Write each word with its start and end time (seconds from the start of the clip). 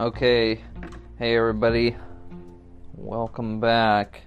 Okay, 0.00 0.62
hey 1.18 1.36
everybody, 1.36 1.94
welcome 2.94 3.60
back. 3.60 4.22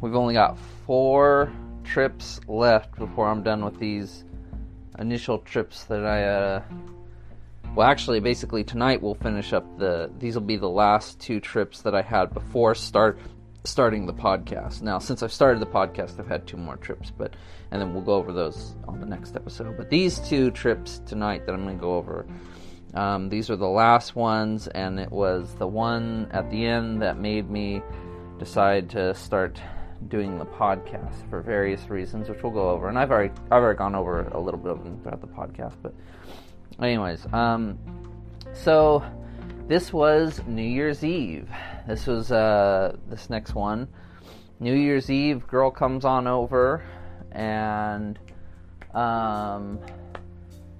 We've 0.00 0.14
only 0.14 0.32
got 0.32 0.58
four 0.86 1.52
trips 1.84 2.40
left 2.48 2.96
before 2.96 3.28
I'm 3.28 3.42
done 3.42 3.62
with 3.66 3.78
these 3.78 4.24
initial 4.98 5.40
trips 5.40 5.84
that 5.84 6.06
I, 6.06 6.24
uh, 6.24 6.62
well, 7.74 7.86
actually, 7.86 8.20
basically 8.20 8.64
tonight 8.64 9.02
we'll 9.02 9.14
finish 9.16 9.52
up 9.52 9.78
the. 9.78 10.10
These 10.18 10.36
will 10.36 10.40
be 10.40 10.56
the 10.56 10.70
last 10.70 11.20
two 11.20 11.38
trips 11.38 11.82
that 11.82 11.94
I 11.94 12.00
had 12.00 12.32
before 12.32 12.74
start 12.74 13.18
starting 13.64 14.06
the 14.06 14.14
podcast. 14.14 14.80
Now, 14.80 14.98
since 14.98 15.22
I've 15.22 15.34
started 15.34 15.60
the 15.60 15.66
podcast, 15.66 16.18
I've 16.18 16.28
had 16.28 16.46
two 16.46 16.56
more 16.56 16.78
trips, 16.78 17.10
but 17.10 17.34
and 17.72 17.78
then 17.78 17.92
we'll 17.92 18.02
go 18.02 18.14
over 18.14 18.32
those 18.32 18.74
on 18.88 19.00
the 19.00 19.06
next 19.06 19.36
episode. 19.36 19.76
But 19.76 19.90
these 19.90 20.18
two 20.20 20.50
trips 20.50 21.00
tonight 21.00 21.44
that 21.44 21.52
I'm 21.52 21.64
going 21.64 21.76
to 21.76 21.82
go 21.82 21.94
over 21.94 22.24
um, 22.94 23.28
these 23.28 23.50
are 23.50 23.56
the 23.56 23.68
last 23.68 24.14
ones, 24.14 24.68
and 24.68 25.00
it 25.00 25.10
was 25.10 25.54
the 25.56 25.66
one 25.66 26.28
at 26.32 26.50
the 26.50 26.64
end 26.66 27.02
that 27.02 27.18
made 27.18 27.50
me 27.50 27.82
decide 28.38 28.88
to 28.90 29.14
start 29.14 29.60
doing 30.08 30.38
the 30.38 30.46
podcast 30.46 31.28
for 31.30 31.40
various 31.40 31.88
reasons, 31.88 32.28
which 32.28 32.42
we'll 32.42 32.52
go 32.52 32.70
over. 32.70 32.88
And 32.88 32.98
I've 32.98 33.10
already 33.10 33.32
I've 33.50 33.62
already 33.62 33.78
gone 33.78 33.94
over 33.94 34.22
a 34.28 34.40
little 34.40 34.60
bit 34.60 34.72
of 34.72 34.84
them 34.84 35.00
throughout 35.02 35.20
the 35.20 35.26
podcast, 35.26 35.74
but 35.82 35.94
anyways, 36.80 37.26
um, 37.32 37.78
so 38.52 39.02
this 39.66 39.92
was 39.92 40.40
New 40.46 40.62
Year's 40.62 41.02
Eve. 41.02 41.48
This 41.88 42.06
was 42.06 42.30
uh, 42.30 42.96
this 43.08 43.28
next 43.28 43.54
one. 43.54 43.88
New 44.60 44.74
Year's 44.74 45.10
Eve, 45.10 45.46
girl 45.48 45.70
comes 45.70 46.04
on 46.04 46.26
over, 46.26 46.84
and 47.32 48.18
um, 48.94 49.80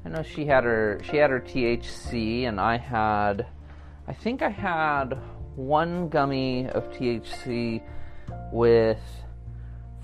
I 0.04 0.08
know 0.10 0.22
she 0.22 0.44
had 0.44 0.64
her 0.64 1.00
she 1.10 1.16
had 1.16 1.30
her 1.30 1.40
THC 1.40 2.46
and 2.46 2.60
I 2.60 2.76
had 2.76 3.46
I 4.06 4.12
think 4.12 4.42
I 4.42 4.50
had 4.50 5.18
one 5.56 6.08
gummy 6.08 6.68
of 6.68 6.90
THC 6.90 7.82
with 8.52 9.00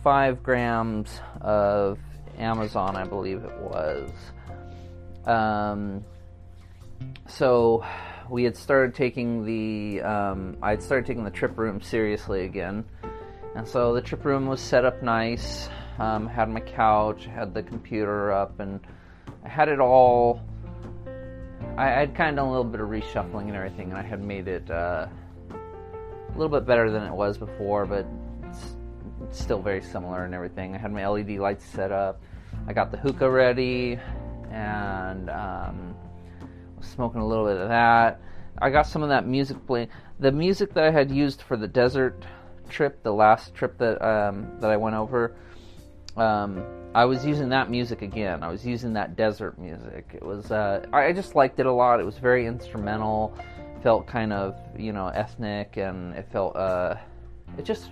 five 0.02 0.42
grams 0.42 1.20
of 1.40 1.98
Amazon, 2.38 2.96
I 2.96 3.04
believe 3.04 3.44
it 3.44 3.58
was. 3.58 4.10
Um, 5.26 6.04
so 7.28 7.84
we 8.30 8.44
had 8.44 8.56
started 8.56 8.94
taking 8.94 9.44
the 9.44 10.02
um, 10.02 10.56
I 10.62 10.70
had 10.70 10.82
started 10.82 11.06
taking 11.06 11.24
the 11.24 11.30
trip 11.30 11.58
room 11.58 11.80
seriously 11.80 12.44
again, 12.44 12.84
and 13.54 13.66
so 13.66 13.92
the 13.92 14.00
trip 14.00 14.24
room 14.24 14.46
was 14.46 14.60
set 14.60 14.84
up 14.84 15.02
nice. 15.02 15.68
Um, 15.98 16.26
had 16.26 16.48
my 16.48 16.60
couch, 16.60 17.26
had 17.26 17.52
the 17.52 17.62
computer 17.62 18.32
up, 18.32 18.58
and 18.60 18.80
I 19.44 19.48
had 19.48 19.68
it 19.68 19.80
all. 19.80 20.40
I 21.76 21.86
had 21.86 22.14
kind 22.14 22.30
of 22.30 22.36
done 22.36 22.46
a 22.46 22.50
little 22.50 22.64
bit 22.64 22.80
of 22.80 22.88
reshuffling 22.88 23.42
and 23.48 23.56
everything, 23.56 23.90
and 23.90 23.98
I 23.98 24.02
had 24.02 24.22
made 24.22 24.48
it 24.48 24.70
uh, 24.70 25.06
a 25.50 26.32
little 26.32 26.48
bit 26.48 26.66
better 26.66 26.90
than 26.90 27.02
it 27.04 27.12
was 27.12 27.38
before, 27.38 27.86
but 27.86 28.06
it's, 28.48 28.76
it's 29.22 29.40
still 29.40 29.62
very 29.62 29.82
similar 29.82 30.24
and 30.24 30.34
everything. 30.34 30.74
I 30.74 30.78
had 30.78 30.92
my 30.92 31.06
LED 31.06 31.30
lights 31.38 31.64
set 31.64 31.92
up. 31.92 32.20
I 32.66 32.72
got 32.72 32.90
the 32.90 32.98
hookah 32.98 33.30
ready, 33.30 33.98
and 34.50 35.30
um, 35.30 35.94
was 36.76 36.86
smoking 36.86 37.20
a 37.20 37.26
little 37.26 37.46
bit 37.46 37.56
of 37.56 37.68
that. 37.68 38.20
I 38.58 38.70
got 38.70 38.86
some 38.86 39.02
of 39.02 39.08
that 39.08 39.26
music 39.26 39.64
playing. 39.66 39.88
The 40.18 40.32
music 40.32 40.74
that 40.74 40.84
I 40.84 40.90
had 40.90 41.10
used 41.10 41.42
for 41.42 41.56
the 41.56 41.68
desert 41.68 42.24
trip, 42.68 43.02
the 43.02 43.12
last 43.12 43.54
trip 43.54 43.78
that 43.78 44.02
um, 44.02 44.58
that 44.60 44.70
I 44.70 44.76
went 44.76 44.96
over. 44.96 45.34
Um, 46.16 46.64
I 46.94 47.04
was 47.04 47.24
using 47.24 47.48
that 47.50 47.70
music 47.70 48.02
again. 48.02 48.42
I 48.42 48.48
was 48.48 48.66
using 48.66 48.92
that 48.94 49.16
desert 49.16 49.58
music. 49.58 50.10
It 50.12 50.22
was 50.22 50.50
uh, 50.50 50.84
I 50.92 51.12
just 51.12 51.34
liked 51.34 51.60
it 51.60 51.66
a 51.66 51.72
lot. 51.72 52.00
It 52.00 52.04
was 52.04 52.18
very 52.18 52.46
instrumental, 52.46 53.34
felt 53.82 54.06
kind 54.06 54.32
of 54.32 54.56
you 54.76 54.92
know 54.92 55.08
ethnic, 55.08 55.76
and 55.76 56.14
it 56.14 56.26
felt 56.32 56.56
uh, 56.56 56.96
it 57.56 57.64
just 57.64 57.90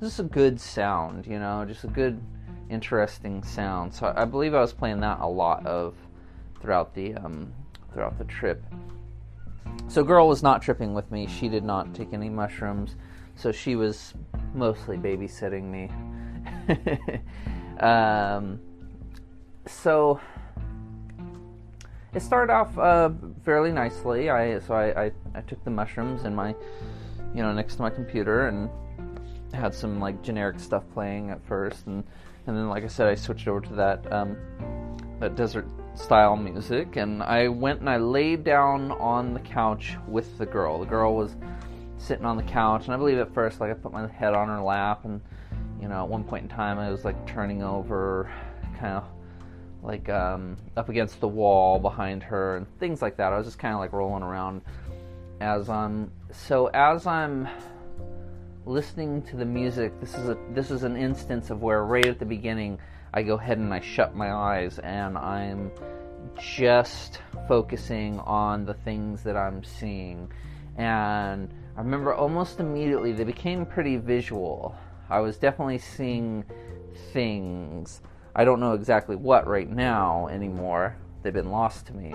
just 0.00 0.20
a 0.20 0.24
good 0.24 0.60
sound. 0.60 1.26
You 1.26 1.38
know, 1.38 1.64
just 1.66 1.84
a 1.84 1.88
good, 1.88 2.20
interesting 2.68 3.42
sound. 3.42 3.94
So 3.94 4.12
I 4.14 4.24
believe 4.26 4.54
I 4.54 4.60
was 4.60 4.72
playing 4.72 5.00
that 5.00 5.20
a 5.20 5.28
lot 5.28 5.64
of 5.66 5.94
throughout 6.60 6.94
the 6.94 7.14
um, 7.14 7.52
throughout 7.92 8.18
the 8.18 8.24
trip. 8.24 8.62
So 9.88 10.04
girl 10.04 10.28
was 10.28 10.42
not 10.42 10.60
tripping 10.60 10.94
with 10.94 11.10
me. 11.10 11.26
She 11.26 11.48
did 11.48 11.64
not 11.64 11.94
take 11.94 12.12
any 12.12 12.28
mushrooms, 12.28 12.96
so 13.34 13.50
she 13.50 13.76
was 13.76 14.12
mostly 14.54 14.98
babysitting 14.98 15.64
me. 15.64 15.90
Um, 17.80 18.60
so 19.66 20.20
it 22.12 22.20
started 22.20 22.52
off 22.52 22.76
uh, 22.78 23.10
fairly 23.42 23.72
nicely. 23.72 24.28
I 24.28 24.58
so 24.60 24.74
I, 24.74 25.04
I, 25.04 25.12
I, 25.34 25.40
took 25.40 25.64
the 25.64 25.70
mushrooms 25.70 26.24
in 26.24 26.34
my 26.34 26.54
you 27.34 27.42
know 27.42 27.52
next 27.52 27.76
to 27.76 27.82
my 27.82 27.88
computer 27.88 28.48
and 28.48 28.68
had 29.54 29.74
some 29.74 29.98
like 29.98 30.22
generic 30.22 30.60
stuff 30.60 30.84
playing 30.92 31.30
at 31.30 31.42
first, 31.46 31.86
and 31.86 32.04
and 32.46 32.56
then 32.56 32.68
like 32.68 32.84
I 32.84 32.88
said, 32.88 33.08
I 33.08 33.14
switched 33.14 33.48
over 33.48 33.62
to 33.62 33.74
that 33.76 34.12
um, 34.12 34.36
that 35.18 35.34
desert 35.34 35.66
style 35.94 36.36
music, 36.36 36.96
and 36.96 37.22
I 37.22 37.48
went 37.48 37.80
and 37.80 37.88
I 37.88 37.96
laid 37.96 38.44
down 38.44 38.92
on 38.92 39.32
the 39.32 39.40
couch 39.40 39.96
with 40.06 40.36
the 40.36 40.46
girl. 40.46 40.78
The 40.78 40.86
girl 40.86 41.16
was 41.16 41.34
sitting 41.96 42.26
on 42.26 42.36
the 42.36 42.42
couch, 42.42 42.84
and 42.84 42.92
I 42.92 42.98
believe 42.98 43.16
at 43.16 43.32
first 43.32 43.58
like 43.58 43.70
I 43.70 43.74
put 43.74 43.90
my 43.90 44.06
head 44.06 44.34
on 44.34 44.48
her 44.48 44.60
lap 44.60 45.06
and 45.06 45.22
you 45.80 45.88
know, 45.88 46.02
at 46.02 46.08
one 46.08 46.24
point 46.24 46.44
in 46.44 46.48
time, 46.48 46.78
I 46.78 46.90
was 46.90 47.04
like 47.04 47.26
turning 47.26 47.62
over, 47.62 48.30
kind 48.78 48.96
of 48.96 49.04
like 49.82 50.08
um, 50.08 50.56
up 50.76 50.88
against 50.88 51.20
the 51.20 51.28
wall 51.28 51.78
behind 51.78 52.22
her 52.22 52.56
and 52.56 52.66
things 52.78 53.00
like 53.00 53.16
that. 53.16 53.32
I 53.32 53.38
was 53.38 53.46
just 53.46 53.58
kind 53.58 53.74
of 53.74 53.80
like 53.80 53.92
rolling 53.92 54.22
around 54.22 54.62
as 55.40 55.68
I'm. 55.68 56.10
So 56.32 56.66
as 56.68 57.06
I'm 57.06 57.48
listening 58.66 59.22
to 59.22 59.36
the 59.36 59.44
music, 59.44 59.98
this 60.00 60.14
is 60.14 60.28
a 60.28 60.36
this 60.52 60.70
is 60.70 60.82
an 60.82 60.96
instance 60.96 61.50
of 61.50 61.62
where 61.62 61.84
right 61.84 62.06
at 62.06 62.18
the 62.18 62.26
beginning, 62.26 62.78
I 63.14 63.22
go 63.22 63.34
ahead 63.34 63.58
and 63.58 63.72
I 63.72 63.80
shut 63.80 64.14
my 64.14 64.30
eyes 64.32 64.78
and 64.80 65.16
I'm 65.16 65.70
just 66.38 67.20
focusing 67.48 68.20
on 68.20 68.66
the 68.66 68.74
things 68.74 69.22
that 69.22 69.36
I'm 69.36 69.64
seeing. 69.64 70.30
And 70.76 71.52
I 71.76 71.80
remember 71.80 72.14
almost 72.14 72.60
immediately 72.60 73.12
they 73.12 73.24
became 73.24 73.64
pretty 73.64 73.96
visual. 73.96 74.76
I 75.10 75.20
was 75.20 75.36
definitely 75.36 75.78
seeing 75.78 76.44
things. 77.12 78.00
I 78.34 78.44
don't 78.44 78.60
know 78.60 78.74
exactly 78.74 79.16
what 79.16 79.46
right 79.46 79.68
now 79.68 80.28
anymore. 80.28 80.96
They've 81.22 81.32
been 81.32 81.50
lost 81.50 81.86
to 81.86 81.94
me, 81.94 82.14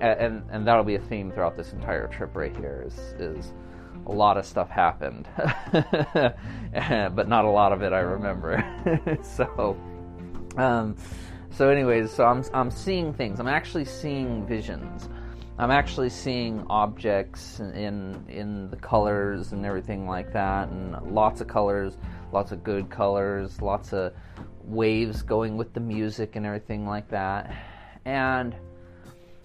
and 0.00 0.20
and, 0.20 0.42
and 0.50 0.66
that'll 0.66 0.84
be 0.84 0.96
a 0.96 1.00
theme 1.00 1.30
throughout 1.30 1.56
this 1.56 1.72
entire 1.72 2.08
trip 2.08 2.34
right 2.34 2.56
here. 2.56 2.84
Is 2.86 2.98
is 3.18 3.52
a 4.06 4.12
lot 4.12 4.36
of 4.36 4.46
stuff 4.46 4.70
happened, 4.70 5.28
but 5.72 7.28
not 7.28 7.44
a 7.44 7.50
lot 7.50 7.72
of 7.72 7.82
it 7.82 7.92
I 7.92 8.00
remember. 8.00 8.64
so, 9.22 9.76
um, 10.56 10.96
so 11.50 11.68
anyways, 11.68 12.10
so 12.10 12.24
I'm 12.24 12.44
I'm 12.54 12.70
seeing 12.70 13.12
things. 13.12 13.38
I'm 13.38 13.48
actually 13.48 13.84
seeing 13.84 14.46
visions. 14.46 15.08
I'm 15.58 15.70
actually 15.70 16.08
seeing 16.08 16.64
objects 16.70 17.60
in 17.60 18.24
in 18.28 18.70
the 18.70 18.76
colors 18.76 19.52
and 19.52 19.66
everything 19.66 20.06
like 20.06 20.32
that, 20.32 20.70
and 20.70 21.12
lots 21.12 21.42
of 21.42 21.48
colors 21.48 21.98
lots 22.32 22.52
of 22.52 22.62
good 22.62 22.90
colors, 22.90 23.60
lots 23.60 23.92
of 23.92 24.12
waves 24.64 25.22
going 25.22 25.56
with 25.56 25.72
the 25.72 25.80
music 25.80 26.36
and 26.36 26.46
everything 26.46 26.86
like 26.86 27.08
that. 27.10 27.54
And 28.04 28.54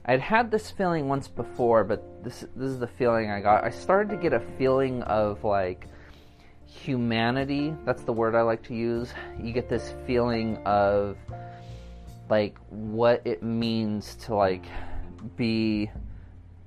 I'd 0.05 0.19
had 0.19 0.51
this 0.51 0.69
feeling 0.71 1.07
once 1.07 1.27
before, 1.27 1.83
but 1.83 2.23
this 2.23 2.45
this 2.55 2.69
is 2.69 2.79
the 2.79 2.87
feeling 2.87 3.31
I 3.31 3.41
got. 3.41 3.63
I 3.63 3.69
started 3.69 4.09
to 4.11 4.17
get 4.17 4.33
a 4.33 4.39
feeling 4.57 5.01
of 5.03 5.43
like 5.43 5.87
humanity. 6.65 7.73
That's 7.85 8.03
the 8.03 8.13
word 8.13 8.35
I 8.35 8.41
like 8.41 8.63
to 8.63 8.75
use. 8.75 9.13
You 9.41 9.51
get 9.51 9.69
this 9.69 9.93
feeling 10.05 10.57
of 10.65 11.17
like 12.29 12.57
what 12.69 13.21
it 13.25 13.43
means 13.43 14.15
to 14.15 14.35
like 14.35 14.65
be 15.35 15.89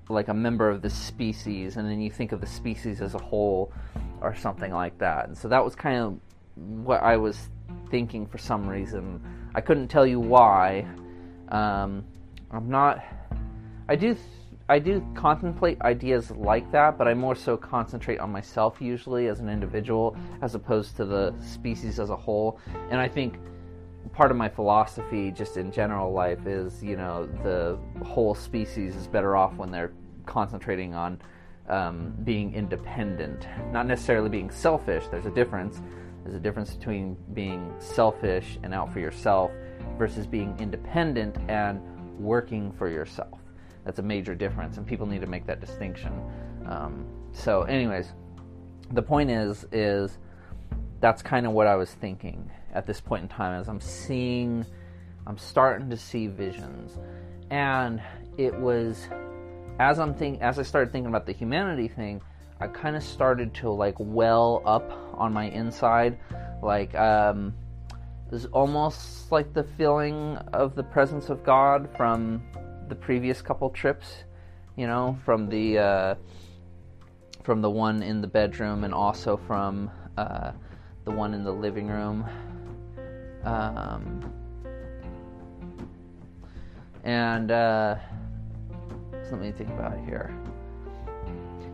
like 0.08 0.28
a 0.28 0.34
member 0.34 0.69
of 0.69 0.82
the 0.82 0.90
species 0.90 1.76
and 1.76 1.88
then 1.88 2.00
you 2.00 2.10
think 2.10 2.32
of 2.32 2.40
the 2.40 2.46
species 2.46 3.00
as 3.00 3.14
a 3.14 3.19
whole 3.19 3.72
or 4.20 4.35
something 4.35 4.73
like 4.73 4.99
that. 4.99 5.29
And 5.29 5.37
so 5.37 5.49
that 5.49 5.65
was 5.65 5.75
kind 5.75 5.99
of 5.99 6.19
what 6.56 7.03
I 7.03 7.17
was 7.17 7.49
thinking 7.91 8.26
for 8.26 8.38
some 8.38 8.69
reason. 8.69 9.20
I 9.55 9.61
couldn't 9.61 9.88
tell 9.88 10.06
you 10.06 10.20
why. 10.20 10.87
Um, 11.49 12.05
I'm 12.50 12.69
not. 12.69 13.03
I 13.88 13.97
do. 13.97 14.17
I 14.70 14.79
do 14.79 15.06
contemplate 15.15 15.81
ideas 15.81 16.31
like 16.31 16.70
that, 16.73 16.99
but 16.99 17.09
I 17.09 17.15
more 17.15 17.35
so 17.35 17.56
concentrate 17.56 18.19
on 18.19 18.31
myself 18.31 18.82
usually 18.82 19.29
as 19.29 19.41
an 19.41 19.49
individual 19.49 20.15
as 20.43 20.55
opposed 20.55 20.94
to 20.97 21.06
the 21.06 21.35
species 21.41 21.99
as 21.99 22.11
a 22.11 22.17
whole. 22.17 22.61
And 22.91 23.00
I 23.00 23.09
think 23.09 23.38
part 24.12 24.31
of 24.31 24.37
my 24.37 24.49
philosophy, 24.49 25.31
just 25.31 25.56
in 25.56 25.73
general 25.73 26.12
life, 26.12 26.47
is 26.47 26.82
you 26.82 26.97
know 26.97 27.26
the 27.43 27.79
whole 28.05 28.35
species 28.35 28.94
is 28.94 29.06
better 29.06 29.37
off 29.37 29.55
when 29.55 29.70
they're 29.70 29.93
concentrating 30.26 30.94
on 30.94 31.20
um, 31.69 32.15
being 32.25 32.55
independent, 32.55 33.47
not 33.70 33.87
necessarily 33.87 34.29
being 34.29 34.50
selfish. 34.50 35.05
There's 35.11 35.26
a 35.26 35.31
difference. 35.31 35.81
There's 36.23 36.35
a 36.35 36.41
difference 36.41 36.75
between 36.75 37.17
being 37.32 37.73
selfish 37.79 38.59
and 38.62 38.75
out 38.75 38.93
for 38.93 39.00
yourself 39.00 39.50
versus 39.97 40.26
being 40.26 40.56
independent 40.59 41.37
and 41.49 41.81
working 42.19 42.73
for 42.73 42.88
yourself. 42.88 43.38
That's 43.85 43.99
a 43.99 44.03
major 44.03 44.35
difference, 44.35 44.76
and 44.76 44.87
people 44.87 45.06
need 45.06 45.20
to 45.20 45.26
make 45.26 45.47
that 45.47 45.61
distinction. 45.61 46.12
Um, 46.67 47.06
so, 47.32 47.62
anyways, 47.62 48.12
the 48.93 49.03
point 49.03 49.31
is, 49.31 49.67
is 49.73 50.19
that's 51.00 51.23
kind 51.23 51.47
of 51.47 51.53
what 51.53 51.67
I 51.67 51.76
was 51.76 51.93
thinking 51.93 52.50
at 52.75 52.87
this 52.87 53.00
point 53.00 53.23
in 53.23 53.29
time 53.29 53.59
as 53.59 53.69
I'm 53.69 53.81
seeing, 53.81 54.67
I'm 55.26 55.38
starting 55.38 55.88
to 55.91 55.97
see 55.97 56.26
visions, 56.26 56.99
and 57.50 58.03
it 58.37 58.55
was 58.55 59.09
as 59.78 59.98
I'm 59.98 60.14
think 60.14 60.40
as 60.40 60.58
I 60.58 60.62
started 60.62 60.92
thinking 60.92 61.08
about 61.08 61.26
the 61.26 61.32
humanity 61.32 61.88
thing, 61.88 62.20
I 62.60 62.66
kind 62.66 62.96
of 62.96 63.02
started 63.02 63.54
to 63.54 63.70
like 63.70 63.94
well 63.98 64.62
up 64.64 64.90
on 65.14 65.32
my 65.32 65.44
inside, 65.50 66.19
like 66.62 66.94
um, 66.96 67.54
it's 68.32 68.46
almost 68.46 69.30
like 69.30 69.54
the 69.54 69.64
feeling 69.64 70.36
of 70.52 70.75
the 70.75 70.82
presence 70.82 71.28
of 71.28 71.44
God 71.44 71.88
from 71.96 72.42
the 72.88 72.94
previous 72.94 73.40
couple 73.40 73.70
trips, 73.70 74.25
you 74.76 74.86
know, 74.86 75.16
from 75.25 75.48
the 75.48 75.78
uh, 75.78 76.14
from 77.44 77.62
the 77.62 77.70
one 77.70 78.02
in 78.02 78.20
the 78.20 78.26
bedroom 78.26 78.84
and 78.84 78.92
also 78.92 79.36
from 79.36 79.90
uh, 80.16 80.52
the 81.04 81.10
one 81.10 81.32
in 81.32 81.44
the 81.44 81.52
living 81.52 81.86
room. 81.86 82.28
Um, 83.44 84.32
and 87.04 87.50
uh, 87.50 87.96
so 89.28 89.36
let 89.36 89.44
me 89.44 89.52
think 89.52 89.70
about 89.70 89.92
it 89.92 90.04
here. 90.04 90.34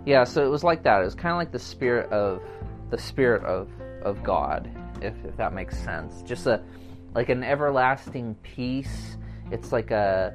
Yeah, 0.07 0.25
so 0.25 0.45
it 0.45 0.51
was 0.51 0.65
like 0.65 0.83
that. 0.83 1.01
It 1.01 1.05
was 1.05 1.15
kind 1.15 1.33
of 1.33 1.39
like 1.39 1.53
the 1.53 1.59
spirit 1.59 2.11
of 2.11 2.43
the 2.91 2.99
spirit 2.99 3.45
of 3.45 3.71
of 4.03 4.23
God, 4.23 4.71
if 5.01 5.15
if 5.25 5.37
that 5.37 5.53
makes 5.53 5.79
sense. 5.79 6.23
Just 6.23 6.47
a 6.47 6.63
like 7.15 7.29
an 7.29 7.43
everlasting 7.45 8.35
peace. 8.43 9.17
It's 9.51 9.73
like 9.73 9.91
a 9.91 10.35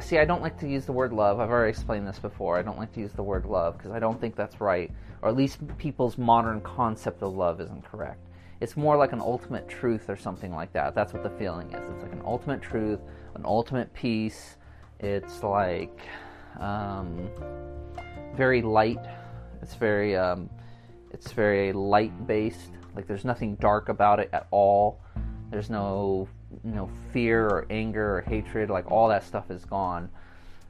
see. 0.00 0.18
I 0.18 0.24
don't 0.24 0.42
like 0.42 0.58
to 0.60 0.68
use 0.68 0.86
the 0.86 0.92
word 0.92 1.12
love. 1.12 1.40
I've 1.40 1.50
already 1.50 1.70
explained 1.70 2.06
this 2.06 2.18
before. 2.18 2.58
I 2.58 2.62
don't 2.62 2.78
like 2.78 2.92
to 2.92 3.00
use 3.00 3.12
the 3.12 3.22
word 3.22 3.46
love 3.46 3.76
because 3.78 3.92
I 3.92 3.98
don't 3.98 4.20
think 4.20 4.36
that's 4.36 4.60
right, 4.60 4.90
or 5.22 5.28
at 5.28 5.36
least 5.36 5.58
people's 5.78 6.18
modern 6.18 6.60
concept 6.60 7.22
of 7.22 7.34
love 7.34 7.60
isn't 7.60 7.84
correct. 7.84 8.26
It's 8.60 8.76
more 8.76 8.96
like 8.96 9.12
an 9.12 9.20
ultimate 9.20 9.68
truth 9.68 10.10
or 10.10 10.16
something 10.16 10.52
like 10.54 10.72
that. 10.74 10.94
That's 10.94 11.14
what 11.14 11.22
the 11.22 11.30
feeling 11.30 11.72
is. 11.72 11.82
It's 11.94 12.02
like 12.02 12.12
an 12.12 12.22
ultimate 12.24 12.60
truth, 12.60 13.00
an 13.34 13.42
ultimate 13.44 13.92
peace. 13.94 14.56
It's 15.00 15.42
like 15.42 15.98
um, 16.58 17.30
very 18.36 18.62
light. 18.62 19.04
It's 19.62 19.74
very 19.74 20.16
um, 20.16 20.50
it's 21.10 21.32
very 21.32 21.72
light 21.72 22.26
based. 22.26 22.70
Like 22.94 23.06
there's 23.06 23.24
nothing 23.24 23.56
dark 23.56 23.88
about 23.88 24.20
it 24.20 24.30
at 24.32 24.46
all. 24.50 25.00
There's 25.50 25.70
no 25.70 26.28
no 26.64 26.90
fear 27.12 27.46
or 27.46 27.66
anger 27.70 28.18
or 28.18 28.20
hatred. 28.22 28.68
Like 28.70 28.90
all 28.90 29.08
that 29.08 29.24
stuff 29.24 29.50
is 29.50 29.64
gone. 29.64 30.10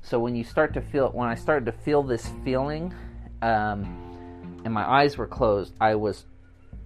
So 0.03 0.19
when 0.19 0.35
you 0.35 0.45
start 0.45 0.75
to 0.75 0.81
feel 0.81 1.11
when 1.11 1.29
I 1.29 1.35
started 1.35 1.67
to 1.67 1.73
feel 1.73 2.03
this 2.03 2.31
feeling, 2.45 2.95
um, 3.43 4.61
and 4.65 4.73
my 4.73 4.89
eyes 4.89 5.19
were 5.19 5.27
closed, 5.27 5.75
I 5.81 5.97
was 5.97 6.25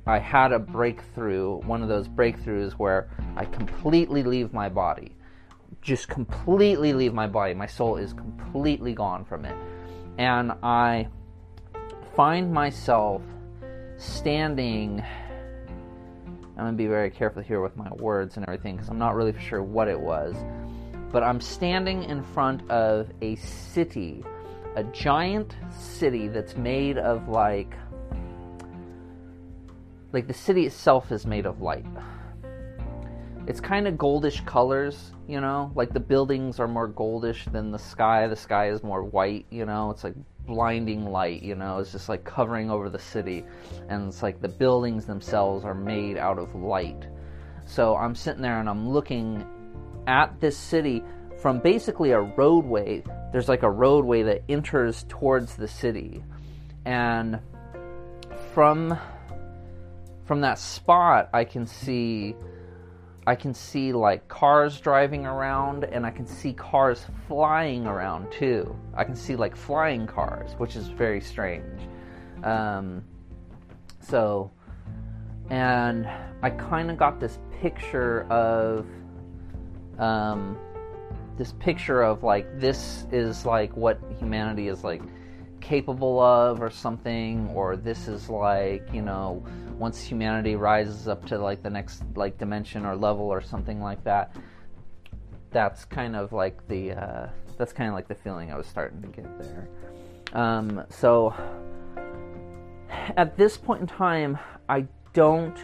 I 0.06 0.18
had 0.18 0.52
a 0.52 0.58
breakthrough. 0.58 1.58
One 1.60 1.82
of 1.82 1.88
those 1.88 2.08
breakthroughs 2.08 2.72
where 2.72 3.10
I 3.36 3.44
completely 3.44 4.22
leave 4.22 4.52
my 4.52 4.68
body, 4.68 5.16
just 5.84 6.08
completely 6.08 6.94
leave 6.94 7.14
my 7.14 7.26
body. 7.26 7.54
My 7.54 7.66
soul 7.66 7.96
is 7.96 8.12
completely 8.12 8.94
gone 8.94 9.24
from 9.24 9.44
it 9.44 9.54
and 10.18 10.52
I 10.62 11.08
find 12.16 12.52
myself 12.52 13.22
standing. 13.96 15.02
I'm 16.56 16.64
going 16.64 16.72
to 16.72 16.76
be 16.76 16.86
very 16.86 17.10
careful 17.10 17.42
here 17.42 17.60
with 17.60 17.76
my 17.76 17.90
words 17.94 18.36
and 18.36 18.46
everything 18.46 18.76
because 18.76 18.88
I'm 18.88 18.98
not 18.98 19.14
really 19.14 19.34
sure 19.38 19.62
what 19.62 19.88
it 19.88 19.98
was. 19.98 20.36
But 21.10 21.22
I'm 21.22 21.40
standing 21.40 22.04
in 22.04 22.22
front 22.22 22.68
of 22.70 23.10
a 23.20 23.36
city, 23.36 24.24
a 24.76 24.84
giant 24.84 25.56
city 25.70 26.28
that's 26.28 26.56
made 26.56 26.98
of 26.98 27.28
like. 27.28 27.74
Like 30.12 30.28
the 30.28 30.34
city 30.34 30.64
itself 30.64 31.10
is 31.10 31.26
made 31.26 31.44
of 31.44 31.60
light. 31.60 31.86
It's 33.46 33.60
kind 33.60 33.86
of 33.86 33.94
goldish 33.94 34.44
colors, 34.46 35.12
you 35.28 35.40
know, 35.40 35.70
like 35.74 35.92
the 35.92 36.00
buildings 36.00 36.58
are 36.60 36.68
more 36.68 36.88
goldish 36.88 37.50
than 37.52 37.70
the 37.70 37.78
sky. 37.78 38.26
The 38.26 38.36
sky 38.36 38.70
is 38.70 38.82
more 38.82 39.04
white, 39.04 39.44
you 39.50 39.66
know, 39.66 39.90
it's 39.90 40.02
like 40.02 40.14
blinding 40.46 41.04
light, 41.04 41.42
you 41.42 41.54
know, 41.54 41.78
it's 41.78 41.92
just 41.92 42.08
like 42.08 42.24
covering 42.24 42.70
over 42.70 42.88
the 42.88 42.98
city. 42.98 43.44
And 43.88 44.08
it's 44.08 44.22
like 44.22 44.40
the 44.40 44.48
buildings 44.48 45.04
themselves 45.04 45.64
are 45.64 45.74
made 45.74 46.16
out 46.16 46.38
of 46.38 46.54
light. 46.54 47.06
So 47.66 47.96
I'm 47.96 48.14
sitting 48.14 48.40
there 48.40 48.60
and 48.60 48.68
I'm 48.68 48.88
looking 48.88 49.46
at 50.06 50.40
this 50.40 50.56
city 50.56 51.02
from 51.40 51.58
basically 51.58 52.12
a 52.12 52.20
roadway. 52.20 53.02
There's 53.30 53.48
like 53.48 53.62
a 53.62 53.70
roadway 53.70 54.22
that 54.22 54.44
enters 54.48 55.04
towards 55.08 55.56
the 55.56 55.68
city. 55.68 56.24
And 56.86 57.40
from 58.54 58.98
from 60.24 60.40
that 60.40 60.58
spot 60.58 61.28
I 61.34 61.44
can 61.44 61.66
see 61.66 62.34
I 63.26 63.34
can 63.34 63.54
see 63.54 63.92
like 63.92 64.28
cars 64.28 64.80
driving 64.80 65.24
around 65.24 65.84
and 65.84 66.04
I 66.04 66.10
can 66.10 66.26
see 66.26 66.52
cars 66.52 67.06
flying 67.26 67.86
around 67.86 68.30
too. 68.30 68.76
I 68.94 69.04
can 69.04 69.16
see 69.16 69.34
like 69.34 69.56
flying 69.56 70.06
cars, 70.06 70.52
which 70.58 70.76
is 70.76 70.88
very 70.88 71.20
strange. 71.20 71.80
Um, 72.42 73.02
so, 74.00 74.50
and 75.48 76.06
I 76.42 76.50
kind 76.50 76.90
of 76.90 76.98
got 76.98 77.18
this 77.18 77.38
picture 77.62 78.24
of 78.30 78.86
um, 79.98 80.58
this 81.38 81.52
picture 81.52 82.02
of 82.02 82.22
like 82.22 82.60
this 82.60 83.06
is 83.10 83.46
like 83.46 83.74
what 83.76 83.98
humanity 84.18 84.68
is 84.68 84.84
like 84.84 85.02
capable 85.64 86.20
of 86.20 86.60
or 86.60 86.68
something 86.68 87.48
or 87.54 87.74
this 87.74 88.06
is 88.06 88.28
like 88.28 88.86
you 88.92 89.00
know 89.00 89.42
once 89.78 89.98
humanity 89.98 90.56
rises 90.56 91.08
up 91.08 91.24
to 91.24 91.38
like 91.38 91.62
the 91.62 91.70
next 91.70 92.02
like 92.16 92.36
dimension 92.36 92.84
or 92.84 92.94
level 92.94 93.24
or 93.24 93.40
something 93.40 93.80
like 93.80 94.04
that 94.04 94.36
that's 95.50 95.86
kind 95.86 96.14
of 96.16 96.32
like 96.32 96.66
the 96.68 96.92
uh, 96.92 97.28
that's 97.56 97.72
kind 97.72 97.88
of 97.88 97.94
like 97.94 98.08
the 98.08 98.14
feeling 98.14 98.52
I 98.52 98.56
was 98.56 98.66
starting 98.66 99.00
to 99.02 99.08
get 99.08 99.38
there. 99.38 99.68
Um, 100.34 100.84
so 100.90 101.32
at 103.16 103.36
this 103.38 103.56
point 103.56 103.80
in 103.80 103.86
time 103.86 104.38
I 104.68 104.86
don't 105.14 105.56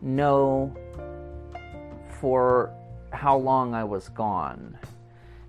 know 0.00 0.74
for 2.20 2.72
how 3.12 3.36
long 3.36 3.74
I 3.74 3.84
was 3.84 4.08
gone 4.08 4.76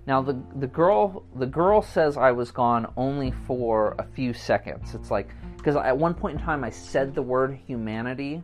now 0.06 0.22
the 0.22 0.40
the 0.56 0.66
girl 0.66 1.24
the 1.34 1.46
girl 1.46 1.82
says 1.82 2.16
I 2.16 2.32
was 2.32 2.50
gone 2.50 2.92
only 2.96 3.32
for 3.46 3.94
a 3.98 4.04
few 4.04 4.32
seconds. 4.32 4.94
It's 4.94 5.10
like 5.10 5.28
because 5.56 5.76
at 5.76 5.96
one 5.96 6.14
point 6.14 6.38
in 6.38 6.44
time 6.44 6.64
I 6.64 6.70
said 6.70 7.14
the 7.14 7.22
word 7.22 7.58
humanity. 7.66 8.42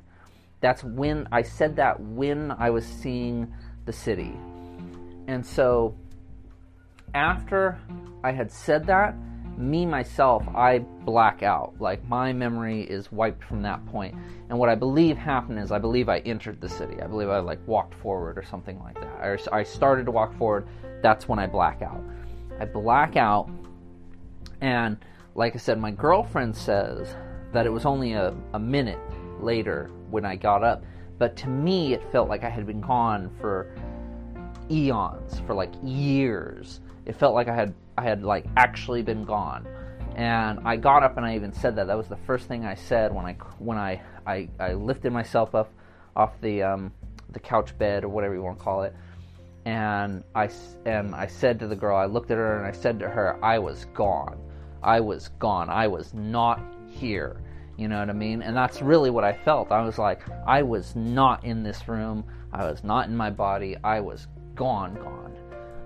That's 0.60 0.82
when 0.82 1.28
I 1.32 1.42
said 1.42 1.76
that 1.76 2.00
when 2.00 2.50
I 2.50 2.70
was 2.70 2.84
seeing 2.84 3.52
the 3.84 3.92
city. 3.92 4.32
And 5.26 5.44
so 5.44 5.94
after 7.14 7.78
I 8.22 8.32
had 8.32 8.50
said 8.50 8.86
that, 8.86 9.14
me 9.58 9.86
myself, 9.86 10.46
I 10.54 10.78
black 10.78 11.42
out. 11.42 11.74
Like 11.80 12.06
my 12.08 12.32
memory 12.32 12.82
is 12.82 13.10
wiped 13.10 13.42
from 13.44 13.62
that 13.62 13.84
point. 13.86 14.14
And 14.48 14.58
what 14.58 14.68
I 14.68 14.74
believe 14.74 15.16
happened 15.16 15.58
is 15.58 15.72
I 15.72 15.78
believe 15.78 16.08
I 16.08 16.18
entered 16.18 16.60
the 16.60 16.68
city. 16.68 17.00
I 17.00 17.06
believe 17.06 17.28
I 17.28 17.38
like 17.38 17.66
walked 17.66 17.94
forward 17.94 18.38
or 18.38 18.42
something 18.42 18.78
like 18.80 18.94
that. 19.00 19.20
Or 19.20 19.38
I 19.52 19.62
started 19.62 20.06
to 20.06 20.12
walk 20.12 20.36
forward. 20.36 20.68
That's 21.02 21.28
when 21.28 21.38
I 21.38 21.46
black 21.46 21.82
out. 21.82 22.02
I 22.58 22.64
black 22.64 23.16
out, 23.16 23.50
and 24.60 24.96
like 25.34 25.54
I 25.54 25.58
said, 25.58 25.78
my 25.78 25.90
girlfriend 25.90 26.56
says 26.56 27.14
that 27.52 27.66
it 27.66 27.70
was 27.70 27.84
only 27.84 28.14
a, 28.14 28.34
a 28.54 28.58
minute 28.58 28.98
later 29.40 29.90
when 30.10 30.24
I 30.24 30.36
got 30.36 30.64
up. 30.64 30.84
But 31.18 31.36
to 31.38 31.48
me, 31.48 31.94
it 31.94 32.02
felt 32.12 32.28
like 32.28 32.44
I 32.44 32.48
had 32.48 32.66
been 32.66 32.80
gone 32.80 33.30
for 33.40 33.74
eons, 34.70 35.40
for 35.46 35.54
like 35.54 35.72
years. 35.82 36.80
It 37.04 37.16
felt 37.16 37.34
like 37.34 37.48
I 37.48 37.54
had 37.54 37.74
I 37.98 38.02
had 38.02 38.22
like 38.22 38.46
actually 38.56 39.02
been 39.02 39.24
gone. 39.24 39.66
And 40.16 40.60
I 40.64 40.76
got 40.76 41.02
up 41.02 41.18
and 41.18 41.26
I 41.26 41.34
even 41.34 41.52
said 41.52 41.76
that. 41.76 41.86
That 41.86 41.96
was 41.96 42.08
the 42.08 42.16
first 42.16 42.48
thing 42.48 42.64
I 42.64 42.74
said 42.74 43.14
when 43.14 43.26
I 43.26 43.34
when 43.58 43.78
I 43.78 44.00
I, 44.26 44.48
I 44.58 44.72
lifted 44.72 45.12
myself 45.12 45.54
up 45.54 45.72
off 46.14 46.40
the 46.40 46.62
um, 46.62 46.92
the 47.30 47.40
couch 47.40 47.76
bed 47.78 48.04
or 48.04 48.08
whatever 48.08 48.34
you 48.34 48.42
want 48.42 48.58
to 48.58 48.64
call 48.64 48.82
it. 48.82 48.94
And 49.66 50.22
I 50.32 50.48
and 50.84 51.12
I 51.12 51.26
said 51.26 51.58
to 51.58 51.66
the 51.66 51.74
girl, 51.74 51.96
I 51.96 52.06
looked 52.06 52.30
at 52.30 52.38
her 52.38 52.58
and 52.58 52.66
I 52.66 52.70
said 52.70 53.00
to 53.00 53.08
her, 53.08 53.36
I 53.44 53.58
was 53.58 53.84
gone. 53.86 54.38
I 54.80 55.00
was 55.00 55.28
gone. 55.40 55.68
I 55.68 55.88
was 55.88 56.14
not 56.14 56.62
here. 56.88 57.42
You 57.76 57.88
know 57.88 57.98
what 57.98 58.08
I 58.08 58.12
mean? 58.12 58.42
And 58.42 58.56
that's 58.56 58.80
really 58.80 59.10
what 59.10 59.24
I 59.24 59.32
felt. 59.32 59.72
I 59.72 59.82
was 59.82 59.98
like, 59.98 60.22
I 60.46 60.62
was 60.62 60.94
not 60.94 61.44
in 61.44 61.64
this 61.64 61.88
room. 61.88 62.24
I 62.52 62.70
was 62.70 62.84
not 62.84 63.08
in 63.08 63.16
my 63.16 63.28
body. 63.28 63.76
I 63.82 63.98
was 63.98 64.28
gone, 64.54 64.94
gone. 64.94 65.36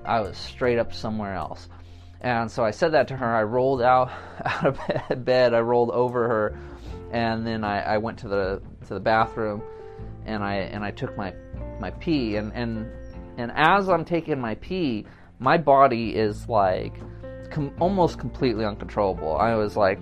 I 0.04 0.20
was 0.20 0.36
straight 0.36 0.78
up 0.78 0.92
somewhere 0.92 1.34
else. 1.34 1.70
And 2.20 2.50
so 2.50 2.62
I 2.62 2.72
said 2.72 2.92
that 2.92 3.08
to 3.08 3.16
her. 3.16 3.34
I 3.34 3.44
rolled 3.44 3.80
out 3.80 4.10
out 4.44 4.66
of 5.10 5.24
bed. 5.24 5.54
I 5.54 5.60
rolled 5.60 5.90
over 5.90 6.28
her, 6.28 6.58
and 7.12 7.46
then 7.46 7.64
I, 7.64 7.80
I 7.80 7.96
went 7.96 8.18
to 8.18 8.28
the 8.28 8.60
to 8.88 8.94
the 8.94 9.00
bathroom, 9.00 9.62
and 10.26 10.44
I 10.44 10.56
and 10.56 10.84
I 10.84 10.90
took 10.90 11.16
my 11.16 11.32
my 11.78 11.90
pee. 11.92 12.36
And 12.36 12.52
and 12.52 12.92
and 13.40 13.52
as 13.54 13.88
I'm 13.88 14.04
taking 14.04 14.40
my 14.40 14.54
pee, 14.56 15.06
my 15.38 15.58
body 15.58 16.14
is 16.14 16.48
like 16.48 16.94
com- 17.50 17.74
almost 17.80 18.18
completely 18.18 18.64
uncontrollable. 18.64 19.36
I 19.36 19.54
was 19.54 19.76
like, 19.76 19.98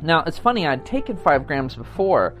now 0.00 0.22
it's 0.26 0.38
funny. 0.38 0.66
I'd 0.66 0.86
taken 0.86 1.16
five 1.16 1.46
grams 1.46 1.74
before, 1.74 2.36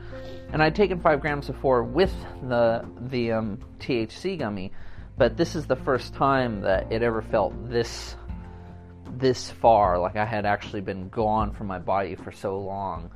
and 0.52 0.62
I'd 0.62 0.74
taken 0.74 1.00
five 1.00 1.20
grams 1.20 1.48
before 1.48 1.82
with 1.82 2.14
the 2.48 2.88
the 3.08 3.32
um, 3.32 3.58
THC 3.80 4.38
gummy, 4.38 4.72
but 5.16 5.36
this 5.36 5.56
is 5.56 5.66
the 5.66 5.76
first 5.76 6.14
time 6.14 6.60
that 6.62 6.92
it 6.92 7.02
ever 7.02 7.22
felt 7.22 7.68
this 7.68 8.16
this 9.10 9.50
far. 9.50 9.98
Like 9.98 10.16
I 10.16 10.24
had 10.24 10.46
actually 10.46 10.82
been 10.82 11.08
gone 11.08 11.52
from 11.52 11.66
my 11.66 11.78
body 11.78 12.14
for 12.14 12.32
so 12.32 12.58
long. 12.58 13.10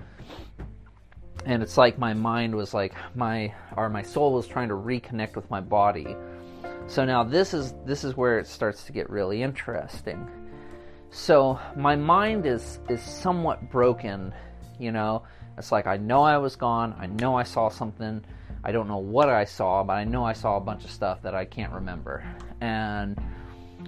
And 1.45 1.63
it's 1.63 1.77
like 1.77 1.99
my 1.99 2.15
mind 2.15 2.55
was 2.55 2.73
like 2.73 2.95
my 3.17 3.55
or 3.77 3.89
my 3.89 4.03
soul 4.03 4.33
was 4.33 4.47
trying 4.47 4.69
to 4.69 4.75
reconnect 4.75 5.37
with 5.37 5.51
my 5.51 5.61
body. 5.61 6.17
So 6.87 7.05
now 7.05 7.25
this 7.25 7.55
is 7.55 7.75
this 7.87 8.05
is 8.05 8.17
where 8.17 8.39
it 8.39 8.47
starts 8.47 8.85
to 8.85 8.93
get 8.93 9.09
really 9.09 9.43
interesting. 9.43 10.29
So 11.11 11.59
my 11.77 11.97
mind 11.97 12.47
is 12.47 12.81
is 12.89 13.03
somewhat 13.03 13.71
broken, 13.71 14.35
you 14.79 14.93
know. 14.93 15.23
It's 15.59 15.71
like 15.71 15.87
I 15.87 15.97
know 15.97 16.23
I 16.23 16.39
was 16.39 16.57
gone, 16.57 16.95
I 16.99 17.07
know 17.07 17.37
I 17.37 17.43
saw 17.43 17.69
something, 17.69 18.25
I 18.65 18.73
don't 18.73 18.89
know 18.89 18.99
what 18.99 19.29
I 19.29 19.45
saw, 19.45 19.85
but 19.85 19.95
I 19.95 20.05
know 20.05 20.25
I 20.25 20.33
saw 20.33 20.57
a 20.57 20.61
bunch 20.61 20.85
of 20.85 20.91
stuff 20.91 21.21
that 21.23 21.35
I 21.35 21.45
can't 21.45 21.73
remember. 21.73 22.25
And 22.61 23.21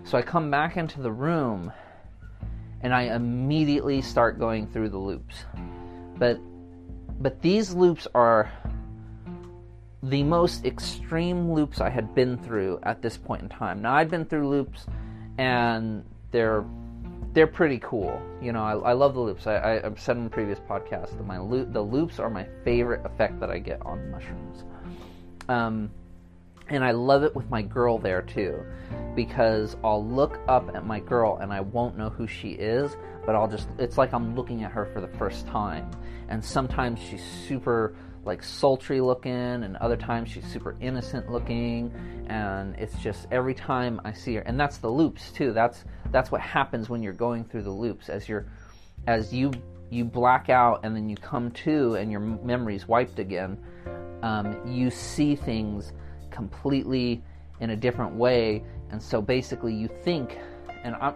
so 0.05 0.19
I 0.19 0.23
come 0.23 0.51
back 0.51 0.77
into 0.77 1.01
the 1.01 1.13
room 1.13 1.73
and 2.83 2.95
I 2.95 3.15
immediately 3.15 4.03
start 4.03 4.39
going 4.39 4.67
through 4.67 4.91
the 4.91 4.99
loops. 4.99 5.45
But 6.19 6.39
but 7.21 7.41
these 7.41 7.75
loops 7.75 8.07
are 8.15 8.53
the 10.05 10.23
most 10.23 10.65
extreme 10.65 11.53
loops 11.53 11.81
I 11.81 11.89
had 11.89 12.15
been 12.15 12.37
through 12.39 12.79
at 12.83 13.01
this 13.01 13.17
point 13.17 13.43
in 13.43 13.49
time. 13.49 13.81
Now 13.83 13.95
I've 13.95 14.11
been 14.11 14.25
through 14.27 14.49
loops 14.49 14.87
and 15.39 16.05
they're 16.31 16.65
they're 17.33 17.47
pretty 17.49 17.79
cool. 17.79 18.23
You 18.41 18.53
know, 18.53 18.63
I, 18.63 18.91
I 18.91 18.93
love 18.93 19.15
the 19.15 19.21
loops. 19.21 19.49
I, 19.49 19.81
have 19.83 19.99
said 19.99 20.17
in 20.17 20.31
previous 20.31 20.61
podcasts 20.61 21.17
that 21.17 21.27
my 21.27 21.39
loop, 21.39 21.73
the 21.73 21.83
loops 21.83 22.21
are 22.21 22.31
my 22.31 22.47
favorite 22.65 23.05
effect 23.05 23.41
that 23.41 23.51
I 23.51 23.59
get 23.59 23.85
on 23.85 24.09
mushrooms. 24.11 24.63
Um, 25.49 25.91
and 26.69 26.85
I 26.85 26.93
love 26.93 27.25
it 27.25 27.35
with 27.35 27.51
my 27.51 27.61
girl 27.61 27.99
there 27.99 28.23
too, 28.23 28.65
because 29.17 29.77
I'll 29.83 30.07
look 30.07 30.39
up 30.47 30.75
at 30.77 30.87
my 30.87 31.01
girl 31.01 31.39
and 31.39 31.53
I 31.53 31.61
won't 31.61 31.99
know 31.99 32.09
who 32.09 32.29
she 32.29 32.51
is, 32.51 32.97
but 33.27 33.35
I'll 33.35 33.49
just, 33.49 33.69
it's 33.79 33.99
like 33.99 34.15
I'm 34.15 34.37
looking 34.37 34.63
at 34.63 34.71
her 34.71 34.87
for 34.87 35.01
the 35.01 35.09
first 35.19 35.47
time. 35.49 35.91
And 36.29 36.43
sometimes 36.43 37.01
she's 37.01 37.25
super 37.49 37.97
like 38.27 38.43
sultry 38.43 39.01
looking, 39.01 39.33
and 39.33 39.77
other 39.77 39.97
times 39.97 40.31
she's 40.31 40.47
super 40.47 40.77
innocent 40.81 41.31
looking, 41.31 41.93
and 42.29 42.75
it's 42.77 42.97
just 42.99 43.27
every 43.31 43.55
time 43.55 44.01
I 44.05 44.13
see 44.13 44.35
her, 44.35 44.41
and 44.43 44.59
that's 44.59 44.79
the 44.79 44.89
loops 44.89 45.31
too. 45.33 45.53
That's 45.53 45.85
that's 46.11 46.31
what 46.31 46.41
happens 46.41 46.89
when 46.89 47.03
you're 47.03 47.13
going 47.13 47.45
through 47.45 47.63
the 47.63 47.71
loops 47.71 48.09
as 48.09 48.29
you're 48.29 48.47
as 49.07 49.33
you 49.33 49.53
you 49.91 50.05
black 50.05 50.49
out 50.49 50.81
and 50.85 50.97
then 50.97 51.09
you 51.09 51.17
come 51.17 51.51
to 51.51 51.95
and 51.95 52.11
your 52.11 52.21
memory's 52.21 52.89
wiped 52.89 53.19
again. 53.19 53.59
Um, 54.23 54.57
you 54.67 54.91
see 54.91 55.37
things 55.37 55.93
completely 56.31 57.23
in 57.61 57.71
a 57.71 57.77
different 57.77 58.15
way, 58.15 58.65
and 58.91 59.03
so 59.03 59.21
basically 59.21 59.75
you 59.75 59.89
think, 59.89 60.39
and 60.83 60.95
I'm. 60.97 61.15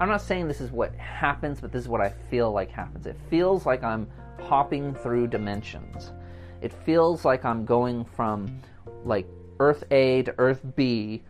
I'm 0.00 0.08
not 0.08 0.22
saying 0.22 0.48
this 0.48 0.62
is 0.62 0.72
what 0.72 0.94
happens, 0.94 1.60
but 1.60 1.72
this 1.72 1.82
is 1.82 1.88
what 1.88 2.00
I 2.00 2.08
feel 2.08 2.50
like 2.52 2.70
happens. 2.70 3.04
It 3.04 3.18
feels 3.28 3.66
like 3.66 3.84
I'm 3.84 4.08
hopping 4.40 4.94
through 4.94 5.26
dimensions. 5.26 6.12
It 6.60 6.72
feels 6.72 7.24
like 7.24 7.44
I'm 7.44 7.64
going 7.64 8.04
from 8.04 8.60
like 9.04 9.26
Earth 9.58 9.84
A 9.90 10.22
to 10.22 10.34
Earth 10.38 10.60
B, 10.76 11.22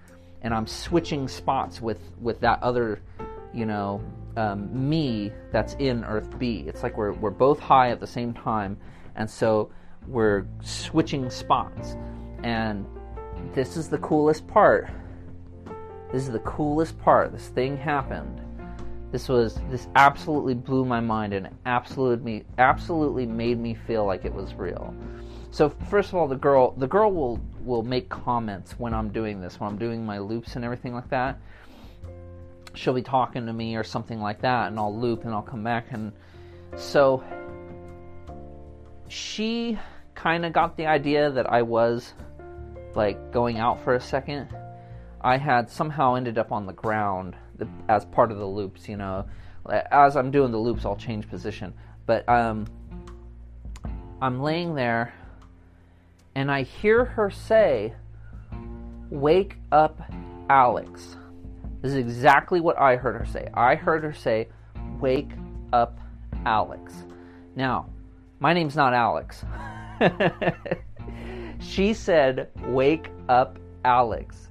and 0.43 0.55
I'm 0.55 0.67
switching 0.67 1.29
spots 1.29 1.81
with 1.81 2.01
with 2.21 2.41
that 2.41 2.63
other, 2.63 3.01
you 3.53 3.67
know, 3.67 4.03
um, 4.37 4.89
me 4.89 5.33
that's 5.53 5.75
in 5.75 6.05
Earth 6.05 6.39
B. 6.39 6.65
It's 6.67 6.83
like 6.83 6.97
we're 6.97 7.13
we're 7.13 7.31
both 7.31 7.59
high 7.59 7.91
at 7.91 8.01
the 8.01 8.07
same 8.07 8.33
time, 8.33 8.77
and 9.17 9.29
so 9.29 9.71
we're 10.07 10.47
switching 10.63 11.31
spots. 11.31 11.97
And 12.43 12.87
this 13.55 13.77
is 13.77 13.89
the 13.89 13.99
coolest 13.99 14.47
part. 14.49 14.89
This 16.13 16.23
is 16.23 16.31
the 16.31 16.41
coolest 16.41 16.99
part. 16.99 17.33
This 17.33 17.49
thing 17.49 17.77
happened. 17.77 18.41
This 19.13 19.29
was 19.29 19.61
this 19.71 19.89
absolutely 19.97 20.55
blew 20.55 20.85
my 20.85 21.01
mind 21.01 21.33
and 21.33 21.49
absolutely 21.67 22.45
absolutely 22.59 23.27
made 23.27 23.59
me 23.59 23.75
feel 23.75 24.05
like 24.05 24.25
it 24.25 24.33
was 24.33 24.55
real. 24.55 24.95
So 25.51 25.69
first 25.91 26.11
of 26.11 26.15
all, 26.15 26.29
the 26.29 26.37
girl 26.37 26.73
the 26.77 26.87
girl 26.87 27.13
will 27.13 27.41
will 27.65 27.83
make 27.83 28.09
comments 28.09 28.79
when 28.79 28.95
I'm 28.95 29.11
doing 29.11 29.41
this, 29.41 29.59
when 29.59 29.69
I'm 29.69 29.79
doing 29.79 30.05
my 30.05 30.19
loops 30.19 30.57
and 30.57 30.65
everything 30.65 30.95
like 30.95 31.11
that. 31.11 31.39
She'll 32.75 32.95
be 32.95 33.03
talking 33.03 33.47
to 33.47 33.53
me 33.53 33.75
or 33.75 33.83
something 33.83 34.21
like 34.21 34.43
that, 34.43 34.69
and 34.69 34.79
I'll 34.79 34.97
loop 34.97 35.25
and 35.25 35.35
I'll 35.35 35.43
come 35.43 35.65
back 35.65 35.87
and 35.91 36.13
so 36.77 37.25
she 39.09 39.77
kind 40.15 40.45
of 40.45 40.53
got 40.53 40.77
the 40.77 40.87
idea 40.87 41.31
that 41.31 41.51
I 41.51 41.63
was 41.63 42.15
like 42.95 43.33
going 43.33 43.59
out 43.59 43.83
for 43.83 43.95
a 43.95 44.01
second. 44.01 44.49
I 45.21 45.37
had 45.37 45.69
somehow 45.69 46.15
ended 46.15 46.39
up 46.39 46.53
on 46.53 46.67
the 46.67 46.73
ground 46.73 47.37
as 47.89 48.05
part 48.07 48.31
of 48.31 48.39
the 48.39 48.47
loops, 48.47 48.89
you 48.89 48.97
know. 48.97 49.27
As 49.91 50.17
I'm 50.17 50.31
doing 50.31 50.51
the 50.51 50.59
loops, 50.59 50.87
I'll 50.87 50.97
change 50.97 51.29
position. 51.29 51.75
But 52.07 52.27
um, 52.29 52.67
I'm 54.23 54.41
laying 54.41 54.75
there 54.75 55.13
and 56.41 56.51
I 56.51 56.63
hear 56.63 57.05
her 57.05 57.31
say, 57.31 57.93
Wake 59.11 59.59
up, 59.73 60.01
Alex. 60.49 61.19
This 61.83 61.91
is 61.93 61.99
exactly 61.99 62.63
what 62.63 62.79
I 62.79 62.97
heard 62.97 63.15
her 63.15 63.27
say. 63.27 63.51
I 63.53 63.75
heard 63.75 64.03
her 64.05 64.15
say, 64.15 64.49
Wake 64.99 65.33
up, 65.75 66.01
Alex. 66.47 66.95
Now, 67.57 67.91
my 68.39 68.55
name's 68.55 68.75
not 68.75 68.95
Alex. 68.95 69.45
she 71.61 71.93
said, 71.93 72.49
Wake 72.69 73.11
up, 73.29 73.59
Alex. 73.85 74.49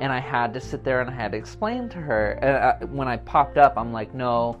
And 0.00 0.10
I 0.10 0.20
had 0.20 0.54
to 0.54 0.60
sit 0.60 0.84
there 0.84 1.02
and 1.02 1.10
I 1.10 1.12
had 1.12 1.32
to 1.32 1.38
explain 1.38 1.90
to 1.90 1.98
her. 1.98 2.32
And 2.40 2.56
uh, 2.56 2.86
when 2.86 3.08
I 3.08 3.18
popped 3.18 3.58
up, 3.58 3.74
I'm 3.76 3.92
like, 3.92 4.14
No, 4.14 4.58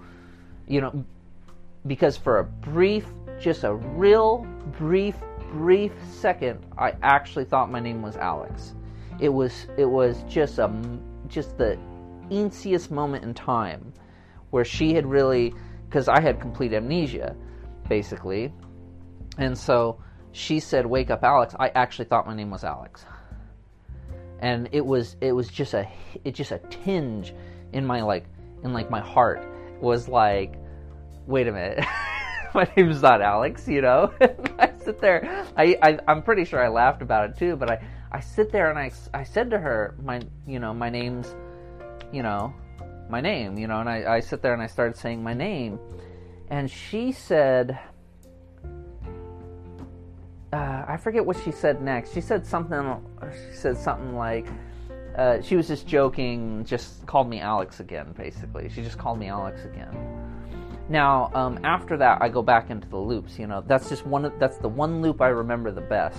you 0.68 0.82
know, 0.82 1.06
because 1.86 2.18
for 2.18 2.40
a 2.40 2.44
brief, 2.44 3.06
just 3.40 3.64
a 3.64 3.72
real 3.72 4.46
brief 4.76 5.16
brief 5.56 5.92
second, 6.10 6.64
I 6.76 6.94
actually 7.02 7.44
thought 7.44 7.70
my 7.70 7.80
name 7.80 8.02
was 8.02 8.16
Alex. 8.16 8.74
It 9.18 9.30
was 9.30 9.66
it 9.76 9.86
was 9.86 10.22
just 10.28 10.58
a 10.58 10.70
just 11.28 11.56
the 11.56 11.78
easiest 12.30 12.90
moment 12.90 13.24
in 13.24 13.34
time 13.34 13.92
where 14.50 14.64
she 14.64 14.94
had 14.94 15.06
really 15.06 15.54
because 15.88 16.08
I 16.08 16.20
had 16.20 16.40
complete 16.40 16.72
amnesia, 16.72 17.34
basically, 17.88 18.52
and 19.38 19.56
so 19.56 19.98
she 20.32 20.60
said, 20.60 20.84
"Wake 20.84 21.10
up, 21.10 21.24
Alex." 21.24 21.54
I 21.58 21.68
actually 21.70 22.04
thought 22.06 22.26
my 22.26 22.34
name 22.34 22.50
was 22.50 22.62
Alex, 22.62 23.06
and 24.40 24.68
it 24.72 24.84
was 24.84 25.16
it 25.20 25.32
was 25.32 25.48
just 25.48 25.72
a 25.74 25.88
it 26.24 26.34
just 26.34 26.52
a 26.52 26.58
tinge 26.70 27.34
in 27.72 27.86
my 27.86 28.02
like 28.02 28.26
in 28.62 28.72
like 28.72 28.90
my 28.90 29.00
heart 29.00 29.46
was 29.80 30.08
like, 30.08 30.54
"Wait 31.26 31.48
a 31.48 31.52
minute." 31.52 31.84
my 32.56 32.68
name's 32.76 33.02
not 33.02 33.20
Alex, 33.20 33.68
you 33.68 33.82
know. 33.82 34.12
I 34.58 34.72
sit 34.82 35.00
there. 35.00 35.46
I, 35.56 35.78
I 35.82 35.98
I'm 36.08 36.22
pretty 36.22 36.44
sure 36.44 36.64
I 36.64 36.68
laughed 36.68 37.02
about 37.02 37.30
it 37.30 37.38
too, 37.38 37.54
but 37.54 37.70
I 37.70 37.84
I 38.10 38.20
sit 38.20 38.50
there 38.50 38.70
and 38.70 38.78
I 38.78 38.90
I 39.14 39.22
said 39.22 39.50
to 39.50 39.58
her, 39.58 39.94
my 40.02 40.20
you 40.46 40.58
know 40.58 40.72
my 40.72 40.88
name's, 40.88 41.34
you 42.12 42.22
know, 42.22 42.52
my 43.08 43.20
name, 43.20 43.58
you 43.58 43.68
know, 43.68 43.80
and 43.80 43.88
I 43.88 44.16
I 44.16 44.20
sit 44.20 44.42
there 44.42 44.54
and 44.54 44.62
I 44.62 44.66
started 44.66 44.96
saying 44.96 45.22
my 45.22 45.34
name, 45.34 45.78
and 46.50 46.68
she 46.68 47.12
said. 47.12 47.78
Uh, 50.52 50.84
I 50.88 50.96
forget 50.96 51.26
what 51.26 51.36
she 51.44 51.50
said 51.50 51.82
next. 51.82 52.14
She 52.14 52.20
said 52.22 52.46
something. 52.46 53.04
She 53.50 53.54
said 53.54 53.76
something 53.76 54.16
like, 54.16 54.46
uh, 55.18 55.42
she 55.42 55.54
was 55.56 55.66
just 55.68 55.86
joking. 55.86 56.64
Just 56.64 57.04
called 57.04 57.28
me 57.28 57.40
Alex 57.40 57.80
again. 57.80 58.14
Basically, 58.16 58.70
she 58.70 58.82
just 58.82 58.96
called 58.96 59.18
me 59.18 59.26
Alex 59.26 59.64
again. 59.64 60.25
Now, 60.88 61.30
um, 61.34 61.58
after 61.64 61.96
that, 61.96 62.22
I 62.22 62.28
go 62.28 62.42
back 62.42 62.70
into 62.70 62.88
the 62.88 62.96
loops. 62.96 63.38
You 63.38 63.46
know, 63.46 63.62
that's 63.66 63.88
just 63.88 64.06
one. 64.06 64.32
That's 64.38 64.58
the 64.58 64.68
one 64.68 65.02
loop 65.02 65.20
I 65.20 65.28
remember 65.28 65.70
the 65.72 65.80
best. 65.80 66.18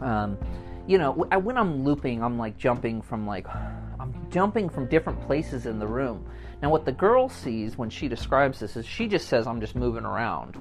Um, 0.00 0.38
you 0.86 0.98
know, 0.98 1.12
when 1.12 1.56
I'm 1.56 1.84
looping, 1.84 2.22
I'm 2.22 2.38
like 2.38 2.58
jumping 2.58 3.02
from 3.02 3.26
like, 3.26 3.46
I'm 4.00 4.26
jumping 4.30 4.68
from 4.68 4.86
different 4.86 5.20
places 5.26 5.66
in 5.66 5.78
the 5.78 5.86
room. 5.86 6.26
Now, 6.62 6.70
what 6.70 6.84
the 6.84 6.92
girl 6.92 7.28
sees 7.28 7.76
when 7.76 7.90
she 7.90 8.08
describes 8.08 8.60
this 8.60 8.76
is 8.76 8.86
she 8.86 9.08
just 9.08 9.28
says 9.28 9.46
I'm 9.46 9.60
just 9.60 9.74
moving 9.74 10.04
around. 10.04 10.60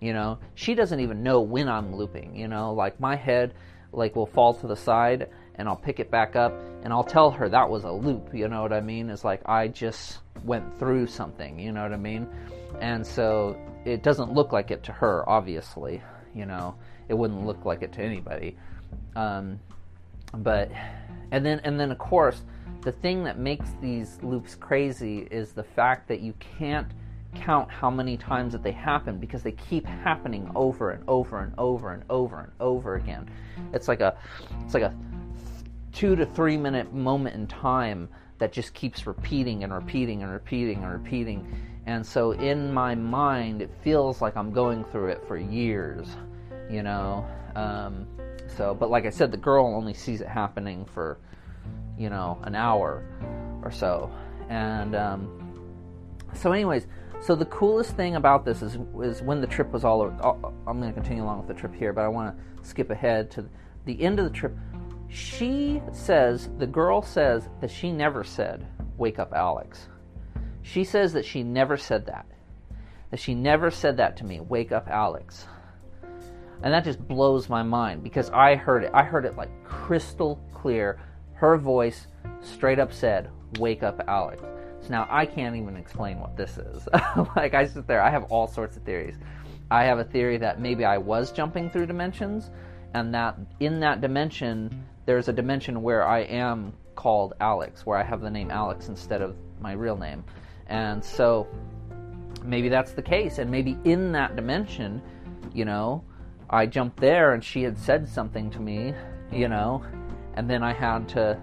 You 0.00 0.12
know, 0.12 0.38
she 0.54 0.74
doesn't 0.74 1.00
even 1.00 1.22
know 1.22 1.40
when 1.40 1.68
I'm 1.68 1.94
looping. 1.94 2.36
You 2.36 2.48
know, 2.48 2.72
like 2.72 3.00
my 3.00 3.16
head, 3.16 3.54
like 3.92 4.14
will 4.14 4.26
fall 4.26 4.54
to 4.54 4.66
the 4.66 4.76
side 4.76 5.28
and 5.58 5.68
I'll 5.68 5.76
pick 5.76 6.00
it 6.00 6.10
back 6.10 6.36
up 6.36 6.52
and 6.82 6.92
I'll 6.92 7.04
tell 7.04 7.30
her 7.30 7.48
that 7.48 7.68
was 7.68 7.84
a 7.84 7.90
loop, 7.90 8.34
you 8.34 8.48
know 8.48 8.62
what 8.62 8.72
I 8.72 8.80
mean? 8.80 9.10
It's 9.10 9.24
like 9.24 9.40
I 9.46 9.68
just 9.68 10.18
went 10.44 10.78
through 10.78 11.06
something, 11.06 11.58
you 11.58 11.72
know 11.72 11.82
what 11.82 11.92
I 11.92 11.96
mean? 11.96 12.28
And 12.80 13.06
so 13.06 13.58
it 13.84 14.02
doesn't 14.02 14.32
look 14.32 14.52
like 14.52 14.70
it 14.70 14.82
to 14.84 14.92
her, 14.92 15.28
obviously, 15.28 16.02
you 16.34 16.46
know. 16.46 16.74
It 17.08 17.14
wouldn't 17.14 17.46
look 17.46 17.64
like 17.64 17.82
it 17.82 17.92
to 17.92 18.02
anybody. 18.02 18.56
Um, 19.14 19.60
but 20.34 20.70
and 21.30 21.44
then 21.44 21.60
and 21.64 21.78
then 21.78 21.90
of 21.90 21.98
course 21.98 22.42
the 22.82 22.92
thing 22.92 23.24
that 23.24 23.38
makes 23.38 23.70
these 23.80 24.18
loops 24.22 24.54
crazy 24.54 25.26
is 25.30 25.52
the 25.52 25.62
fact 25.62 26.08
that 26.08 26.20
you 26.20 26.34
can't 26.58 26.88
count 27.34 27.70
how 27.70 27.90
many 27.90 28.16
times 28.16 28.52
that 28.52 28.62
they 28.62 28.72
happen 28.72 29.18
because 29.18 29.42
they 29.42 29.52
keep 29.52 29.84
happening 29.86 30.50
over 30.54 30.90
and 30.90 31.04
over 31.08 31.40
and 31.40 31.52
over 31.58 31.92
and 31.92 32.02
over 32.08 32.40
and 32.40 32.52
over 32.60 32.94
again. 32.94 33.28
It's 33.72 33.88
like 33.88 34.00
a 34.00 34.16
it's 34.64 34.74
like 34.74 34.84
a 34.84 34.94
2 35.96 36.16
to 36.16 36.26
3 36.26 36.56
minute 36.56 36.92
moment 36.94 37.34
in 37.34 37.46
time 37.46 38.08
that 38.38 38.52
just 38.52 38.74
keeps 38.74 39.06
repeating 39.06 39.64
and 39.64 39.72
repeating 39.72 40.22
and 40.22 40.30
repeating 40.30 40.84
and 40.84 40.92
repeating. 40.92 41.46
And 41.86 42.04
so 42.04 42.32
in 42.32 42.72
my 42.72 42.94
mind 42.94 43.62
it 43.62 43.70
feels 43.82 44.20
like 44.20 44.36
I'm 44.36 44.52
going 44.52 44.84
through 44.84 45.08
it 45.08 45.24
for 45.26 45.36
years, 45.36 46.06
you 46.70 46.82
know. 46.82 47.26
Um, 47.54 48.06
so 48.56 48.74
but 48.74 48.90
like 48.90 49.06
I 49.06 49.10
said 49.10 49.32
the 49.32 49.36
girl 49.38 49.66
only 49.66 49.94
sees 49.94 50.20
it 50.20 50.28
happening 50.28 50.84
for 50.84 51.18
you 51.98 52.10
know, 52.10 52.38
an 52.42 52.54
hour 52.54 53.04
or 53.62 53.70
so. 53.70 54.10
And 54.48 54.94
um, 54.94 55.28
so, 56.34 56.52
anyways, 56.52 56.86
so 57.20 57.34
the 57.34 57.46
coolest 57.46 57.96
thing 57.96 58.16
about 58.16 58.44
this 58.44 58.62
is 58.62 58.78
is 59.02 59.22
when 59.22 59.40
the 59.40 59.46
trip 59.46 59.72
was 59.72 59.84
all. 59.84 60.02
Over, 60.02 60.52
I'm 60.66 60.80
going 60.80 60.92
to 60.92 60.94
continue 60.94 61.24
along 61.24 61.38
with 61.38 61.48
the 61.48 61.54
trip 61.54 61.74
here, 61.74 61.92
but 61.92 62.04
I 62.04 62.08
want 62.08 62.36
to 62.36 62.68
skip 62.68 62.90
ahead 62.90 63.30
to 63.32 63.48
the 63.84 64.00
end 64.02 64.18
of 64.18 64.24
the 64.24 64.30
trip. 64.30 64.56
She 65.08 65.82
says 65.92 66.50
the 66.58 66.66
girl 66.66 67.02
says 67.02 67.48
that 67.60 67.70
she 67.70 67.92
never 67.92 68.24
said 68.24 68.66
"Wake 68.96 69.18
up, 69.18 69.32
Alex." 69.32 69.88
She 70.62 70.84
says 70.84 71.12
that 71.12 71.24
she 71.24 71.42
never 71.42 71.76
said 71.76 72.06
that. 72.06 72.26
That 73.10 73.20
she 73.20 73.34
never 73.34 73.70
said 73.70 73.96
that 73.98 74.16
to 74.18 74.24
me. 74.24 74.40
Wake 74.40 74.72
up, 74.72 74.88
Alex. 74.88 75.46
And 76.62 76.72
that 76.72 76.84
just 76.84 77.06
blows 77.06 77.48
my 77.48 77.62
mind 77.62 78.02
because 78.02 78.30
I 78.30 78.56
heard 78.56 78.84
it. 78.84 78.90
I 78.92 79.02
heard 79.02 79.24
it 79.24 79.36
like 79.36 79.50
crystal 79.64 80.40
clear 80.52 80.98
her 81.34 81.56
voice 81.58 82.06
straight 82.40 82.78
up 82.78 82.92
said, 82.92 83.30
Wake 83.58 83.82
up, 83.82 84.02
Alex. 84.08 84.42
So 84.80 84.88
now 84.90 85.06
I 85.10 85.26
can't 85.26 85.56
even 85.56 85.76
explain 85.76 86.18
what 86.18 86.36
this 86.36 86.58
is. 86.58 86.88
like, 87.36 87.54
I 87.54 87.66
sit 87.66 87.86
there, 87.86 88.02
I 88.02 88.10
have 88.10 88.24
all 88.24 88.46
sorts 88.46 88.76
of 88.76 88.82
theories. 88.82 89.16
I 89.70 89.84
have 89.84 89.98
a 89.98 90.04
theory 90.04 90.38
that 90.38 90.60
maybe 90.60 90.84
I 90.84 90.98
was 90.98 91.32
jumping 91.32 91.70
through 91.70 91.86
dimensions, 91.86 92.50
and 92.94 93.12
that 93.14 93.36
in 93.60 93.80
that 93.80 94.00
dimension, 94.00 94.84
there's 95.06 95.28
a 95.28 95.32
dimension 95.32 95.82
where 95.82 96.06
I 96.06 96.20
am 96.20 96.72
called 96.96 97.34
Alex, 97.40 97.86
where 97.86 97.96
I 97.96 98.02
have 98.02 98.20
the 98.20 98.30
name 98.30 98.50
Alex 98.50 98.88
instead 98.88 99.22
of 99.22 99.36
my 99.60 99.72
real 99.72 99.96
name. 99.96 100.24
And 100.66 101.02
so 101.02 101.46
maybe 102.44 102.68
that's 102.68 102.92
the 102.92 103.02
case, 103.02 103.38
and 103.38 103.50
maybe 103.50 103.78
in 103.84 104.12
that 104.12 104.36
dimension, 104.36 105.00
you 105.54 105.64
know, 105.64 106.04
I 106.50 106.66
jumped 106.66 106.98
there 106.98 107.32
and 107.32 107.42
she 107.42 107.62
had 107.62 107.78
said 107.78 108.08
something 108.08 108.50
to 108.50 108.60
me, 108.60 108.94
you 109.32 109.48
know, 109.48 109.82
and 110.34 110.48
then 110.48 110.62
I 110.62 110.72
had 110.72 111.08
to, 111.10 111.40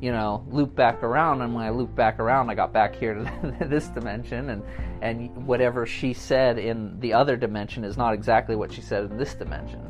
you 0.00 0.12
know, 0.12 0.44
loop 0.50 0.74
back 0.74 1.02
around. 1.02 1.42
And 1.42 1.54
when 1.54 1.64
I 1.64 1.70
looped 1.70 1.94
back 1.94 2.20
around, 2.20 2.50
I 2.50 2.54
got 2.54 2.72
back 2.72 2.94
here 2.94 3.14
to 3.14 3.56
this 3.68 3.88
dimension, 3.88 4.50
and 4.50 4.62
and 5.00 5.46
whatever 5.46 5.86
she 5.86 6.12
said 6.12 6.58
in 6.58 6.98
the 7.00 7.12
other 7.12 7.36
dimension 7.36 7.84
is 7.84 7.96
not 7.96 8.14
exactly 8.14 8.56
what 8.56 8.72
she 8.72 8.80
said 8.80 9.04
in 9.04 9.16
this 9.16 9.34
dimension. 9.34 9.80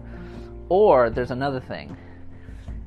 Or 0.68 1.10
there's 1.10 1.30
another 1.30 1.60
thing, 1.60 1.96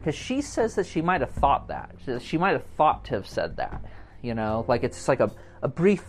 because 0.07 0.17
she 0.17 0.39
says 0.39 0.75
that 0.75 0.85
she 0.85 1.01
might 1.01 1.19
have 1.19 1.31
thought 1.31 1.67
that. 1.67 1.91
She 2.21 2.37
might 2.37 2.53
have 2.53 2.63
thought 2.77 3.03
to 3.05 3.15
have 3.15 3.27
said 3.27 3.57
that, 3.57 3.83
you 4.21 4.33
know, 4.35 4.63
like 4.69 4.85
it's 4.85 5.09
like 5.09 5.19
a 5.19 5.29
a 5.61 5.67
brief, 5.67 6.01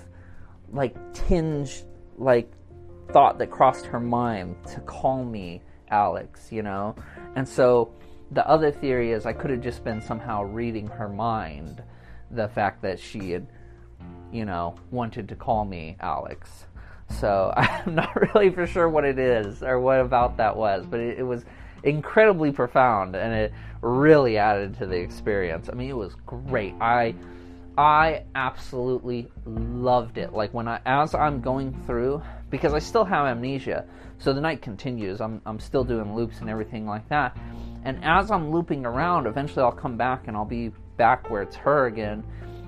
like 0.71 0.95
tinge, 1.13 1.83
like 2.17 2.49
thought 3.11 3.39
that 3.39 3.51
crossed 3.51 3.87
her 3.87 3.99
mind 3.99 4.55
to 4.69 4.79
call 4.83 5.25
me 5.25 5.63
Alex, 5.91 6.53
you 6.53 6.63
know, 6.63 6.95
and 7.35 7.49
so 7.49 7.93
the 8.31 8.49
other 8.49 8.71
theory 8.71 9.11
is 9.11 9.27
I 9.27 9.33
could 9.33 9.51
have 9.51 9.63
just 9.63 9.83
been 9.83 10.01
somehow 10.01 10.45
reading 10.45 10.87
her 10.87 11.09
mind, 11.09 11.83
the 12.31 12.47
fact 12.47 12.83
that 12.83 13.01
she 13.01 13.33
had, 13.33 13.49
you 14.31 14.45
know, 14.45 14.77
wanted 14.93 15.29
to 15.31 15.35
call 15.35 15.65
me 15.65 15.97
Alex. 15.99 16.67
So 17.19 17.53
I'm 17.57 17.97
not 17.97 18.15
really 18.33 18.51
for 18.51 18.65
sure 18.65 18.89
what 18.89 19.05
it 19.05 19.19
is 19.19 19.65
or 19.65 19.81
what 19.81 19.99
about 19.99 20.37
that 20.37 20.57
was, 20.57 20.87
but 20.87 21.01
it, 21.01 21.19
it 21.19 21.25
was 21.25 21.45
incredibly 21.83 22.53
profound 22.53 23.15
and 23.15 23.35
it 23.35 23.53
really 23.83 24.39
added 24.39 24.77
to 24.79 24.87
the 24.87 24.97
experience. 24.97 25.69
I 25.71 25.75
mean, 25.75 25.91
it 25.91 25.97
was 25.97 26.15
great. 26.27 26.75
I 26.81 27.15
I 27.77 28.25
absolutely 28.35 29.31
loved 29.47 30.19
it. 30.19 30.33
Like 30.33 30.53
when 30.53 30.67
I 30.69 30.81
as 30.85 31.15
I'm 31.15 31.41
going 31.41 31.73
through 31.87 32.23
because 32.51 32.75
I 32.75 32.79
still 32.79 33.05
have 33.05 33.27
amnesia. 33.27 33.85
So 34.19 34.33
the 34.33 34.41
night 34.41 34.63
continues. 34.63 35.21
I'm 35.21 35.41
I'm 35.47 35.61
still 35.61 35.85
doing 35.85 36.15
loops 36.15 36.41
and 36.41 36.51
everything 36.51 36.87
like 36.87 37.09
that. 37.09 37.37
And 37.85 38.05
as 38.05 38.31
I'm 38.31 38.51
looping 38.51 38.85
around, 38.85 39.27
eventually 39.27 39.63
I'll 39.63 39.73
come 39.73 39.97
back 39.97 40.27
and 40.27 40.37
I'll 40.37 40.45
be 40.45 40.73
back 40.99 41.31
where 41.31 41.41
it's 41.41 41.57
her 41.57 41.87
again, 41.87 42.23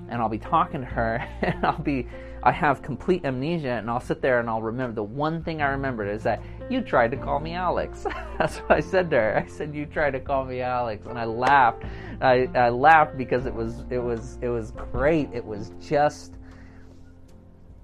and 0.09 0.21
I'll 0.21 0.29
be 0.29 0.39
talking 0.39 0.79
to 0.81 0.87
her, 0.87 1.27
and 1.41 1.63
I'll 1.63 1.81
be, 1.81 2.07
I 2.43 2.51
have 2.51 2.81
complete 2.81 3.23
amnesia, 3.25 3.71
and 3.71 3.89
I'll 3.89 3.99
sit 3.99 4.21
there 4.21 4.39
and 4.39 4.49
I'll 4.49 4.61
remember 4.61 4.95
the 4.95 5.03
one 5.03 5.43
thing 5.43 5.61
I 5.61 5.69
remembered 5.69 6.07
is 6.07 6.23
that 6.23 6.41
you 6.69 6.81
tried 6.81 7.11
to 7.11 7.17
call 7.17 7.39
me 7.39 7.53
Alex. 7.53 8.05
That's 8.39 8.57
what 8.57 8.71
I 8.71 8.79
said 8.79 9.09
to 9.11 9.17
her. 9.17 9.43
I 9.45 9.49
said 9.49 9.75
you 9.75 9.85
tried 9.85 10.11
to 10.11 10.19
call 10.19 10.45
me 10.45 10.61
Alex, 10.61 11.05
and 11.05 11.19
I 11.19 11.25
laughed. 11.25 11.83
I, 12.21 12.49
I 12.55 12.69
laughed 12.69 13.17
because 13.17 13.45
it 13.45 13.53
was 13.53 13.83
it 13.89 13.99
was 13.99 14.37
it 14.41 14.49
was 14.49 14.71
great. 14.71 15.29
It 15.33 15.45
was 15.45 15.71
just, 15.79 16.37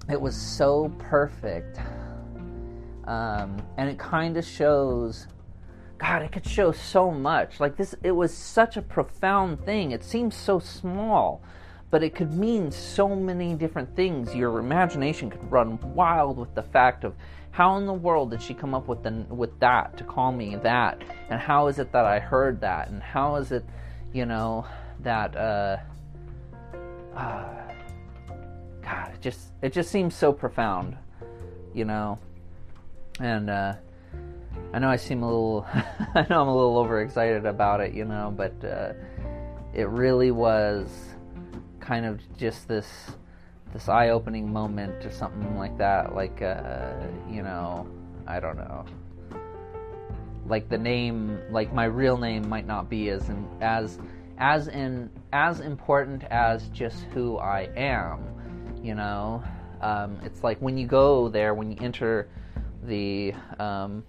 it 0.09 0.19
was 0.19 0.35
so 0.35 0.91
perfect, 0.97 1.79
um, 3.05 3.57
and 3.77 3.89
it 3.89 3.99
kind 3.99 4.37
of 4.37 4.45
shows 4.45 5.27
God, 5.97 6.21
it 6.21 6.31
could 6.31 6.45
show 6.45 6.71
so 6.71 7.09
much. 7.09 7.59
Like 7.59 7.75
this, 7.75 7.95
it 8.03 8.11
was 8.11 8.33
such 8.33 8.77
a 8.77 8.81
profound 8.81 9.65
thing. 9.65 9.91
It 9.91 10.03
seems 10.03 10.35
so 10.35 10.59
small, 10.59 11.41
but 11.89 12.03
it 12.03 12.15
could 12.15 12.33
mean 12.33 12.71
so 12.71 13.15
many 13.15 13.53
different 13.53 13.95
things. 13.95 14.35
Your 14.35 14.59
imagination 14.59 15.29
could 15.29 15.51
run 15.51 15.79
wild 15.93 16.37
with 16.37 16.53
the 16.53 16.63
fact 16.63 17.03
of 17.03 17.15
how 17.51 17.77
in 17.77 17.85
the 17.85 17.93
world 17.93 18.31
did 18.31 18.41
she 18.41 18.53
come 18.53 18.75
up 18.75 18.87
with 18.87 19.03
the, 19.03 19.25
with 19.29 19.59
that 19.59 19.97
to 19.97 20.03
call 20.03 20.31
me 20.31 20.55
that, 20.57 21.01
and 21.29 21.39
how 21.39 21.67
is 21.67 21.79
it 21.79 21.91
that 21.91 22.05
I 22.05 22.19
heard 22.19 22.61
that, 22.61 22.89
and 22.89 23.01
how 23.01 23.35
is 23.37 23.51
it, 23.51 23.65
you 24.13 24.25
know, 24.25 24.65
that 25.01 25.35
uh, 25.35 25.77
uh 27.15 27.73
God, 28.81 29.11
it 29.13 29.21
just 29.21 29.39
it 29.61 29.73
just 29.73 29.89
seems 29.89 30.15
so 30.15 30.31
profound, 30.31 30.97
you 31.73 31.85
know, 31.85 32.19
and 33.19 33.49
uh 33.49 33.73
I 34.73 34.79
know 34.79 34.89
I 34.89 34.97
seem 34.97 35.23
a 35.23 35.25
little, 35.25 35.65
I 35.73 36.25
know 36.29 36.41
I'm 36.41 36.47
a 36.47 36.55
little 36.55 36.77
overexcited 36.77 37.45
about 37.45 37.81
it, 37.81 37.93
you 37.93 38.05
know, 38.05 38.33
but 38.35 38.53
uh, 38.63 38.93
it 39.73 39.87
really 39.87 40.31
was 40.31 40.89
kind 41.87 42.05
of 42.05 42.19
just 42.37 42.67
this 42.67 42.87
this 43.73 43.87
eye-opening 43.87 44.51
moment 44.51 45.05
or 45.05 45.11
something 45.11 45.57
like 45.57 45.77
that. 45.77 46.13
Like, 46.15 46.41
uh, 46.41 46.93
you 47.29 47.43
know, 47.43 47.87
I 48.25 48.39
don't 48.39 48.57
know. 48.57 48.85
Like 50.45 50.69
the 50.69 50.77
name, 50.77 51.39
like 51.49 51.73
my 51.73 51.85
real 51.85 52.17
name 52.17 52.47
might 52.47 52.65
not 52.65 52.89
be 52.89 53.09
as 53.09 53.29
in, 53.29 53.47
as 53.61 53.99
as 54.37 54.67
in 54.67 55.09
as 55.33 55.59
important 55.61 56.23
as 56.25 56.67
just 56.69 57.03
who 57.13 57.37
I 57.37 57.69
am. 57.75 58.19
You 58.83 58.95
know, 58.95 59.43
um, 59.81 60.17
it's 60.23 60.43
like 60.43 60.57
when 60.59 60.77
you 60.77 60.87
go 60.87 61.29
there, 61.29 61.53
when 61.53 61.71
you 61.71 61.77
enter 61.81 62.27
the 62.83 63.33
um, 63.59 64.03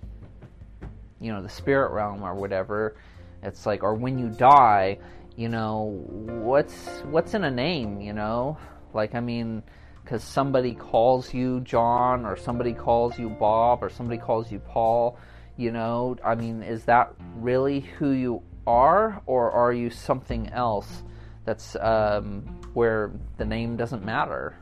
you 1.20 1.32
know 1.32 1.42
the 1.42 1.48
spirit 1.48 1.92
realm 1.92 2.22
or 2.22 2.34
whatever 2.34 2.96
it's 3.42 3.66
like 3.66 3.82
or 3.82 3.94
when 3.94 4.18
you 4.18 4.28
die 4.28 4.98
you 5.38 5.48
know 5.48 6.04
what's 6.42 6.88
what's 7.04 7.32
in 7.32 7.44
a 7.44 7.50
name 7.50 8.00
you 8.00 8.12
know? 8.12 8.58
Like 8.92 9.14
i 9.14 9.20
mean 9.20 9.62
because 10.02 10.24
somebody 10.24 10.74
calls 10.74 11.32
you 11.32 11.60
john 11.60 12.26
or 12.26 12.36
somebody 12.36 12.72
calls 12.72 13.16
you 13.18 13.28
bob 13.28 13.84
or 13.84 13.88
somebody 13.88 14.18
calls 14.18 14.50
you 14.50 14.58
paul 14.58 15.16
you 15.56 15.70
know? 15.70 16.16
I 16.24 16.34
mean 16.34 16.62
is 16.64 16.84
that 16.84 17.14
really 17.36 17.80
who 17.80 18.10
you 18.10 18.42
are 18.66 19.22
or 19.26 19.52
are 19.52 19.72
you 19.72 19.90
something 19.90 20.48
else 20.48 21.04
that's 21.44 21.76
um, 21.76 22.42
where 22.74 23.12
the 23.36 23.44
name 23.44 23.76
doesn't 23.76 24.04
matter 24.04 24.54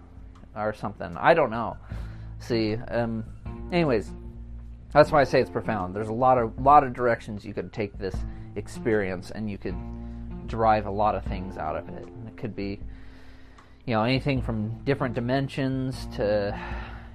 or 0.54 0.72
something? 0.72 1.16
I 1.16 1.34
don't 1.34 1.50
know. 1.50 1.76
See 2.38 2.76
um, 2.76 3.24
anyways 3.72 4.12
that's 4.92 5.10
why 5.10 5.20
I 5.20 5.24
say 5.24 5.40
it's 5.40 5.50
profound. 5.50 5.94
There's 5.94 6.08
a 6.08 6.12
lot 6.12 6.38
of 6.38 6.58
lot 6.60 6.84
of 6.84 6.92
directions 6.92 7.44
you 7.44 7.54
could 7.54 7.72
take 7.72 7.98
this 7.98 8.14
experience, 8.56 9.30
and 9.30 9.50
you 9.50 9.58
could 9.58 9.76
derive 10.48 10.86
a 10.86 10.90
lot 10.90 11.14
of 11.14 11.24
things 11.24 11.56
out 11.56 11.76
of 11.76 11.88
it. 11.88 12.06
It 12.26 12.36
could 12.36 12.54
be, 12.54 12.80
you 13.84 13.94
know, 13.94 14.02
anything 14.02 14.42
from 14.42 14.78
different 14.84 15.14
dimensions 15.14 16.06
to, 16.16 16.58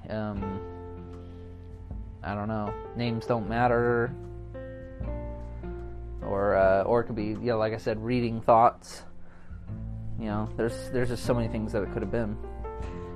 um, 0.09 0.59
I 2.23 2.35
don't 2.35 2.47
know, 2.47 2.73
names 2.95 3.25
don't 3.25 3.49
matter, 3.49 4.13
or 6.21 6.55
uh, 6.55 6.83
or 6.83 7.01
it 7.01 7.05
could 7.05 7.15
be, 7.15 7.27
you 7.27 7.37
know, 7.37 7.57
like 7.57 7.73
I 7.73 7.77
said, 7.77 8.03
reading 8.03 8.41
thoughts. 8.41 9.03
You 10.19 10.25
know, 10.25 10.49
there's 10.55 10.89
there's 10.91 11.09
just 11.09 11.25
so 11.25 11.33
many 11.33 11.47
things 11.47 11.71
that 11.71 11.81
it 11.81 11.91
could 11.93 12.01
have 12.01 12.11
been. 12.11 12.37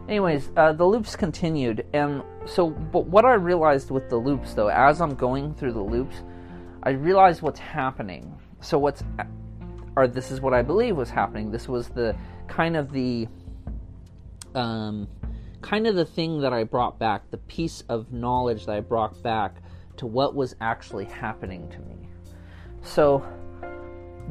Anyways, 0.08 0.51
uh, 0.56 0.73
the 0.73 0.86
loops 0.86 1.15
continued, 1.15 1.86
and 1.93 2.23
so, 2.45 2.69
but 2.69 3.08
what 3.08 3.25
I 3.25 3.34
realized 3.34 3.89
with 3.89 4.10
the 4.10 4.17
loops, 4.17 4.54
though, 4.54 4.67
as 4.67 5.01
I'm 5.01 5.15
going 5.15 5.56
through 5.56 5.73
the 5.73 5.82
loops, 5.82 6.17
I 6.84 6.91
realized 6.91 7.41
what's 7.41 7.60
happening. 7.60 8.38
So 8.62 8.78
what's 8.78 9.04
or 9.96 10.08
this 10.08 10.32
is 10.32 10.42
what 10.42 10.54
I 10.54 10.62
believe 10.62 10.96
was 10.96 11.10
happening. 11.10 11.52
This 11.52 11.68
was 11.68 11.90
the 11.90 12.16
kind 12.48 12.76
of 12.76 12.92
the 12.92 13.28
um, 14.54 15.08
kind 15.62 15.88
of 15.88 15.96
the 15.96 16.06
thing 16.06 16.42
that 16.42 16.54
I 16.54 16.64
brought 16.64 17.00
back, 17.00 17.30
the 17.32 17.38
piece 17.38 17.84
of 17.90 18.12
knowledge 18.14 18.66
that 18.66 18.76
I 18.76 18.80
brought 18.82 19.22
back 19.22 19.56
to 19.98 20.06
what 20.06 20.36
was 20.36 20.56
actually 20.62 21.06
happening 21.06 21.70
to 21.70 21.80
me. 21.80 22.08
So, 22.84 23.26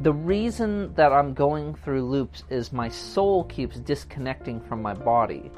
the 0.01 0.13
reason 0.13 0.93
that 0.95 1.11
I'm 1.11 1.33
going 1.33 1.75
through 1.75 2.05
loops 2.05 2.43
is 2.49 2.73
my 2.73 2.89
soul 2.89 3.45
keeps 3.45 3.77
disconnecting 3.79 4.61
from 4.61 4.81
my 4.81 4.93
body. 4.93 5.51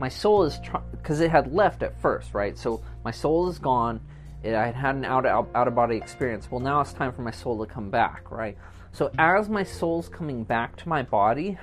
My 0.00 0.08
soul 0.08 0.44
is 0.44 0.58
because 0.92 1.20
it 1.20 1.30
had 1.30 1.52
left 1.52 1.82
at 1.82 2.00
first, 2.00 2.34
right? 2.34 2.56
So 2.56 2.82
my 3.04 3.10
soul 3.10 3.48
is 3.48 3.58
gone. 3.58 4.00
I 4.44 4.48
had 4.48 4.74
had 4.74 4.94
an 4.96 5.04
out 5.04 5.26
out 5.26 5.68
of 5.68 5.74
body 5.74 5.96
experience. 5.96 6.50
Well, 6.50 6.60
now 6.60 6.80
it's 6.80 6.92
time 6.92 7.12
for 7.12 7.22
my 7.22 7.30
soul 7.30 7.64
to 7.64 7.72
come 7.72 7.90
back, 7.90 8.30
right? 8.30 8.56
So 8.92 9.10
as 9.18 9.48
my 9.48 9.62
soul's 9.62 10.08
coming 10.08 10.44
back 10.44 10.76
to 10.76 10.88
my 10.88 11.02
body, 11.02 11.58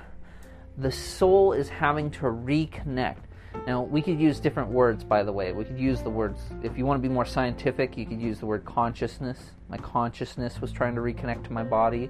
the 0.78 0.90
soul 0.90 1.52
is 1.52 1.68
having 1.68 2.10
to 2.12 2.22
reconnect. 2.22 3.18
Now, 3.66 3.82
we 3.82 4.00
could 4.00 4.20
use 4.20 4.40
different 4.40 4.70
words, 4.70 5.04
by 5.04 5.22
the 5.22 5.32
way. 5.32 5.52
We 5.52 5.64
could 5.64 5.78
use 5.78 6.02
the 6.02 6.10
words, 6.10 6.40
if 6.62 6.78
you 6.78 6.86
want 6.86 7.02
to 7.02 7.08
be 7.08 7.12
more 7.12 7.24
scientific, 7.24 7.96
you 7.96 8.06
could 8.06 8.20
use 8.20 8.38
the 8.38 8.46
word 8.46 8.64
consciousness. 8.64 9.38
My 9.68 9.76
consciousness 9.78 10.60
was 10.60 10.72
trying 10.72 10.94
to 10.94 11.00
reconnect 11.00 11.44
to 11.44 11.52
my 11.52 11.64
body. 11.64 12.08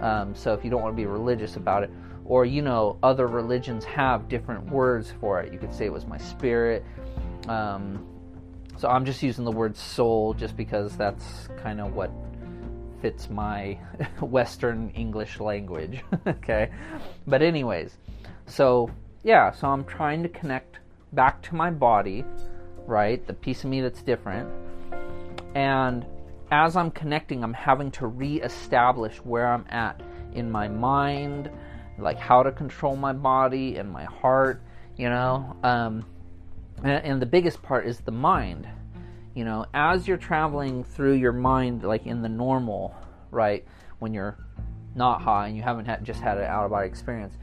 Um, 0.00 0.34
so, 0.34 0.52
if 0.52 0.64
you 0.64 0.70
don't 0.70 0.82
want 0.82 0.94
to 0.94 0.96
be 0.96 1.06
religious 1.06 1.56
about 1.56 1.84
it, 1.84 1.90
or, 2.24 2.44
you 2.44 2.62
know, 2.62 2.98
other 3.02 3.26
religions 3.26 3.84
have 3.84 4.28
different 4.28 4.68
words 4.70 5.12
for 5.20 5.40
it. 5.40 5.52
You 5.52 5.58
could 5.58 5.74
say 5.74 5.86
it 5.86 5.92
was 5.92 6.06
my 6.06 6.18
spirit. 6.18 6.84
Um, 7.48 8.06
so, 8.76 8.88
I'm 8.88 9.04
just 9.04 9.22
using 9.22 9.44
the 9.44 9.52
word 9.52 9.76
soul 9.76 10.34
just 10.34 10.56
because 10.56 10.96
that's 10.96 11.48
kind 11.62 11.80
of 11.80 11.94
what 11.94 12.10
fits 13.04 13.28
my 13.28 13.78
Western 14.22 14.88
English 14.94 15.38
language. 15.38 16.02
okay. 16.26 16.70
But, 17.26 17.42
anyways, 17.42 17.98
so 18.46 18.88
yeah, 19.22 19.50
so 19.50 19.68
I'm 19.68 19.84
trying 19.84 20.22
to 20.22 20.28
connect 20.30 20.78
back 21.12 21.42
to 21.42 21.54
my 21.54 21.70
body, 21.70 22.24
right? 22.86 23.26
The 23.26 23.34
piece 23.34 23.62
of 23.62 23.68
me 23.68 23.82
that's 23.82 24.00
different. 24.00 24.48
And 25.54 26.06
as 26.50 26.76
I'm 26.76 26.90
connecting, 26.92 27.44
I'm 27.44 27.52
having 27.52 27.90
to 27.90 28.06
reestablish 28.06 29.18
where 29.18 29.48
I'm 29.48 29.66
at 29.68 30.00
in 30.32 30.50
my 30.50 30.66
mind, 30.66 31.50
like 31.98 32.18
how 32.18 32.42
to 32.42 32.52
control 32.52 32.96
my 32.96 33.12
body 33.12 33.76
and 33.76 33.90
my 33.90 34.04
heart, 34.04 34.62
you 34.96 35.10
know. 35.10 35.54
Um, 35.62 36.06
and, 36.78 37.04
and 37.04 37.20
the 37.20 37.26
biggest 37.26 37.62
part 37.62 37.86
is 37.86 38.00
the 38.00 38.12
mind 38.12 38.66
you 39.34 39.44
know, 39.44 39.66
as 39.74 40.06
you're 40.06 40.16
traveling 40.16 40.84
through 40.84 41.14
your 41.14 41.32
mind, 41.32 41.82
like 41.82 42.06
in 42.06 42.22
the 42.22 42.28
normal, 42.28 42.94
right, 43.30 43.64
when 43.98 44.14
you're 44.14 44.38
not 44.94 45.20
high 45.22 45.48
and 45.48 45.56
you 45.56 45.62
haven't 45.62 45.86
had, 45.86 46.04
just 46.04 46.20
had 46.20 46.38
an 46.38 46.44
out 46.44 46.64
of 46.64 46.70
body 46.70 46.86
experience, 46.86 47.34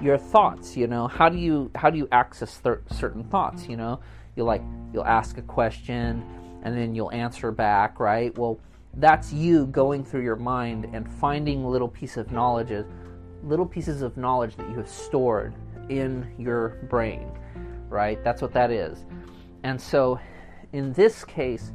your 0.00 0.16
thoughts, 0.16 0.76
you 0.76 0.86
know, 0.86 1.06
how 1.06 1.28
do 1.28 1.36
you 1.36 1.70
how 1.74 1.90
do 1.90 1.98
you 1.98 2.08
access 2.10 2.58
th- 2.58 2.78
certain 2.90 3.24
thoughts? 3.24 3.68
You 3.68 3.76
know, 3.76 4.00
you 4.36 4.44
like 4.44 4.62
you'll 4.92 5.04
ask 5.04 5.36
a 5.36 5.42
question 5.42 6.24
and 6.62 6.76
then 6.76 6.94
you'll 6.94 7.12
answer 7.12 7.52
back, 7.52 8.00
right? 8.00 8.36
Well, 8.38 8.58
that's 8.94 9.32
you 9.32 9.66
going 9.66 10.04
through 10.04 10.22
your 10.22 10.36
mind 10.36 10.88
and 10.92 11.10
finding 11.12 11.66
little 11.66 11.88
piece 11.88 12.16
of 12.16 12.32
knowledge, 12.32 12.72
little 13.42 13.66
pieces 13.66 14.00
of 14.00 14.16
knowledge 14.16 14.56
that 14.56 14.68
you 14.70 14.76
have 14.76 14.88
stored 14.88 15.54
in 15.90 16.26
your 16.38 16.70
brain, 16.88 17.30
right? 17.90 18.22
That's 18.24 18.40
what 18.40 18.52
that 18.54 18.70
is. 18.70 19.04
And 19.62 19.78
so 19.78 20.18
in 20.74 20.92
this 20.92 21.24
case, 21.24 21.70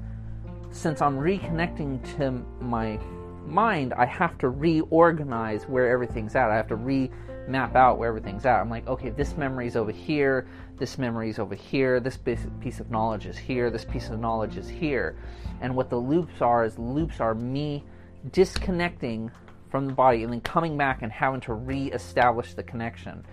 since 0.71 1.01
I'm 1.01 1.17
reconnecting 1.17 2.03
to 2.17 2.31
my 2.61 2.99
mind, 3.45 3.93
I 3.93 4.05
have 4.05 4.37
to 4.39 4.49
reorganize 4.49 5.63
where 5.63 5.89
everything's 5.89 6.35
at. 6.35 6.51
I 6.51 6.55
have 6.57 6.67
to 6.67 6.75
remap 6.75 7.75
out 7.75 7.97
where 7.97 8.09
everything's 8.09 8.45
at. 8.45 8.59
I'm 8.59 8.69
like, 8.69 8.85
okay, 8.87 9.09
this 9.09 9.37
memory's 9.37 9.77
over 9.77 9.93
here, 9.93 10.47
this 10.77 10.97
memory's 10.97 11.39
over 11.39 11.55
here, 11.55 12.01
this 12.01 12.17
piece 12.17 12.81
of 12.81 12.91
knowledge 12.91 13.25
is 13.25 13.37
here, 13.37 13.71
this 13.71 13.85
piece 13.85 14.09
of 14.09 14.19
knowledge 14.19 14.57
is 14.57 14.67
here. 14.67 15.15
And 15.61 15.73
what 15.77 15.89
the 15.89 15.95
loops 15.95 16.41
are 16.41 16.65
is 16.65 16.77
loops 16.77 17.21
are 17.21 17.33
me 17.33 17.85
disconnecting 18.33 19.31
from 19.71 19.87
the 19.87 19.93
body 19.93 20.23
and 20.23 20.33
then 20.33 20.41
coming 20.41 20.77
back 20.77 21.03
and 21.03 21.11
having 21.11 21.39
to 21.41 21.53
reestablish 21.53 22.53
the 22.53 22.63
connection. 22.63 23.25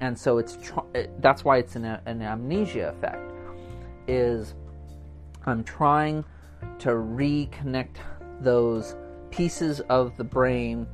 And 0.00 0.18
so 0.18 0.36
it's 0.36 0.58
tr- 0.62 0.80
that's 1.20 1.42
why 1.42 1.56
it's 1.56 1.74
an, 1.74 1.86
an 1.86 2.20
amnesia 2.20 2.90
effect. 2.90 3.32
Is 4.08 4.54
I'm 5.46 5.62
trying 5.62 6.24
to 6.80 6.88
reconnect 6.90 7.96
those 8.40 8.96
pieces 9.30 9.80
of 9.88 10.16
the 10.16 10.24
brain 10.24 10.86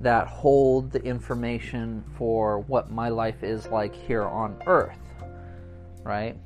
that 0.00 0.26
hold 0.26 0.90
the 0.90 1.02
information 1.04 2.02
for 2.16 2.60
what 2.60 2.90
my 2.90 3.08
life 3.08 3.42
is 3.44 3.66
like 3.68 3.94
here 3.94 4.24
on 4.24 4.60
earth, 4.66 4.98
right? 6.02 6.36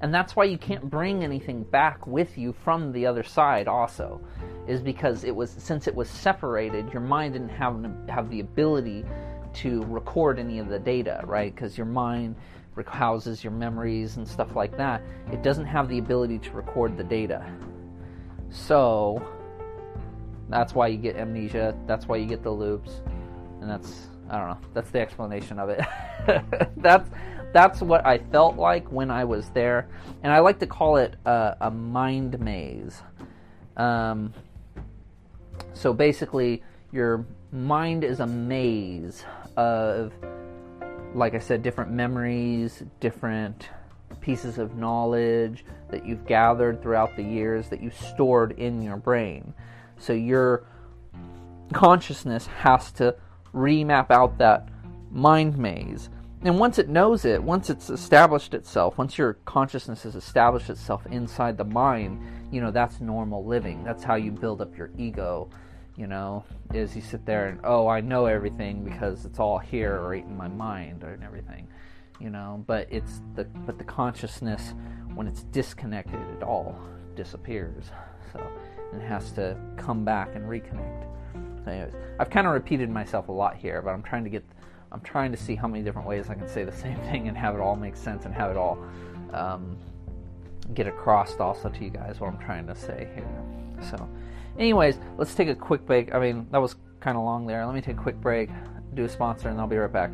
And 0.00 0.14
that's 0.14 0.36
why 0.36 0.44
you 0.44 0.58
can't 0.58 0.88
bring 0.88 1.24
anything 1.24 1.62
back 1.64 2.06
with 2.06 2.38
you 2.38 2.52
from 2.52 2.92
the 2.92 3.06
other 3.06 3.22
side 3.22 3.68
also 3.68 4.20
is 4.66 4.80
because 4.80 5.24
it 5.24 5.34
was 5.34 5.50
since 5.50 5.86
it 5.86 5.94
was 5.94 6.08
separated, 6.08 6.92
your 6.92 7.02
mind 7.02 7.34
didn't 7.34 7.50
have 7.50 7.84
have 8.08 8.30
the 8.30 8.40
ability 8.40 9.04
to 9.54 9.82
record 9.84 10.38
any 10.38 10.58
of 10.58 10.68
the 10.68 10.78
data, 10.78 11.22
right? 11.24 11.54
Because 11.54 11.76
your 11.76 11.86
mind 11.86 12.36
houses 12.82 13.44
your 13.44 13.52
memories 13.52 14.16
and 14.16 14.26
stuff 14.26 14.56
like 14.56 14.76
that, 14.76 15.02
it 15.32 15.42
doesn't 15.42 15.66
have 15.66 15.88
the 15.88 15.98
ability 15.98 16.38
to 16.38 16.50
record 16.50 16.96
the 16.96 17.04
data. 17.04 17.44
So 18.50 19.22
that's 20.48 20.74
why 20.74 20.88
you 20.88 20.98
get 20.98 21.16
amnesia, 21.16 21.76
that's 21.86 22.06
why 22.06 22.16
you 22.16 22.26
get 22.26 22.42
the 22.42 22.50
loops, 22.50 23.00
and 23.60 23.70
that's 23.70 24.08
I 24.28 24.38
don't 24.38 24.48
know, 24.48 24.58
that's 24.72 24.90
the 24.90 25.00
explanation 25.00 25.58
of 25.58 25.68
it. 25.68 25.80
that's 26.78 27.10
that's 27.52 27.80
what 27.80 28.04
I 28.04 28.18
felt 28.18 28.56
like 28.56 28.90
when 28.90 29.10
I 29.10 29.24
was 29.24 29.48
there, 29.50 29.88
and 30.22 30.32
I 30.32 30.40
like 30.40 30.58
to 30.58 30.66
call 30.66 30.96
it 30.96 31.16
a, 31.24 31.56
a 31.60 31.70
mind 31.70 32.40
maze. 32.40 33.00
Um, 33.76 34.32
so 35.72 35.92
basically, 35.92 36.62
your 36.92 37.24
mind 37.52 38.04
is 38.04 38.20
a 38.20 38.26
maze 38.26 39.24
of 39.56 40.12
like 41.14 41.34
I 41.34 41.38
said, 41.38 41.62
different 41.62 41.90
memories, 41.90 42.82
different 43.00 43.68
pieces 44.20 44.58
of 44.58 44.76
knowledge 44.76 45.64
that 45.90 46.04
you've 46.04 46.26
gathered 46.26 46.82
throughout 46.82 47.16
the 47.16 47.22
years 47.22 47.68
that 47.68 47.80
you 47.80 47.90
stored 47.90 48.52
in 48.52 48.82
your 48.82 48.96
brain. 48.96 49.54
So 49.98 50.12
your 50.12 50.64
consciousness 51.72 52.46
has 52.46 52.90
to 52.92 53.16
remap 53.52 54.10
out 54.10 54.38
that 54.38 54.68
mind 55.10 55.56
maze. 55.56 56.10
And 56.42 56.58
once 56.58 56.78
it 56.78 56.88
knows 56.88 57.24
it, 57.24 57.42
once 57.42 57.70
it's 57.70 57.88
established 57.88 58.52
itself, 58.52 58.98
once 58.98 59.16
your 59.16 59.34
consciousness 59.44 60.02
has 60.02 60.14
established 60.14 60.68
itself 60.68 61.06
inside 61.06 61.56
the 61.56 61.64
mind, 61.64 62.20
you 62.50 62.60
know, 62.60 62.70
that's 62.70 63.00
normal 63.00 63.44
living. 63.44 63.82
That's 63.82 64.04
how 64.04 64.16
you 64.16 64.30
build 64.30 64.60
up 64.60 64.76
your 64.76 64.90
ego 64.98 65.48
you 65.96 66.06
know, 66.06 66.44
is 66.72 66.96
you 66.96 67.02
sit 67.02 67.24
there 67.24 67.48
and 67.48 67.60
oh, 67.62 67.86
I 67.86 68.00
know 68.00 68.26
everything 68.26 68.84
because 68.84 69.24
it's 69.24 69.38
all 69.38 69.58
here 69.58 70.00
right 70.00 70.24
in 70.24 70.36
my 70.36 70.48
mind 70.48 71.04
and 71.04 71.22
everything, 71.22 71.68
you 72.20 72.30
know. 72.30 72.64
But 72.66 72.88
it's 72.90 73.20
the 73.34 73.44
but 73.44 73.78
the 73.78 73.84
consciousness 73.84 74.74
when 75.14 75.28
it's 75.28 75.44
disconnected, 75.44 76.20
it 76.36 76.42
all 76.42 76.76
disappears. 77.14 77.84
So 78.32 78.44
it 78.92 79.00
has 79.02 79.30
to 79.32 79.56
come 79.76 80.04
back 80.04 80.34
and 80.34 80.44
reconnect. 80.44 81.06
So 81.64 81.70
anyways, 81.70 81.94
I've 82.18 82.30
kind 82.30 82.46
of 82.46 82.52
repeated 82.54 82.90
myself 82.90 83.28
a 83.28 83.32
lot 83.32 83.54
here, 83.56 83.80
but 83.80 83.90
I'm 83.90 84.02
trying 84.02 84.24
to 84.24 84.30
get 84.30 84.44
I'm 84.90 85.00
trying 85.00 85.30
to 85.30 85.38
see 85.38 85.54
how 85.54 85.68
many 85.68 85.84
different 85.84 86.08
ways 86.08 86.28
I 86.28 86.34
can 86.34 86.48
say 86.48 86.64
the 86.64 86.72
same 86.76 86.98
thing 87.02 87.28
and 87.28 87.36
have 87.36 87.54
it 87.54 87.60
all 87.60 87.76
make 87.76 87.96
sense 87.96 88.24
and 88.24 88.34
have 88.34 88.50
it 88.50 88.56
all 88.56 88.78
um, 89.32 89.76
get 90.72 90.88
across 90.88 91.38
also 91.38 91.68
to 91.68 91.84
you 91.84 91.90
guys 91.90 92.18
what 92.18 92.32
I'm 92.32 92.38
trying 92.38 92.66
to 92.66 92.74
say 92.74 93.08
here. 93.14 93.44
So. 93.90 94.08
Anyways, 94.58 94.98
let's 95.18 95.34
take 95.34 95.48
a 95.48 95.54
quick 95.54 95.84
break. 95.84 96.14
I 96.14 96.20
mean, 96.20 96.46
that 96.52 96.58
was 96.58 96.76
kind 97.00 97.16
of 97.16 97.24
long 97.24 97.46
there. 97.46 97.66
Let 97.66 97.74
me 97.74 97.80
take 97.80 97.96
a 97.96 98.02
quick 98.02 98.20
break, 98.20 98.50
do 98.94 99.04
a 99.04 99.08
sponsor, 99.08 99.48
and 99.48 99.60
I'll 99.60 99.66
be 99.66 99.76
right 99.76 99.92
back. 99.92 100.10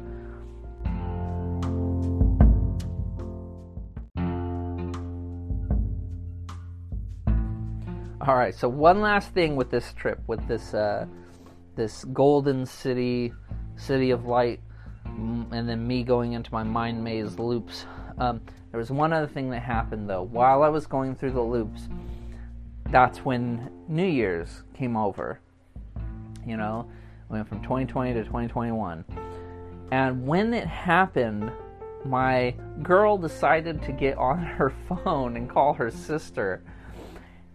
All 8.23 8.37
right. 8.37 8.55
So 8.55 8.69
one 8.69 9.01
last 9.01 9.33
thing 9.35 9.57
with 9.57 9.71
this 9.71 9.93
trip, 9.95 10.21
with 10.27 10.47
this 10.47 10.75
uh, 10.75 11.07
this 11.77 12.05
Golden 12.05 12.67
City, 12.67 13.33
City 13.77 14.11
of 14.11 14.25
Light, 14.25 14.61
and 15.05 15.69
then 15.69 15.87
me 15.87 16.03
going 16.03 16.33
into 16.33 16.53
my 16.53 16.63
mind 16.63 17.03
maze 17.03 17.39
loops. 17.39 17.87
Um, 18.19 18.41
there 18.71 18.79
was 18.79 18.91
one 18.91 19.13
other 19.13 19.27
thing 19.27 19.51
that 19.51 19.63
happened 19.63 20.09
though. 20.09 20.23
While 20.23 20.63
I 20.63 20.69
was 20.69 20.87
going 20.87 21.15
through 21.17 21.33
the 21.33 21.43
loops, 21.43 21.89
that's 22.91 23.25
when 23.25 23.71
New 23.89 24.07
Year's 24.07 24.63
came 24.75 24.97
over. 24.97 25.41
You 26.47 26.57
know, 26.57 26.89
went 27.29 27.49
from 27.49 27.63
2020 27.63 28.15
to 28.15 28.25
2021. 28.25 29.05
And 29.93 30.27
when 30.27 30.55
it 30.55 30.67
happened, 30.67 31.51
my 32.05 32.55
girl 32.83 33.19
decided 33.19 33.83
to 33.83 33.93
get 33.93 34.17
on 34.17 34.39
her 34.59 34.73
phone 34.89 35.37
and 35.37 35.49
call 35.49 35.75
her 35.75 35.91
sister. 35.91 36.63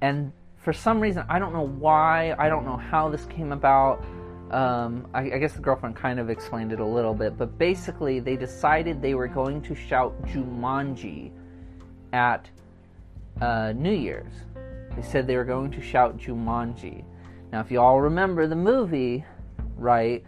And 0.01 0.31
for 0.57 0.73
some 0.73 0.99
reason, 0.99 1.25
I 1.29 1.39
don't 1.39 1.53
know 1.53 1.67
why, 1.67 2.35
I 2.37 2.49
don't 2.49 2.65
know 2.65 2.77
how 2.77 3.09
this 3.09 3.25
came 3.25 3.51
about, 3.51 4.03
um, 4.51 5.07
I, 5.13 5.21
I, 5.21 5.37
guess 5.39 5.53
the 5.53 5.61
girlfriend 5.61 5.95
kind 5.95 6.19
of 6.19 6.29
explained 6.29 6.71
it 6.71 6.79
a 6.79 6.85
little 6.85 7.15
bit, 7.15 7.37
but 7.37 7.57
basically 7.57 8.19
they 8.19 8.35
decided 8.35 9.01
they 9.01 9.15
were 9.15 9.27
going 9.27 9.61
to 9.63 9.73
shout 9.73 10.19
Jumanji 10.27 11.31
at 12.13 12.47
uh, 13.41 13.73
New 13.75 13.93
Year's. 13.93 14.33
They 14.95 15.01
said 15.01 15.27
they 15.27 15.35
were 15.35 15.45
going 15.45 15.71
to 15.71 15.81
shout 15.81 16.17
Jumanji. 16.17 17.03
Now, 17.51 17.61
if 17.61 17.71
you 17.71 17.79
all 17.79 18.01
remember 18.01 18.47
the 18.47 18.55
movie, 18.55 19.25
right, 19.75 20.23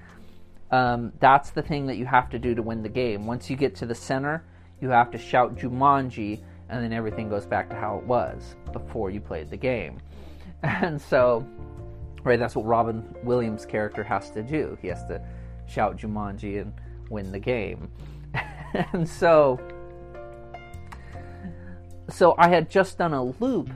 um, 0.71 1.13
that's 1.19 1.51
the 1.51 1.62
thing 1.62 1.88
that 1.88 1.97
you 1.97 2.06
have 2.06 2.30
to 2.30 2.39
do 2.39 2.53
to 2.56 2.62
win 2.62 2.84
the 2.84 2.89
game. 2.89 3.25
Once 3.25 3.49
you 3.49 3.56
get 3.56 3.75
to 3.75 3.86
the 3.86 3.95
center, 3.95 4.43
you 4.82 4.89
have 4.89 5.12
to 5.12 5.17
shout 5.17 5.58
Jumanji, 5.58 6.41
and 6.69 6.84
then 6.84 6.93
everything 6.93 7.30
goes 7.30 7.45
back 7.45 7.69
to 7.69 7.75
how 7.75 7.97
it 7.97 8.03
was 8.03 8.56
before 8.73 9.10
you 9.10 9.19
played 9.19 9.49
the 9.49 9.58
game. 9.58 9.99
And 10.63 10.99
so 10.99 11.45
Right, 12.27 12.38
that's 12.38 12.58
what 12.58 12.65
Robin 12.65 13.15
Williams' 13.23 13.65
character 13.65 14.03
has 14.03 14.30
to 14.32 14.43
do. 14.43 14.77
He 14.82 14.89
has 14.89 15.01
to 15.06 15.21
shout 15.65 15.95
Jumanji 15.95 16.60
and 16.60 16.73
win 17.10 17.32
the 17.32 17.39
game. 17.39 17.89
and 18.91 19.08
so 19.08 19.58
so 22.10 22.36
I 22.38 22.49
had 22.49 22.69
just 22.69 22.97
done 22.97 23.13
a 23.13 23.23
loop 23.23 23.69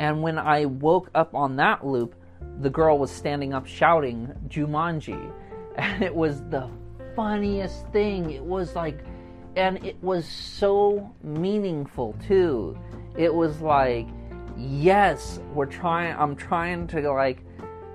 and 0.00 0.22
when 0.22 0.38
I 0.38 0.64
woke 0.64 1.10
up 1.14 1.34
on 1.34 1.56
that 1.56 1.86
loop, 1.86 2.14
the 2.60 2.70
girl 2.70 2.98
was 2.98 3.10
standing 3.10 3.52
up 3.52 3.66
shouting 3.66 4.34
Jumanji. 4.48 5.32
And 5.76 6.02
it 6.02 6.14
was 6.14 6.42
the 6.50 6.68
funniest 7.14 7.86
thing. 7.88 8.30
It 8.32 8.42
was 8.42 8.74
like 8.74 9.04
and 9.56 9.82
it 9.84 9.96
was 10.02 10.26
so 10.26 11.14
meaningful 11.22 12.16
too. 12.26 12.76
It 13.16 13.32
was 13.32 13.60
like 13.60 14.08
yes, 14.58 15.38
we're 15.54 15.66
trying 15.66 16.16
I'm 16.18 16.34
trying 16.34 16.88
to 16.88 17.12
like 17.12 17.44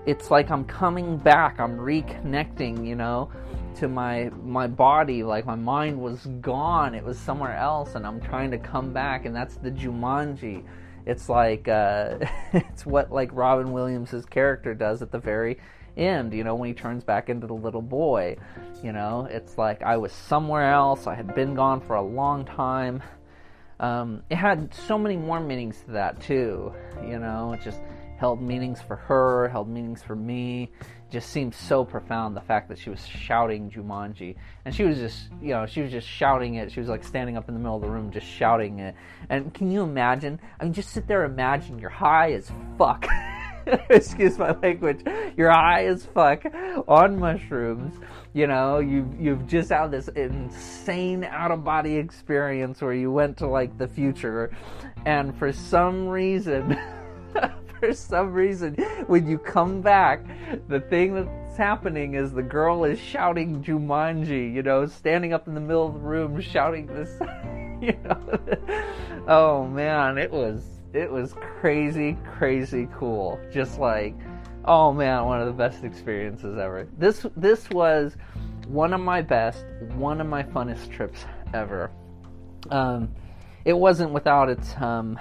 it's 0.05 0.31
like 0.31 0.49
I'm 0.49 0.63
coming 0.63 1.17
back, 1.17 1.59
I'm 1.59 1.77
reconnecting, 1.77 2.87
you 2.87 2.95
know, 2.95 3.29
to 3.75 3.89
my 3.89 4.31
my 4.41 4.67
body 4.67 5.21
like 5.21 5.45
my 5.45 5.55
mind 5.55 5.99
was 5.99 6.25
gone, 6.39 6.95
it 6.95 7.03
was 7.03 7.19
somewhere 7.19 7.57
else 7.57 7.95
and 7.95 8.07
I'm 8.07 8.21
trying 8.21 8.51
to 8.51 8.57
come 8.57 8.93
back 8.93 9.25
and 9.25 9.35
that's 9.35 9.57
the 9.57 9.69
Jumanji. 9.69 10.63
It's 11.05 11.29
like 11.29 11.67
uh, 11.67 12.19
it's 12.53 12.85
what 12.85 13.11
like 13.11 13.29
Robin 13.33 13.71
Williams' 13.71 14.25
character 14.25 14.73
does 14.73 15.01
at 15.01 15.11
the 15.11 15.19
very 15.19 15.57
end, 15.97 16.33
you 16.33 16.43
know, 16.43 16.55
when 16.55 16.67
he 16.67 16.73
turns 16.73 17.03
back 17.03 17.29
into 17.29 17.47
the 17.47 17.53
little 17.53 17.81
boy. 17.81 18.37
You 18.83 18.91
know, 18.91 19.27
it's 19.29 19.57
like 19.57 19.81
I 19.81 19.97
was 19.97 20.11
somewhere 20.11 20.71
else, 20.71 21.07
I 21.07 21.15
had 21.15 21.33
been 21.33 21.55
gone 21.55 21.81
for 21.81 21.95
a 21.95 22.01
long 22.01 22.45
time. 22.45 23.01
Um, 23.79 24.23
it 24.29 24.35
had 24.35 24.73
so 24.73 24.97
many 24.97 25.17
more 25.17 25.39
meanings 25.39 25.81
to 25.85 25.91
that 25.91 26.21
too, 26.21 26.73
you 27.01 27.19
know, 27.19 27.57
just 27.61 27.79
held 28.17 28.41
meanings 28.41 28.81
for 28.81 28.95
her, 28.95 29.47
held 29.49 29.67
meanings 29.67 30.01
for 30.01 30.15
me. 30.15 30.71
It 30.81 31.11
just 31.11 31.29
seemed 31.29 31.53
so 31.53 31.83
profound 31.83 32.35
the 32.35 32.41
fact 32.41 32.69
that 32.69 32.79
she 32.79 32.89
was 32.89 33.05
shouting 33.05 33.69
Jumanji. 33.69 34.35
And 34.65 34.73
she 34.73 34.83
was 34.83 34.97
just, 34.97 35.29
you 35.41 35.49
know, 35.49 35.65
she 35.65 35.81
was 35.81 35.91
just 35.91 36.07
shouting 36.07 36.55
it. 36.55 36.71
She 36.71 36.79
was 36.79 36.89
like 36.89 37.03
standing 37.03 37.37
up 37.37 37.47
in 37.47 37.53
the 37.53 37.59
middle 37.59 37.75
of 37.75 37.81
the 37.81 37.89
room 37.89 38.11
just 38.11 38.27
shouting 38.27 38.79
it. 38.79 38.95
And 39.29 39.53
can 39.53 39.71
you 39.71 39.83
imagine? 39.83 40.39
I 40.59 40.63
mean, 40.63 40.73
just 40.73 40.91
sit 40.91 41.07
there 41.07 41.25
imagine 41.25 41.79
you're 41.79 41.89
high 41.89 42.31
as 42.33 42.51
fuck. 42.77 43.05
Excuse 43.89 44.37
my 44.37 44.51
language. 44.61 45.01
You're 45.35 45.51
high 45.51 45.85
as 45.85 46.05
fuck 46.05 46.43
on 46.87 47.19
mushrooms. 47.19 47.95
You 48.33 48.47
know, 48.47 48.79
you've 48.79 49.19
you've 49.19 49.47
just 49.47 49.69
had 49.71 49.91
this 49.91 50.07
insane 50.09 51.23
out 51.23 51.51
of 51.51 51.63
body 51.63 51.95
experience 51.95 52.81
where 52.81 52.93
you 52.93 53.11
went 53.11 53.37
to 53.37 53.47
like 53.47 53.77
the 53.77 53.87
future, 53.87 54.51
and 55.05 55.35
for 55.37 55.51
some 55.51 56.07
reason 56.07 56.77
for 57.85 57.93
some 57.93 58.33
reason, 58.33 58.75
when 59.07 59.27
you 59.27 59.37
come 59.37 59.81
back, 59.81 60.25
the 60.67 60.79
thing 60.79 61.13
that's 61.13 61.57
happening 61.57 62.15
is 62.15 62.33
the 62.33 62.41
girl 62.41 62.83
is 62.83 62.99
shouting 62.99 63.63
Jumanji, 63.63 64.53
you 64.53 64.63
know, 64.63 64.87
standing 64.87 65.33
up 65.33 65.47
in 65.47 65.53
the 65.53 65.61
middle 65.61 65.87
of 65.87 65.93
the 65.93 65.99
room 65.99 66.39
shouting 66.41 66.87
this, 66.87 67.11
you 67.81 67.97
know. 68.03 68.39
oh 69.27 69.67
man, 69.67 70.17
it 70.17 70.31
was 70.31 70.63
it 70.93 71.11
was 71.11 71.33
crazy, 71.59 72.17
crazy 72.37 72.87
cool. 72.97 73.39
Just 73.53 73.77
like, 73.77 74.15
oh 74.65 74.91
man, 74.91 75.25
one 75.25 75.39
of 75.39 75.47
the 75.47 75.53
best 75.53 75.83
experiences 75.83 76.57
ever. 76.57 76.87
This 76.97 77.25
this 77.35 77.69
was 77.69 78.15
one 78.67 78.93
of 78.93 79.01
my 79.01 79.21
best, 79.21 79.63
one 79.93 80.19
of 80.21 80.27
my 80.27 80.41
funnest 80.41 80.91
trips 80.91 81.25
ever. 81.53 81.91
Um, 82.71 83.13
it 83.63 83.73
wasn't 83.77 84.11
without 84.11 84.49
its 84.49 84.75
um, 84.77 85.19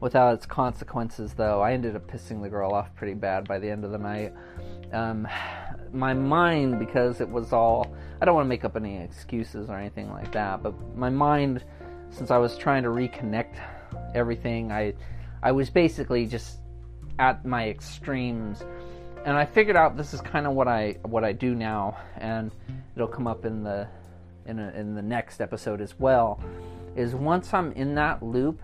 without 0.00 0.34
its 0.34 0.46
consequences, 0.46 1.34
though. 1.34 1.60
I 1.60 1.72
ended 1.72 1.94
up 1.94 2.10
pissing 2.10 2.42
the 2.42 2.48
girl 2.48 2.72
off 2.72 2.94
pretty 2.94 3.14
bad 3.14 3.46
by 3.46 3.58
the 3.58 3.70
end 3.70 3.84
of 3.84 3.90
the 3.90 3.98
night. 3.98 4.32
Um, 4.92 5.28
my 5.92 6.14
mind, 6.14 6.78
because 6.78 7.20
it 7.20 7.28
was 7.28 7.52
all, 7.52 7.94
I 8.20 8.24
don't 8.24 8.34
want 8.34 8.46
to 8.46 8.48
make 8.48 8.64
up 8.64 8.76
any 8.76 8.98
excuses 8.98 9.68
or 9.68 9.76
anything 9.76 10.10
like 10.10 10.32
that, 10.32 10.62
but 10.62 10.74
my 10.96 11.10
mind, 11.10 11.62
since 12.10 12.30
I 12.30 12.38
was 12.38 12.56
trying 12.56 12.82
to 12.82 12.88
reconnect 12.88 13.56
everything, 14.14 14.72
I, 14.72 14.94
I 15.42 15.52
was 15.52 15.70
basically 15.70 16.26
just 16.26 16.58
at 17.18 17.44
my 17.44 17.68
extremes. 17.68 18.62
And 19.24 19.36
I 19.36 19.44
figured 19.44 19.76
out 19.76 19.96
this 19.96 20.14
is 20.14 20.20
kind 20.22 20.46
of 20.46 20.54
what 20.54 20.66
I 20.66 20.96
what 21.02 21.24
I 21.24 21.32
do 21.32 21.54
now, 21.54 21.98
and 22.16 22.50
it'll 22.96 23.06
come 23.06 23.26
up 23.26 23.44
in 23.44 23.62
the 23.62 23.86
in 24.46 24.58
a, 24.58 24.70
in 24.70 24.94
the 24.94 25.02
next 25.02 25.42
episode 25.42 25.82
as 25.82 25.98
well. 25.98 26.42
Is 26.96 27.14
once 27.14 27.52
I'm 27.52 27.72
in 27.72 27.94
that 27.96 28.22
loop, 28.22 28.62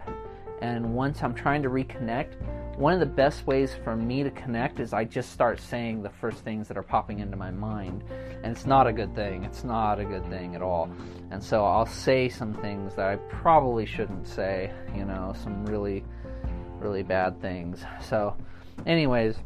and 0.63 0.95
once 0.95 1.23
I'm 1.23 1.35
trying 1.35 1.63
to 1.63 1.69
reconnect, 1.69 2.35
one 2.77 2.93
of 2.93 3.01
the 3.01 3.07
best 3.07 3.47
ways 3.47 3.75
for 3.85 3.97
me 3.97 4.23
to 4.23 4.31
connect 4.31 4.81
is 4.81 4.93
I 4.93 5.05
just 5.05 5.33
start 5.33 5.61
saying 5.61 6.03
the 6.03 6.11
first 6.11 6.45
things 6.45 6.69
that 6.69 6.77
are 6.77 6.83
popping 6.83 7.21
into 7.21 7.37
my 7.37 7.51
mind. 7.51 8.05
And 8.43 8.55
it's 8.55 8.67
not 8.67 8.87
a 8.87 8.93
good 8.93 9.15
thing. 9.15 9.45
It's 9.45 9.65
not 9.65 9.99
a 9.99 10.05
good 10.05 10.29
thing 10.29 10.55
at 10.55 10.61
all. 10.61 10.91
And 11.31 11.43
so 11.43 11.65
I'll 11.65 11.87
say 11.87 12.29
some 12.29 12.53
things 12.55 12.95
that 12.97 13.07
I 13.07 13.17
probably 13.17 13.87
shouldn't 13.87 14.29
say, 14.29 14.71
you 14.95 15.07
know, 15.07 15.35
some 15.43 15.65
really, 15.65 16.05
really 16.79 17.03
bad 17.03 17.41
things. 17.41 17.83
So, 18.03 18.37
anyways, 18.85 19.37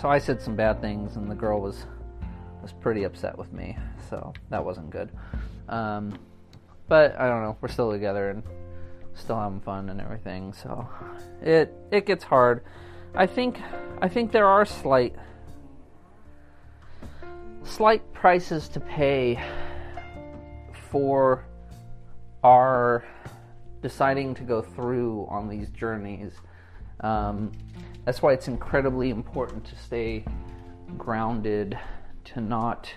so 0.00 0.08
I 0.08 0.18
said 0.18 0.40
some 0.40 0.54
bad 0.54 0.80
things, 0.80 1.16
and 1.16 1.28
the 1.28 1.34
girl 1.34 1.60
was 1.60 1.86
was 2.62 2.72
pretty 2.72 3.04
upset 3.04 3.36
with 3.36 3.52
me. 3.52 3.76
So 4.08 4.32
that 4.50 4.64
wasn't 4.64 4.90
good. 4.90 5.10
Um, 5.68 6.18
but 6.88 7.18
I 7.18 7.26
don't 7.28 7.42
know. 7.42 7.56
We're 7.60 7.68
still 7.68 7.90
together, 7.90 8.30
and 8.30 8.42
still 9.20 9.38
having 9.38 9.60
fun 9.60 9.88
and 9.88 10.00
everything. 10.00 10.52
So 10.52 10.88
it 11.42 11.72
it 11.90 12.06
gets 12.06 12.24
hard. 12.24 12.64
I 13.14 13.26
think 13.26 13.60
I 14.00 14.08
think 14.08 14.32
there 14.32 14.46
are 14.46 14.64
slight 14.64 15.14
slight 17.64 18.12
prices 18.12 18.68
to 18.68 18.80
pay 18.80 19.42
for 20.90 21.44
our 22.42 23.04
deciding 23.82 24.34
to 24.34 24.42
go 24.42 24.62
through 24.62 25.26
on 25.30 25.48
these 25.48 25.70
journeys. 25.70 26.32
Um, 27.00 27.52
that's 28.04 28.22
why 28.22 28.32
it's 28.32 28.48
incredibly 28.48 29.10
important 29.10 29.64
to 29.66 29.76
stay 29.76 30.24
grounded, 30.98 31.78
to 32.24 32.40
not 32.40 32.92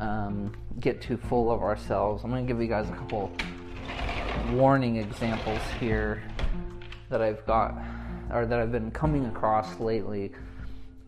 um, 0.00 0.56
get 0.80 1.00
too 1.00 1.16
full 1.16 1.50
of 1.50 1.62
ourselves. 1.62 2.24
I'm 2.24 2.30
going 2.30 2.46
to 2.46 2.52
give 2.52 2.60
you 2.60 2.68
guys 2.68 2.88
a 2.88 2.92
couple 2.92 3.30
warning 4.52 4.96
examples 4.96 5.60
here 5.78 6.22
that 7.08 7.20
I've 7.20 7.44
got 7.46 7.74
or 8.32 8.46
that 8.46 8.58
I've 8.58 8.72
been 8.72 8.90
coming 8.90 9.26
across 9.26 9.80
lately. 9.80 10.32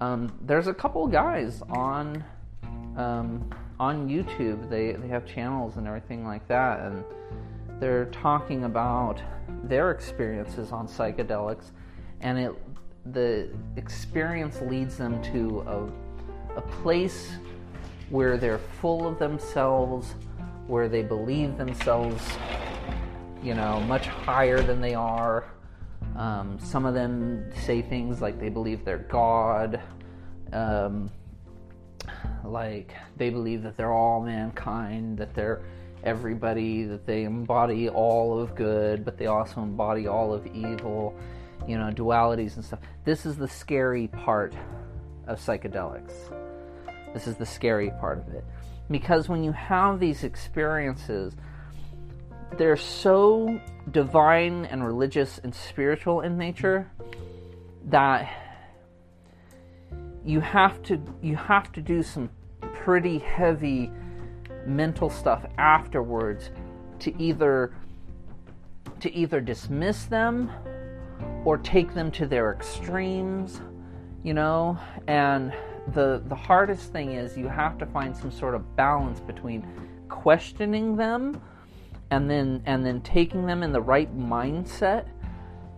Um, 0.00 0.32
there's 0.42 0.66
a 0.66 0.74
couple 0.74 1.06
guys 1.06 1.62
on 1.68 2.24
um, 2.96 3.48
on 3.78 4.08
YouTube. 4.08 4.68
They 4.68 4.92
they 4.92 5.08
have 5.08 5.26
channels 5.26 5.76
and 5.76 5.86
everything 5.86 6.24
like 6.26 6.46
that, 6.48 6.80
and 6.80 7.04
they're 7.80 8.06
talking 8.06 8.64
about 8.64 9.20
their 9.64 9.90
experiences 9.90 10.72
on 10.72 10.88
psychedelics, 10.88 11.70
and 12.20 12.38
it 12.38 12.52
the 13.12 13.48
experience 13.76 14.60
leads 14.62 14.96
them 14.96 15.20
to 15.22 15.60
a, 15.66 16.58
a 16.58 16.60
place 16.82 17.32
where 18.10 18.36
they're 18.36 18.58
full 18.80 19.06
of 19.06 19.18
themselves, 19.18 20.14
where 20.66 20.88
they 20.88 21.02
believe 21.02 21.58
themselves 21.58 22.22
you 23.42 23.54
know, 23.54 23.80
much 23.80 24.06
higher 24.06 24.62
than 24.62 24.80
they 24.80 24.94
are. 24.94 25.44
Um, 26.16 26.58
some 26.60 26.86
of 26.86 26.94
them 26.94 27.50
say 27.64 27.82
things 27.82 28.20
like 28.20 28.38
they 28.38 28.48
believe 28.48 28.84
they're 28.84 28.98
God, 28.98 29.80
um, 30.52 31.10
like 32.44 32.94
they 33.16 33.30
believe 33.30 33.62
that 33.62 33.76
they're 33.76 33.92
all 33.92 34.22
mankind, 34.22 35.18
that 35.18 35.34
they're 35.34 35.62
everybody, 36.04 36.84
that 36.84 37.06
they 37.06 37.24
embody 37.24 37.88
all 37.88 38.38
of 38.38 38.54
good, 38.54 39.04
but 39.04 39.16
they 39.18 39.26
also 39.26 39.62
embody 39.62 40.06
all 40.06 40.32
of 40.32 40.46
evil, 40.48 41.14
you 41.66 41.78
know, 41.78 41.90
dualities 41.90 42.56
and 42.56 42.64
stuff. 42.64 42.80
This 43.04 43.24
is 43.24 43.36
the 43.36 43.48
scary 43.48 44.08
part 44.08 44.54
of 45.26 45.38
psychedelics. 45.38 46.12
This 47.14 47.26
is 47.26 47.36
the 47.36 47.46
scary 47.46 47.90
part 48.00 48.18
of 48.18 48.34
it. 48.34 48.44
Because 48.92 49.28
when 49.28 49.42
you 49.42 49.52
have 49.52 49.98
these 49.98 50.22
experiences, 50.22 51.34
they're 52.58 52.76
so 52.76 53.60
divine 53.90 54.66
and 54.66 54.84
religious 54.84 55.38
and 55.42 55.52
spiritual 55.54 56.20
in 56.20 56.38
nature 56.38 56.88
that 57.86 58.30
you 60.24 60.38
have 60.40 60.80
to 60.84 61.00
you 61.20 61.34
have 61.34 61.72
to 61.72 61.80
do 61.80 62.02
some 62.02 62.30
pretty 62.74 63.18
heavy 63.18 63.90
mental 64.66 65.10
stuff 65.10 65.44
afterwards 65.58 66.50
to 67.00 67.20
either 67.20 67.74
to 69.00 69.12
either 69.12 69.40
dismiss 69.40 70.04
them 70.04 70.50
or 71.44 71.58
take 71.58 71.92
them 71.94 72.10
to 72.12 72.26
their 72.26 72.52
extremes, 72.52 73.60
you 74.22 74.34
know? 74.34 74.78
And 75.08 75.52
the 75.88 76.22
the 76.26 76.34
hardest 76.34 76.92
thing 76.92 77.12
is 77.12 77.36
you 77.36 77.48
have 77.48 77.78
to 77.78 77.86
find 77.86 78.16
some 78.16 78.30
sort 78.30 78.54
of 78.54 78.76
balance 78.76 79.20
between 79.20 79.66
questioning 80.08 80.96
them 80.96 81.40
and 82.10 82.30
then 82.30 82.62
and 82.66 82.84
then 82.84 83.00
taking 83.00 83.46
them 83.46 83.62
in 83.62 83.72
the 83.72 83.80
right 83.80 84.16
mindset, 84.16 85.06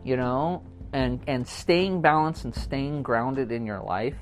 you 0.04 0.16
know, 0.16 0.62
and 0.92 1.20
and 1.26 1.46
staying 1.46 2.02
balanced 2.02 2.44
and 2.44 2.54
staying 2.54 3.02
grounded 3.02 3.50
in 3.50 3.64
your 3.64 3.80
life, 3.80 4.18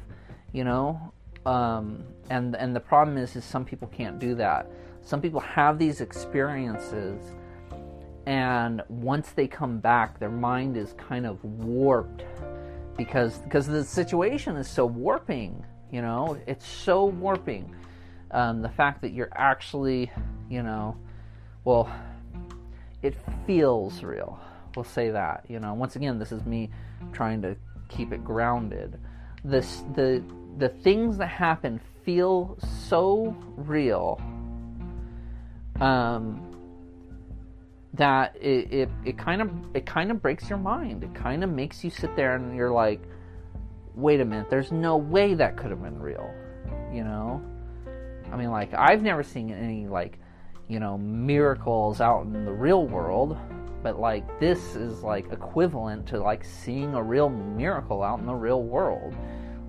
you 0.53 0.65
know. 0.65 1.13
Um, 1.45 2.05
and 2.31 2.55
and 2.55 2.77
the 2.77 2.81
problem 2.81 3.19
is 3.19 3.35
is 3.35 3.45
some 3.45 3.65
people 3.65 3.89
can't 3.89 4.19
do 4.19 4.35
that. 4.37 4.71
Some 5.03 5.21
people 5.21 5.41
have 5.41 5.79
these 5.79 6.01
experiences 6.01 7.21
and 8.27 8.83
once 8.89 9.33
they 9.33 9.49
come 9.49 9.79
back 9.79 10.21
their 10.21 10.31
mind 10.31 10.77
is 10.77 10.93
kind 10.93 11.27
of 11.27 11.43
warped 11.43 12.25
because 12.97 13.39
because 13.39 13.67
the 13.67 13.85
situation 13.85 14.57
is 14.57 14.69
so 14.69 14.87
warping 14.87 15.65
you 15.93 16.03
know? 16.03 16.37
It's 16.49 16.67
so 16.67 17.05
warping 17.05 17.73
um, 18.33 18.63
the 18.63 18.69
fact 18.69 19.03
that 19.03 19.13
you're 19.13 19.31
actually 19.33 20.11
you 20.51 20.63
know 20.63 20.97
well 21.65 21.89
it 23.03 23.15
feels 23.47 24.03
real. 24.03 24.41
We'll 24.75 24.85
say 24.85 25.11
that 25.11 25.45
you 25.49 25.61
know? 25.61 25.75
Once 25.75 25.95
again 25.95 26.19
this 26.19 26.33
is 26.33 26.45
me 26.45 26.71
trying 27.13 27.43
to 27.43 27.57
keep 27.89 28.13
it 28.13 28.25
grounded. 28.25 28.99
This 29.45 29.85
the 29.95 30.25
the 30.59 30.69
things 30.69 31.19
that 31.19 31.29
happen 31.29 31.81
feel 32.05 32.59
so 32.89 33.37
real 33.57 34.21
um 35.81 36.53
that 37.95 38.35
it, 38.37 38.73
it, 38.73 38.89
it 39.05 39.19
kind 39.19 39.43
of 39.43 39.51
it 39.75 39.85
kind 39.87 40.11
of 40.11 40.23
breaks 40.23 40.49
your 40.49 40.59
mind. 40.59 41.05
It 41.05 41.15
kind 41.15 41.45
of 41.45 41.51
makes 41.51 41.85
you 41.85 41.91
sit 41.91 42.15
there 42.17 42.37
and 42.37 42.57
you're 42.57 42.71
like, 42.71 43.03
wait 43.95 44.21
a 44.21 44.25
minute, 44.25 44.49
there's 44.51 44.73
no 44.73 44.97
way 44.97 45.35
that 45.35 45.57
could 45.57 45.71
have 45.71 45.83
been 45.83 45.99
real. 45.99 46.33
You 46.93 47.05
know? 47.05 47.43
I 48.33 48.37
mean 48.37 48.51
like 48.51 48.73
I've 48.75 49.03
never 49.03 49.23
seen 49.23 49.51
any 49.51 49.87
like, 49.87 50.19
you 50.69 50.81
know, 50.81 50.97
miracles 50.99 52.01
out 52.01 52.23
in 52.23 52.45
the 52.45 52.53
real 52.53 52.87
world, 52.87 53.37
but 53.83 54.01
like 54.01 54.41
this 54.41 54.75
is 54.75 55.03
like 55.03 55.31
equivalent 55.31 56.07
to 56.09 56.21
like 56.21 56.45
seeing 56.45 56.95
a 56.95 57.03
real 57.03 57.29
miracle 57.29 58.03
out 58.03 58.21
in 58.21 58.27
the 58.27 58.35
real 58.35 58.63
world. 58.63 59.15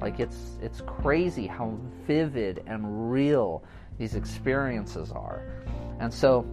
Like 0.01 0.19
it's 0.19 0.57
it's 0.61 0.81
crazy 0.81 1.47
how 1.47 1.77
vivid 2.05 2.63
and 2.67 3.11
real 3.11 3.63
these 3.97 4.15
experiences 4.15 5.11
are. 5.11 5.41
And 5.99 6.13
so 6.13 6.45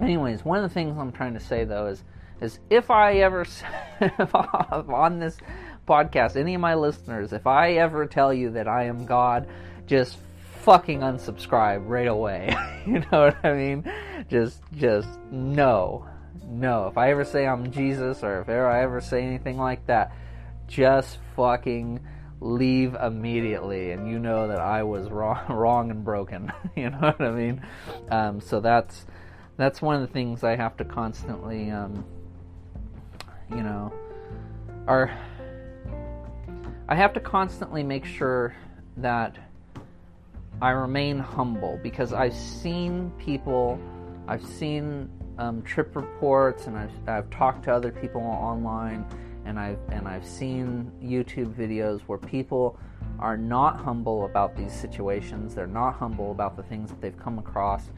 anyways, 0.00 0.44
one 0.44 0.58
of 0.58 0.68
the 0.68 0.74
things 0.74 0.96
I'm 0.96 1.12
trying 1.12 1.34
to 1.34 1.40
say 1.40 1.64
though 1.64 1.86
is 1.86 2.04
is 2.40 2.60
if 2.70 2.90
I 2.90 3.14
ever 3.18 3.42
if 4.00 4.34
on 4.34 5.18
this 5.18 5.38
podcast, 5.86 6.36
any 6.36 6.54
of 6.54 6.60
my 6.60 6.74
listeners, 6.74 7.32
if 7.32 7.46
I 7.46 7.72
ever 7.72 8.06
tell 8.06 8.32
you 8.32 8.50
that 8.50 8.68
I 8.68 8.84
am 8.84 9.06
God, 9.06 9.48
just 9.86 10.18
fucking 10.62 11.00
unsubscribe 11.00 11.82
right 11.88 12.06
away. 12.06 12.54
you 12.86 13.00
know 13.00 13.26
what 13.26 13.44
I 13.44 13.52
mean? 13.54 13.92
Just 14.28 14.60
just 14.76 15.08
no. 15.30 16.06
No. 16.44 16.86
If 16.86 16.96
I 16.96 17.10
ever 17.10 17.24
say 17.24 17.46
I'm 17.46 17.70
Jesus 17.70 18.22
or 18.22 18.40
if 18.40 18.48
I 18.48 18.82
ever 18.82 19.00
say 19.00 19.24
anything 19.24 19.58
like 19.58 19.86
that, 19.86 20.12
just 20.68 21.18
fucking 21.36 22.00
leave 22.40 22.94
immediately 22.94 23.92
and 23.92 24.10
you 24.10 24.18
know 24.18 24.48
that 24.48 24.58
I 24.58 24.82
was 24.82 25.08
wrong 25.10 25.44
wrong 25.48 25.90
and 25.90 26.04
broken. 26.04 26.52
you 26.76 26.90
know 26.90 26.98
what 26.98 27.20
I 27.20 27.30
mean? 27.30 27.62
Um, 28.10 28.40
so 28.40 28.60
that's 28.60 29.06
that's 29.56 29.82
one 29.82 29.96
of 29.96 30.00
the 30.00 30.12
things 30.12 30.42
I 30.42 30.56
have 30.56 30.76
to 30.78 30.84
constantly, 30.84 31.70
um, 31.70 32.04
you 33.50 33.62
know, 33.62 33.92
are 34.86 35.16
I 36.92 36.94
have 36.94 37.14
to 37.14 37.20
constantly 37.20 37.82
make 37.82 38.04
sure 38.04 38.54
that 38.98 39.38
I 40.60 40.72
remain 40.72 41.18
humble 41.18 41.80
because 41.82 42.12
I've 42.12 42.34
seen 42.34 43.10
people, 43.18 43.80
I've 44.28 44.44
seen 44.44 45.08
um, 45.38 45.62
trip 45.62 45.96
reports, 45.96 46.66
and 46.66 46.76
I've, 46.76 46.92
I've 47.08 47.30
talked 47.30 47.64
to 47.64 47.72
other 47.72 47.92
people 47.92 48.20
online, 48.20 49.06
and 49.46 49.58
I've 49.58 49.78
and 49.88 50.06
I've 50.06 50.26
seen 50.26 50.92
YouTube 51.02 51.54
videos 51.54 52.02
where 52.02 52.18
people 52.18 52.78
are 53.18 53.38
not 53.38 53.80
humble 53.80 54.26
about 54.26 54.54
these 54.54 54.74
situations. 54.74 55.54
They're 55.54 55.66
not 55.66 55.92
humble 55.94 56.30
about 56.30 56.58
the 56.58 56.62
things 56.62 56.90
that 56.90 57.00
they've 57.00 57.18
come 57.18 57.38
across 57.38 57.88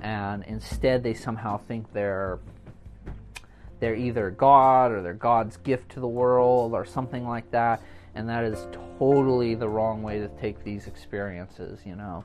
and 0.00 0.44
instead 0.44 1.02
they 1.02 1.12
somehow 1.12 1.58
think 1.58 1.92
they're 1.92 2.38
they're 3.80 3.96
either 3.96 4.30
God 4.30 4.92
or 4.92 5.02
they're 5.02 5.12
God's 5.12 5.58
gift 5.58 5.90
to 5.90 6.00
the 6.00 6.08
world 6.08 6.72
or 6.72 6.86
something 6.86 7.28
like 7.28 7.50
that, 7.50 7.82
and 8.14 8.28
that 8.28 8.44
is 8.44 8.66
totally 8.98 9.54
the 9.54 9.68
wrong 9.68 10.02
way 10.02 10.18
to 10.18 10.28
take 10.40 10.62
these 10.64 10.86
experiences. 10.86 11.80
You 11.84 11.96
know, 11.96 12.24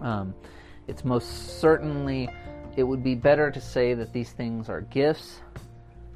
um, 0.00 0.34
it's 0.86 1.04
most 1.04 1.60
certainly 1.60 2.28
it 2.76 2.82
would 2.82 3.02
be 3.02 3.14
better 3.14 3.50
to 3.50 3.60
say 3.60 3.94
that 3.94 4.12
these 4.12 4.32
things 4.32 4.68
are 4.68 4.82
gifts. 4.82 5.40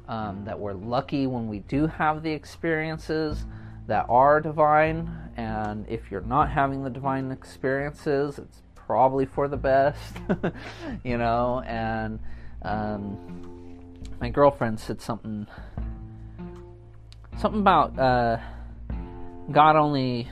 Um, 0.07 0.45
that 0.45 0.57
we're 0.57 0.71
lucky 0.71 1.27
when 1.27 1.49
we 1.49 1.59
do 1.59 1.85
have 1.85 2.23
the 2.23 2.31
experiences 2.31 3.45
that 3.87 4.05
are 4.07 4.39
divine, 4.39 5.11
and 5.35 5.85
if 5.89 6.09
you're 6.09 6.21
not 6.21 6.49
having 6.49 6.81
the 6.81 6.89
divine 6.89 7.29
experiences, 7.29 8.39
it's 8.39 8.61
probably 8.73 9.25
for 9.25 9.49
the 9.49 9.57
best, 9.57 10.15
you 11.03 11.17
know. 11.17 11.61
And 11.65 12.19
um, 12.61 13.17
my 14.21 14.29
girlfriend 14.29 14.79
said 14.79 15.01
something, 15.01 15.45
something 17.37 17.59
about 17.59 17.99
uh, 17.99 18.37
God 19.51 19.75
only, 19.75 20.27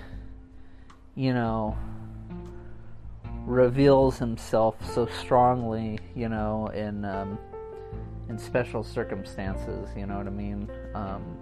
you 1.15 1.33
know, 1.33 1.77
reveals 3.45 4.17
Himself 4.17 4.75
so 4.93 5.05
strongly, 5.05 5.99
you 6.15 6.29
know, 6.29 6.67
in 6.67 7.05
um, 7.05 7.37
in 8.29 8.37
special 8.37 8.83
circumstances. 8.83 9.89
You 9.95 10.05
know 10.05 10.17
what 10.17 10.27
I 10.27 10.31
mean? 10.31 10.69
Um, 10.93 11.37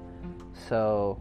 so 0.68 1.20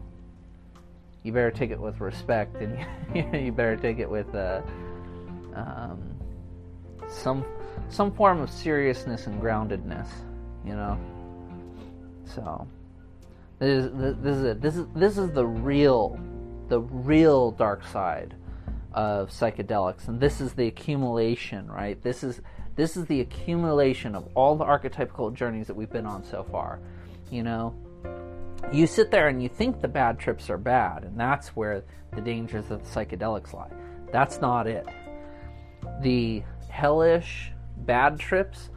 you 1.23 1.31
better 1.31 1.51
take 1.51 1.71
it 1.71 1.79
with 1.79 1.99
respect, 1.99 2.57
and 2.57 2.77
you 3.45 3.51
better 3.51 3.77
take 3.77 3.99
it 3.99 4.09
with. 4.09 4.33
Uh, 4.35 4.61
um, 5.55 6.13
some 7.07 7.45
some 7.89 8.11
form 8.11 8.39
of 8.39 8.49
seriousness 8.49 9.27
and 9.27 9.41
groundedness, 9.41 10.07
you 10.65 10.73
know. 10.73 10.97
So 12.25 12.67
this 13.59 13.85
is 13.85 13.91
this 14.21 14.35
is 14.37 14.43
it. 14.43 14.61
This 14.61 14.75
is 14.75 14.85
this 14.95 15.17
is 15.17 15.31
the 15.31 15.45
real 15.45 16.19
the 16.73 16.81
real 16.81 17.51
dark 17.51 17.85
side 17.87 18.35
of 18.93 19.29
psychedelics, 19.29 20.07
and 20.07 20.19
this 20.19 20.41
is 20.41 20.53
the 20.53 20.67
accumulation, 20.67 21.71
right? 21.71 22.01
This 22.01 22.23
is 22.23 22.41
this 22.75 22.97
is 22.97 23.05
the 23.05 23.21
accumulation 23.21 24.15
of 24.15 24.27
all 24.33 24.55
the 24.55 24.65
archetypical 24.65 25.31
journeys 25.31 25.67
that 25.67 25.75
we've 25.75 25.91
been 25.91 26.07
on 26.07 26.23
so 26.23 26.43
far. 26.43 26.79
You 27.29 27.43
know, 27.43 27.75
you 28.71 28.87
sit 28.87 29.11
there 29.11 29.27
and 29.27 29.41
you 29.41 29.49
think 29.49 29.81
the 29.81 29.87
bad 29.87 30.17
trips 30.19 30.49
are 30.49 30.57
bad, 30.57 31.03
and 31.03 31.19
that's 31.19 31.49
where 31.49 31.83
the 32.11 32.21
dangers 32.21 32.71
of 32.71 32.83
the 32.83 32.89
psychedelics 32.89 33.53
lie. 33.53 33.71
That's 34.11 34.41
not 34.41 34.67
it 34.67 34.87
the 36.01 36.43
hellish 36.69 37.51
bad 37.77 38.19
trips, 38.19 38.69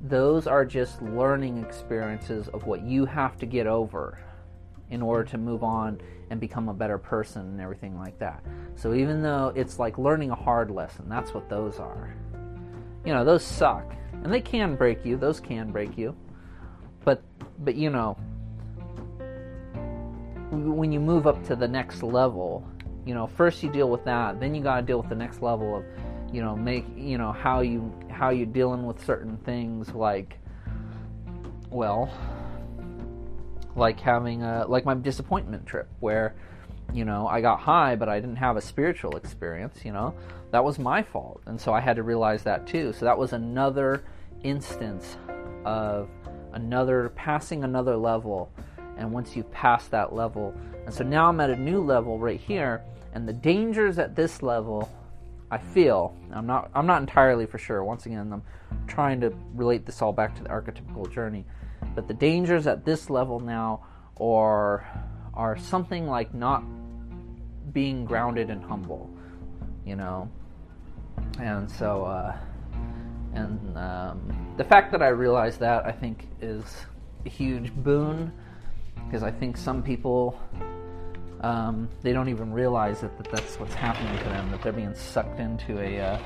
those 0.00 0.46
are 0.46 0.64
just 0.64 1.02
learning 1.02 1.64
experiences 1.64 2.48
of 2.48 2.64
what 2.66 2.82
you 2.82 3.04
have 3.04 3.36
to 3.38 3.46
get 3.46 3.66
over 3.66 4.18
in 4.90 5.02
order 5.02 5.24
to 5.24 5.38
move 5.38 5.62
on 5.62 6.00
and 6.30 6.40
become 6.40 6.68
a 6.68 6.74
better 6.74 6.98
person 6.98 7.42
and 7.42 7.60
everything 7.60 7.98
like 7.98 8.18
that. 8.18 8.44
So 8.76 8.94
even 8.94 9.22
though 9.22 9.52
it's 9.54 9.78
like 9.78 9.98
learning 9.98 10.30
a 10.30 10.34
hard 10.34 10.70
lesson, 10.70 11.08
that's 11.08 11.34
what 11.34 11.48
those 11.48 11.78
are. 11.78 12.14
You 13.04 13.12
know, 13.12 13.24
those 13.24 13.42
suck. 13.42 13.94
And 14.12 14.32
they 14.32 14.40
can 14.40 14.76
break 14.76 15.04
you. 15.04 15.16
Those 15.16 15.40
can 15.40 15.70
break 15.70 15.96
you. 15.96 16.14
But 17.04 17.22
but 17.60 17.74
you 17.74 17.90
know, 17.90 18.16
when 20.50 20.92
you 20.92 21.00
move 21.00 21.26
up 21.26 21.42
to 21.46 21.56
the 21.56 21.68
next 21.68 22.02
level, 22.02 22.66
you 23.06 23.14
know, 23.14 23.26
first 23.26 23.62
you 23.62 23.70
deal 23.70 23.88
with 23.88 24.04
that, 24.04 24.40
then 24.40 24.54
you 24.54 24.62
got 24.62 24.76
to 24.76 24.82
deal 24.82 25.00
with 25.00 25.08
the 25.08 25.14
next 25.14 25.40
level 25.42 25.76
of 25.76 25.84
you 26.32 26.42
know 26.42 26.54
make 26.54 26.84
you 26.96 27.16
know 27.18 27.32
how 27.32 27.60
you 27.60 27.92
how 28.10 28.30
you 28.30 28.44
dealing 28.44 28.86
with 28.86 29.02
certain 29.04 29.36
things 29.38 29.94
like 29.94 30.38
well 31.70 32.10
like 33.78 34.00
having 34.00 34.42
a 34.42 34.66
like 34.66 34.84
my 34.84 34.94
disappointment 34.94 35.66
trip 35.66 35.88
where 36.00 36.34
you 36.92 37.04
know 37.04 37.26
I 37.26 37.40
got 37.40 37.60
high 37.60 37.96
but 37.96 38.08
I 38.08 38.20
didn't 38.20 38.36
have 38.36 38.56
a 38.56 38.60
spiritual 38.60 39.16
experience 39.16 39.84
you 39.84 39.92
know? 39.92 40.14
That 40.50 40.64
was 40.64 40.78
my 40.78 41.02
fault. 41.02 41.42
And 41.44 41.60
so 41.60 41.74
I 41.74 41.80
had 41.80 41.96
to 41.96 42.02
realize 42.02 42.42
that 42.44 42.66
too. 42.66 42.94
So 42.94 43.04
that 43.04 43.18
was 43.18 43.34
another 43.34 44.02
instance 44.42 45.18
of 45.64 46.08
another 46.54 47.10
passing 47.10 47.64
another 47.64 47.96
level. 47.96 48.50
And 48.96 49.12
once 49.12 49.36
you 49.36 49.44
pass 49.44 49.88
that 49.88 50.14
level 50.14 50.54
and 50.88 50.94
so 50.94 51.04
now 51.04 51.28
I'm 51.28 51.38
at 51.40 51.50
a 51.50 51.56
new 51.56 51.82
level 51.82 52.18
right 52.18 52.40
here. 52.40 52.82
And 53.12 53.28
the 53.28 53.32
dangers 53.34 53.98
at 53.98 54.16
this 54.16 54.42
level, 54.42 54.90
I 55.50 55.58
feel, 55.58 56.16
I'm 56.32 56.46
not 56.46 56.70
I'm 56.74 56.86
not 56.86 57.02
entirely 57.02 57.44
for 57.44 57.58
sure. 57.58 57.84
Once 57.84 58.06
again, 58.06 58.32
I'm 58.32 58.42
trying 58.86 59.20
to 59.20 59.34
relate 59.54 59.84
this 59.84 60.00
all 60.00 60.14
back 60.14 60.34
to 60.36 60.42
the 60.42 60.48
archetypical 60.48 61.12
journey. 61.12 61.44
But 61.98 62.06
the 62.06 62.14
dangers 62.14 62.68
at 62.68 62.84
this 62.84 63.10
level 63.10 63.40
now 63.40 63.84
are 64.20 64.86
are 65.34 65.58
something 65.58 66.06
like 66.06 66.32
not 66.32 66.62
being 67.72 68.04
grounded 68.04 68.50
and 68.50 68.62
humble, 68.62 69.10
you 69.84 69.96
know. 69.96 70.30
And 71.40 71.68
so 71.68 72.04
uh 72.04 72.36
and 73.34 73.76
um, 73.76 74.54
the 74.56 74.62
fact 74.62 74.92
that 74.92 75.02
I 75.02 75.08
realize 75.08 75.58
that 75.58 75.86
I 75.86 75.90
think 75.90 76.28
is 76.40 76.62
a 77.26 77.28
huge 77.28 77.74
boon 77.74 78.30
because 79.04 79.24
I 79.24 79.32
think 79.32 79.56
some 79.56 79.82
people 79.82 80.40
um, 81.40 81.88
they 82.02 82.12
don't 82.12 82.28
even 82.28 82.52
realize 82.52 83.00
that, 83.00 83.18
that 83.18 83.28
that's 83.32 83.58
what's 83.58 83.74
happening 83.74 84.16
to 84.18 84.24
them 84.26 84.52
that 84.52 84.62
they're 84.62 84.72
being 84.72 84.94
sucked 84.94 85.40
into 85.40 85.80
a 85.80 86.00
uh, 86.00 86.18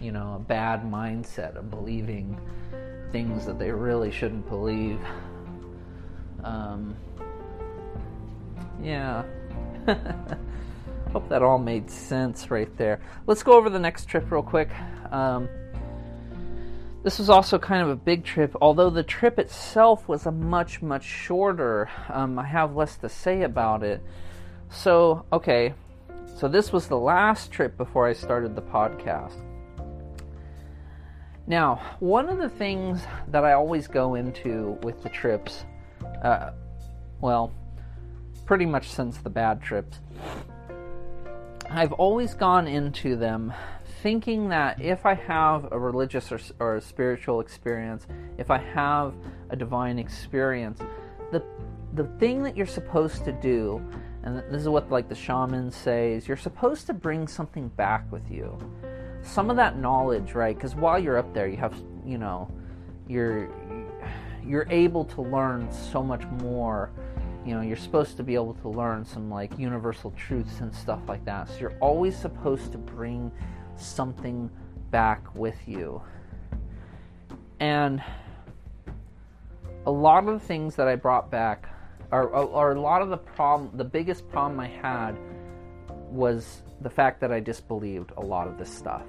you 0.00 0.12
know 0.12 0.34
a 0.36 0.38
bad 0.38 0.84
mindset 0.84 1.56
of 1.56 1.68
believing 1.68 2.38
things 3.12 3.46
that 3.46 3.58
they 3.58 3.70
really 3.70 4.10
shouldn't 4.10 4.48
believe 4.48 5.00
um, 6.42 6.96
yeah 8.82 9.22
hope 11.12 11.28
that 11.28 11.42
all 11.42 11.58
made 11.58 11.90
sense 11.90 12.50
right 12.50 12.76
there 12.78 13.00
let's 13.26 13.42
go 13.42 13.52
over 13.52 13.70
the 13.70 13.78
next 13.78 14.06
trip 14.06 14.30
real 14.30 14.42
quick 14.42 14.70
um, 15.12 15.48
this 17.02 17.18
was 17.18 17.28
also 17.28 17.58
kind 17.58 17.82
of 17.82 17.88
a 17.88 17.96
big 17.96 18.24
trip, 18.24 18.54
although 18.60 18.88
the 18.88 19.02
trip 19.02 19.40
itself 19.40 20.06
was 20.08 20.24
a 20.24 20.30
much, 20.30 20.80
much 20.82 21.02
shorter. 21.02 21.90
Um, 22.08 22.38
I 22.38 22.46
have 22.46 22.76
less 22.76 22.96
to 22.98 23.08
say 23.08 23.42
about 23.42 23.82
it. 23.82 24.00
So, 24.70 25.26
okay, 25.32 25.74
so 26.36 26.46
this 26.46 26.72
was 26.72 26.86
the 26.86 26.98
last 26.98 27.50
trip 27.50 27.76
before 27.76 28.06
I 28.06 28.12
started 28.12 28.54
the 28.54 28.62
podcast. 28.62 29.36
Now, 31.52 31.82
one 32.00 32.30
of 32.30 32.38
the 32.38 32.48
things 32.48 33.02
that 33.28 33.44
I 33.44 33.52
always 33.52 33.86
go 33.86 34.14
into 34.14 34.78
with 34.82 35.02
the 35.02 35.10
trips, 35.10 35.66
uh, 36.22 36.52
well, 37.20 37.52
pretty 38.46 38.64
much 38.64 38.88
since 38.88 39.18
the 39.18 39.28
bad 39.28 39.60
trips, 39.60 40.00
I've 41.68 41.92
always 41.92 42.32
gone 42.32 42.66
into 42.66 43.16
them 43.16 43.52
thinking 44.00 44.48
that 44.48 44.80
if 44.80 45.04
I 45.04 45.12
have 45.12 45.70
a 45.70 45.78
religious 45.78 46.32
or, 46.32 46.40
or, 46.58 46.76
a 46.76 46.80
spiritual 46.80 47.40
experience, 47.40 48.06
if 48.38 48.50
I 48.50 48.56
have 48.56 49.12
a 49.50 49.56
divine 49.56 49.98
experience, 49.98 50.80
the 51.32 51.44
the 51.92 52.04
thing 52.18 52.42
that 52.44 52.56
you're 52.56 52.64
supposed 52.64 53.26
to 53.26 53.32
do, 53.32 53.78
and 54.22 54.38
this 54.38 54.62
is 54.62 54.70
what 54.70 54.90
like 54.90 55.10
the 55.10 55.14
shamans 55.14 55.76
say, 55.76 56.14
is 56.14 56.26
you're 56.26 56.38
supposed 56.38 56.86
to 56.86 56.94
bring 56.94 57.28
something 57.28 57.68
back 57.68 58.10
with 58.10 58.30
you. 58.30 58.58
Some 59.22 59.50
of 59.50 59.56
that 59.56 59.78
knowledge, 59.78 60.34
right? 60.34 60.54
Because 60.54 60.74
while 60.74 60.98
you're 60.98 61.18
up 61.18 61.32
there, 61.32 61.48
you 61.48 61.56
have, 61.56 61.74
you 62.04 62.18
know, 62.18 62.50
you're 63.08 63.48
you're 64.44 64.66
able 64.70 65.04
to 65.04 65.22
learn 65.22 65.70
so 65.72 66.02
much 66.02 66.24
more. 66.40 66.90
You 67.44 67.54
know, 67.54 67.60
you're 67.60 67.76
supposed 67.76 68.16
to 68.16 68.22
be 68.22 68.34
able 68.34 68.54
to 68.54 68.68
learn 68.68 69.04
some 69.04 69.30
like 69.30 69.58
universal 69.58 70.12
truths 70.12 70.60
and 70.60 70.74
stuff 70.74 71.00
like 71.08 71.24
that. 71.24 71.48
So 71.48 71.58
you're 71.58 71.78
always 71.80 72.16
supposed 72.16 72.72
to 72.72 72.78
bring 72.78 73.30
something 73.76 74.50
back 74.90 75.34
with 75.34 75.56
you. 75.66 76.02
And 77.60 78.02
a 79.86 79.90
lot 79.90 80.26
of 80.26 80.40
the 80.40 80.46
things 80.46 80.76
that 80.76 80.88
I 80.88 80.96
brought 80.96 81.30
back, 81.30 81.68
or, 82.10 82.28
or 82.28 82.72
a 82.72 82.80
lot 82.80 83.02
of 83.02 83.08
the 83.08 83.16
problem, 83.16 83.70
the 83.76 83.84
biggest 83.84 84.28
problem 84.28 84.60
I 84.60 84.68
had 84.68 85.16
was 86.10 86.62
the 86.80 86.90
fact 86.90 87.20
that 87.20 87.32
I 87.32 87.40
disbelieved 87.40 88.12
a 88.16 88.20
lot 88.20 88.46
of 88.46 88.58
this 88.58 88.72
stuff. 88.72 89.02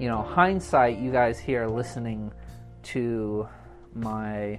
You 0.00 0.08
know, 0.08 0.22
hindsight, 0.22 0.96
you 0.96 1.12
guys 1.12 1.38
here 1.38 1.66
listening 1.66 2.32
to 2.84 3.46
my 3.94 4.58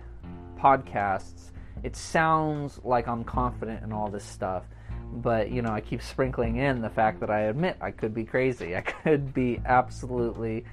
podcasts, 0.56 1.50
it 1.82 1.96
sounds 1.96 2.80
like 2.84 3.08
I'm 3.08 3.24
confident 3.24 3.84
in 3.84 3.92
all 3.92 4.08
this 4.08 4.24
stuff. 4.24 4.66
But 5.12 5.52
you 5.52 5.64
know 5.64 5.72
i 5.72 5.82
keep 5.82 6.04
sprinkling 6.04 6.58
in 6.58 6.82
the 6.82 6.90
fact 6.92 7.20
that 7.20 7.30
i 7.32 7.42
admit 7.42 7.76
i 7.82 7.90
could 7.90 8.14
be 8.14 8.24
crazy. 8.24 8.76
I 8.78 8.82
could 8.82 9.34
be 9.34 9.60
absolutely 9.66 10.64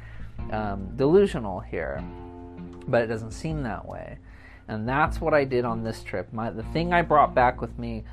um, 0.53 0.95
delusional 0.97 1.61
here. 1.61 2.05
But 2.87 3.05
it 3.05 3.07
doesn't 3.07 3.31
seem 3.31 3.63
that 3.63 3.89
way. 3.89 4.19
And 4.69 4.87
that's 4.87 5.19
what 5.19 5.33
i 5.33 5.45
did 5.45 5.65
on 5.65 5.83
this 5.83 6.03
trip. 6.03 6.31
My, 6.31 6.51
the 6.51 6.63
thing 6.75 6.93
i 6.93 7.01
brought 7.01 7.35
back 7.35 7.63
with 7.63 7.77
me 7.79 8.05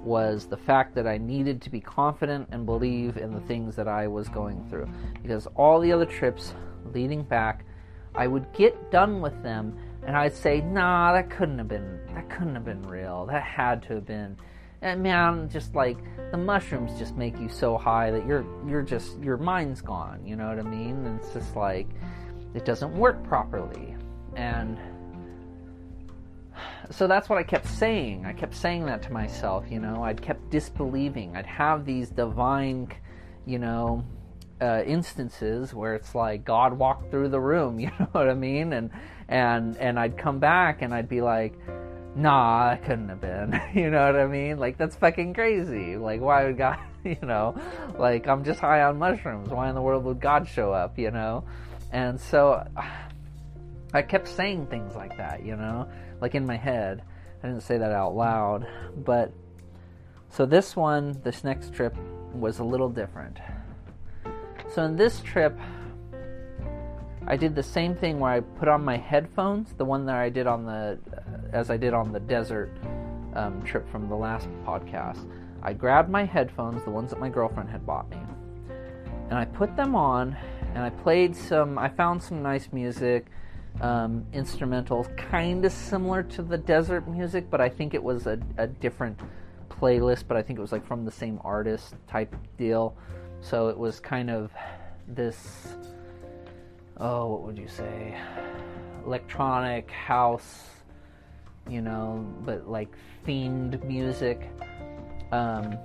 was 0.00 0.46
the 0.46 0.56
fact 0.56 0.94
that 0.94 1.06
i 1.06 1.18
needed 1.18 1.60
to 1.60 1.70
be 1.70 1.80
confident 1.80 2.48
and 2.50 2.66
believe 2.66 3.16
in 3.16 3.32
the 3.32 3.40
things 3.40 3.76
that 3.76 3.88
i 3.88 4.06
was 4.06 4.28
going 4.28 4.64
through 4.68 4.88
because 5.22 5.46
all 5.54 5.80
the 5.80 5.92
other 5.92 6.06
trips 6.06 6.54
leading 6.92 7.22
back 7.22 7.64
i 8.14 8.26
would 8.26 8.50
get 8.52 8.90
done 8.90 9.20
with 9.20 9.42
them 9.42 9.76
and 10.06 10.16
i'd 10.16 10.34
say 10.34 10.60
nah 10.60 11.12
that 11.12 11.30
couldn't 11.30 11.58
have 11.58 11.68
been 11.68 12.00
that 12.14 12.28
couldn't 12.30 12.54
have 12.54 12.64
been 12.64 12.82
real 12.82 13.26
that 13.26 13.42
had 13.42 13.82
to 13.82 13.94
have 13.94 14.06
been 14.06 14.36
and 14.80 15.02
man, 15.02 15.48
just 15.48 15.74
like 15.74 15.98
the 16.30 16.36
mushrooms 16.36 16.96
just 16.98 17.16
make 17.16 17.38
you 17.38 17.48
so 17.48 17.76
high 17.76 18.10
that 18.10 18.26
you're 18.26 18.46
you're 18.66 18.82
just 18.82 19.18
your 19.20 19.36
mind's 19.36 19.80
gone. 19.80 20.24
You 20.24 20.36
know 20.36 20.48
what 20.48 20.58
I 20.58 20.62
mean? 20.62 21.04
And 21.04 21.20
it's 21.20 21.32
just 21.32 21.56
like 21.56 21.88
it 22.54 22.64
doesn't 22.64 22.96
work 22.96 23.22
properly, 23.24 23.96
and 24.36 24.78
so 26.90 27.06
that's 27.06 27.28
what 27.28 27.38
I 27.38 27.42
kept 27.42 27.66
saying. 27.66 28.26
I 28.26 28.32
kept 28.32 28.54
saying 28.54 28.86
that 28.86 29.02
to 29.02 29.12
myself. 29.12 29.64
You 29.70 29.80
know, 29.80 30.02
I'd 30.02 30.20
kept 30.20 30.50
disbelieving. 30.50 31.36
I'd 31.36 31.46
have 31.46 31.84
these 31.84 32.10
divine, 32.10 32.92
you 33.46 33.58
know, 33.58 34.04
uh, 34.60 34.82
instances 34.84 35.72
where 35.72 35.94
it's 35.94 36.14
like 36.14 36.44
God 36.44 36.72
walked 36.72 37.10
through 37.10 37.28
the 37.28 37.40
room. 37.40 37.78
You 37.80 37.90
know 37.98 38.08
what 38.12 38.28
I 38.28 38.34
mean? 38.34 38.72
And 38.72 38.90
and 39.28 39.76
and 39.76 39.98
I'd 39.98 40.16
come 40.16 40.38
back 40.38 40.82
and 40.82 40.94
I'd 40.94 41.08
be 41.08 41.20
like 41.20 41.54
nah, 42.18 42.72
it 42.72 42.82
couldn't 42.82 43.08
have 43.08 43.20
been. 43.20 43.60
you 43.74 43.90
know 43.90 44.06
what 44.06 44.20
I 44.20 44.26
mean? 44.26 44.58
Like, 44.58 44.76
that's 44.76 44.96
fucking 44.96 45.34
crazy. 45.34 45.96
Like, 45.96 46.20
why 46.20 46.44
would 46.44 46.58
God, 46.58 46.78
you 47.04 47.18
know, 47.22 47.56
like, 47.96 48.26
I'm 48.26 48.44
just 48.44 48.60
high 48.60 48.82
on 48.82 48.98
mushrooms. 48.98 49.48
Why 49.48 49.68
in 49.68 49.74
the 49.74 49.82
world 49.82 50.04
would 50.04 50.20
God 50.20 50.48
show 50.48 50.72
up, 50.72 50.98
you 50.98 51.10
know? 51.10 51.44
And 51.92 52.20
so 52.20 52.66
I 53.94 54.02
kept 54.02 54.28
saying 54.28 54.66
things 54.66 54.94
like 54.94 55.16
that, 55.16 55.44
you 55.44 55.56
know, 55.56 55.88
like 56.20 56.34
in 56.34 56.46
my 56.46 56.56
head. 56.56 57.02
I 57.42 57.46
didn't 57.46 57.62
say 57.62 57.78
that 57.78 57.92
out 57.92 58.16
loud. 58.16 58.66
But 59.04 59.32
so 60.28 60.46
this 60.46 60.76
one, 60.76 61.20
this 61.22 61.44
next 61.44 61.72
trip 61.72 61.96
was 62.32 62.58
a 62.58 62.64
little 62.64 62.88
different. 62.88 63.38
So 64.74 64.82
in 64.84 64.96
this 64.96 65.20
trip, 65.20 65.58
I 67.26 67.36
did 67.36 67.54
the 67.54 67.62
same 67.62 67.94
thing 67.94 68.18
where 68.20 68.32
I 68.32 68.40
put 68.40 68.68
on 68.68 68.84
my 68.84 68.96
headphones, 68.96 69.72
the 69.74 69.84
one 69.84 70.06
that 70.06 70.16
I 70.16 70.28
did 70.28 70.46
on 70.46 70.64
the, 70.64 70.98
as 71.52 71.70
I 71.70 71.76
did 71.76 71.94
on 71.94 72.12
the 72.12 72.20
desert 72.20 72.70
um, 73.34 73.62
trip 73.62 73.88
from 73.90 74.08
the 74.08 74.16
last 74.16 74.48
podcast. 74.66 75.28
I 75.62 75.72
grabbed 75.72 76.08
my 76.08 76.24
headphones, 76.24 76.84
the 76.84 76.90
ones 76.90 77.10
that 77.10 77.20
my 77.20 77.28
girlfriend 77.28 77.68
had 77.68 77.84
bought 77.84 78.08
me, 78.10 78.18
and 79.28 79.38
I 79.38 79.44
put 79.44 79.76
them 79.76 79.94
on, 79.94 80.36
and 80.74 80.84
I 80.84 80.90
played 80.90 81.34
some. 81.34 81.78
I 81.78 81.88
found 81.88 82.22
some 82.22 82.42
nice 82.42 82.68
music, 82.72 83.26
um, 83.80 84.26
instrumentals, 84.32 85.14
kind 85.16 85.64
of 85.64 85.72
similar 85.72 86.22
to 86.24 86.42
the 86.42 86.58
desert 86.58 87.08
music, 87.08 87.50
but 87.50 87.60
I 87.60 87.68
think 87.68 87.94
it 87.94 88.02
was 88.02 88.26
a, 88.26 88.38
a 88.56 88.66
different 88.66 89.18
playlist. 89.68 90.24
But 90.26 90.36
I 90.36 90.42
think 90.42 90.58
it 90.58 90.62
was 90.62 90.72
like 90.72 90.86
from 90.86 91.04
the 91.04 91.10
same 91.10 91.40
artist 91.44 91.94
type 92.06 92.34
deal, 92.56 92.96
so 93.40 93.68
it 93.68 93.78
was 93.78 94.00
kind 94.00 94.30
of 94.30 94.52
this 95.06 95.76
oh, 97.00 97.26
what 97.26 97.42
would 97.42 97.58
you 97.58 97.68
say? 97.68 98.16
Electronic 99.06 99.90
house, 99.90 100.64
you 101.68 101.80
know, 101.80 102.26
but 102.44 102.68
like 102.68 102.88
themed 103.26 103.82
music. 103.84 104.50
Um, 105.32 105.78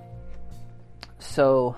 so, 1.18 1.76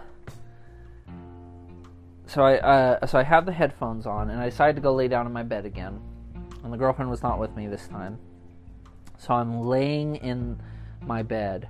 so 2.27 2.43
I 2.43 2.59
uh, 2.59 3.07
so 3.07 3.19
I 3.19 3.23
had 3.23 3.47
the 3.47 3.53
headphones 3.53 4.07
on, 4.07 4.31
and 4.31 4.41
I 4.41 4.51
decided 4.51 4.77
to 4.77 4.83
go 4.83 4.95
lay 4.95 5.09
down 5.09 5.27
in 5.27 5.33
my 5.33 5.43
bed 5.43 5.67
again. 5.67 6.01
And 6.65 6.73
the 6.73 6.77
girlfriend 6.77 7.11
was 7.11 7.23
not 7.23 7.39
with 7.39 7.55
me 7.55 7.69
this 7.69 7.87
time, 7.87 8.19
so 9.19 9.35
I'm 9.35 9.61
laying 9.61 10.17
in 10.17 10.61
my 11.03 11.23
bed, 11.23 11.69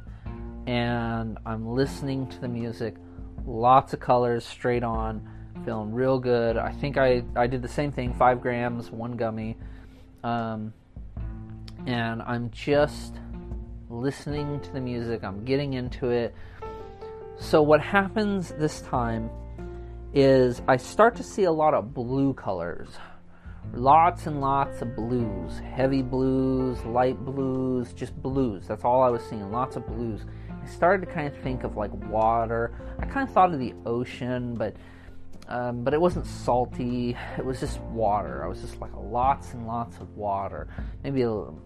and 0.66 1.38
I'm 1.44 1.66
listening 1.66 2.28
to 2.28 2.40
the 2.40 2.48
music. 2.48 2.96
Lots 3.44 3.92
of 3.92 4.00
colors 4.00 4.44
straight 4.44 4.82
on 4.82 5.28
feeling 5.64 5.92
real 5.92 6.18
good. 6.18 6.56
I 6.56 6.72
think 6.72 6.96
I, 6.96 7.22
I 7.34 7.46
did 7.46 7.62
the 7.62 7.68
same 7.68 7.92
thing 7.92 8.14
five 8.14 8.40
grams, 8.40 8.90
one 8.90 9.16
gummy. 9.16 9.56
Um, 10.22 10.72
and 11.86 12.22
I'm 12.22 12.50
just 12.50 13.14
listening 13.90 14.60
to 14.60 14.72
the 14.72 14.80
music, 14.80 15.22
I'm 15.22 15.44
getting 15.44 15.74
into 15.74 16.10
it. 16.10 16.34
So, 17.38 17.62
what 17.62 17.80
happens 17.80 18.52
this 18.58 18.80
time 18.82 19.30
is 20.16 20.62
I 20.66 20.78
start 20.78 21.14
to 21.16 21.22
see 21.22 21.44
a 21.44 21.52
lot 21.52 21.74
of 21.74 21.92
blue 21.92 22.32
colors. 22.32 22.88
Lots 23.74 24.26
and 24.26 24.40
lots 24.40 24.80
of 24.80 24.96
blues. 24.96 25.58
Heavy 25.58 26.00
blues, 26.00 26.82
light 26.86 27.22
blues, 27.22 27.92
just 27.92 28.16
blues. 28.22 28.66
That's 28.66 28.82
all 28.82 29.02
I 29.02 29.10
was 29.10 29.22
seeing. 29.28 29.52
Lots 29.52 29.76
of 29.76 29.86
blues. 29.86 30.22
I 30.50 30.66
started 30.68 31.06
to 31.06 31.12
kind 31.12 31.28
of 31.28 31.36
think 31.42 31.64
of 31.64 31.76
like 31.76 31.92
water. 32.08 32.72
I 32.98 33.04
kind 33.04 33.28
of 33.28 33.34
thought 33.34 33.52
of 33.52 33.60
the 33.60 33.74
ocean, 33.84 34.54
but 34.54 34.74
um, 35.48 35.84
but 35.84 35.92
it 35.92 36.00
wasn't 36.00 36.26
salty. 36.26 37.14
It 37.36 37.44
was 37.44 37.60
just 37.60 37.78
water. 37.82 38.42
I 38.42 38.48
was 38.48 38.62
just 38.62 38.80
like 38.80 38.92
lots 38.96 39.52
and 39.52 39.66
lots 39.66 39.98
of 39.98 40.16
water. 40.16 40.66
Maybe 41.04 41.22
a 41.22 41.30
little, 41.30 41.60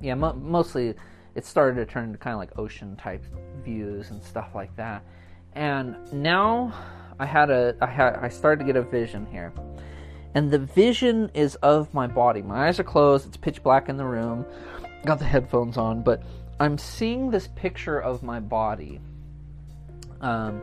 yeah, 0.00 0.14
mo- 0.14 0.34
mostly 0.34 0.94
it 1.36 1.46
started 1.46 1.76
to 1.76 1.86
turn 1.86 2.06
into 2.06 2.18
kind 2.18 2.34
of 2.34 2.40
like 2.40 2.58
ocean 2.58 2.96
type 2.96 3.24
views 3.64 4.10
and 4.10 4.20
stuff 4.24 4.56
like 4.56 4.74
that. 4.74 5.04
And 5.54 5.96
now 6.12 6.74
I 7.18 7.26
had 7.26 7.50
a 7.50 7.76
I 7.80 7.86
had 7.86 8.16
I 8.16 8.28
started 8.28 8.60
to 8.60 8.72
get 8.72 8.76
a 8.76 8.82
vision 8.82 9.26
here. 9.30 9.52
And 10.34 10.50
the 10.50 10.58
vision 10.58 11.30
is 11.34 11.56
of 11.56 11.92
my 11.92 12.06
body. 12.06 12.40
My 12.40 12.68
eyes 12.68 12.80
are 12.80 12.84
closed, 12.84 13.26
it's 13.26 13.36
pitch 13.36 13.62
black 13.62 13.88
in 13.88 13.96
the 13.96 14.04
room. 14.04 14.46
Got 15.04 15.18
the 15.18 15.26
headphones 15.26 15.76
on, 15.76 16.02
but 16.02 16.22
I'm 16.58 16.78
seeing 16.78 17.30
this 17.30 17.48
picture 17.48 18.00
of 18.00 18.22
my 18.22 18.40
body. 18.40 19.00
Um, 20.20 20.62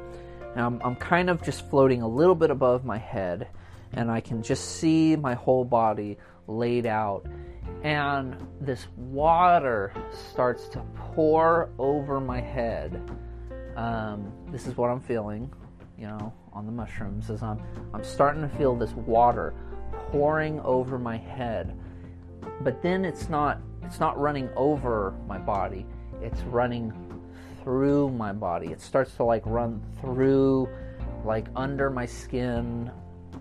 I'm, 0.56 0.82
I'm 0.84 0.96
kind 0.96 1.30
of 1.30 1.44
just 1.44 1.70
floating 1.70 2.02
a 2.02 2.08
little 2.08 2.36
bit 2.36 2.50
above 2.50 2.86
my 2.86 2.98
head, 2.98 3.50
and 3.94 4.10
I 4.10 4.22
can 4.22 4.42
just 4.42 4.78
see 4.78 5.16
my 5.16 5.34
whole 5.34 5.66
body 5.66 6.18
laid 6.48 6.86
out. 6.86 7.26
And 7.84 8.36
this 8.60 8.88
water 8.96 9.94
starts 10.32 10.68
to 10.70 10.80
pour 10.96 11.70
over 11.78 12.20
my 12.20 12.42
head. 12.42 13.02
Um, 13.76 14.32
this 14.52 14.68
is 14.68 14.76
what 14.76 14.90
I'm 14.90 15.02
feeling, 15.02 15.54
you 16.00 16.08
know, 16.08 16.34
on 16.54 16.66
the 16.66 16.72
mushrooms, 16.72 17.30
as 17.30 17.44
I'm 17.44 17.62
I'm 17.94 18.04
starting 18.04 18.42
to 18.42 18.50
feel 18.58 18.76
this 18.76 18.94
water 18.94 19.54
pouring 20.12 20.60
over 20.62 20.98
my 20.98 21.18
head. 21.18 21.78
But 22.62 22.82
then 22.82 23.04
it's 23.04 23.30
not 23.30 23.62
it's 23.84 24.00
not 24.00 24.18
running 24.18 24.50
over 24.56 25.14
my 25.28 25.38
body. 25.38 25.86
It's 26.22 26.42
running 26.44 26.94
through 27.64 28.10
my 28.12 28.32
body. 28.32 28.68
It 28.68 28.82
starts 28.82 29.16
to 29.16 29.24
like 29.24 29.44
run 29.46 29.82
through, 30.00 30.70
like 31.26 31.48
under 31.56 31.90
my 31.90 32.06
skin, 32.06 32.92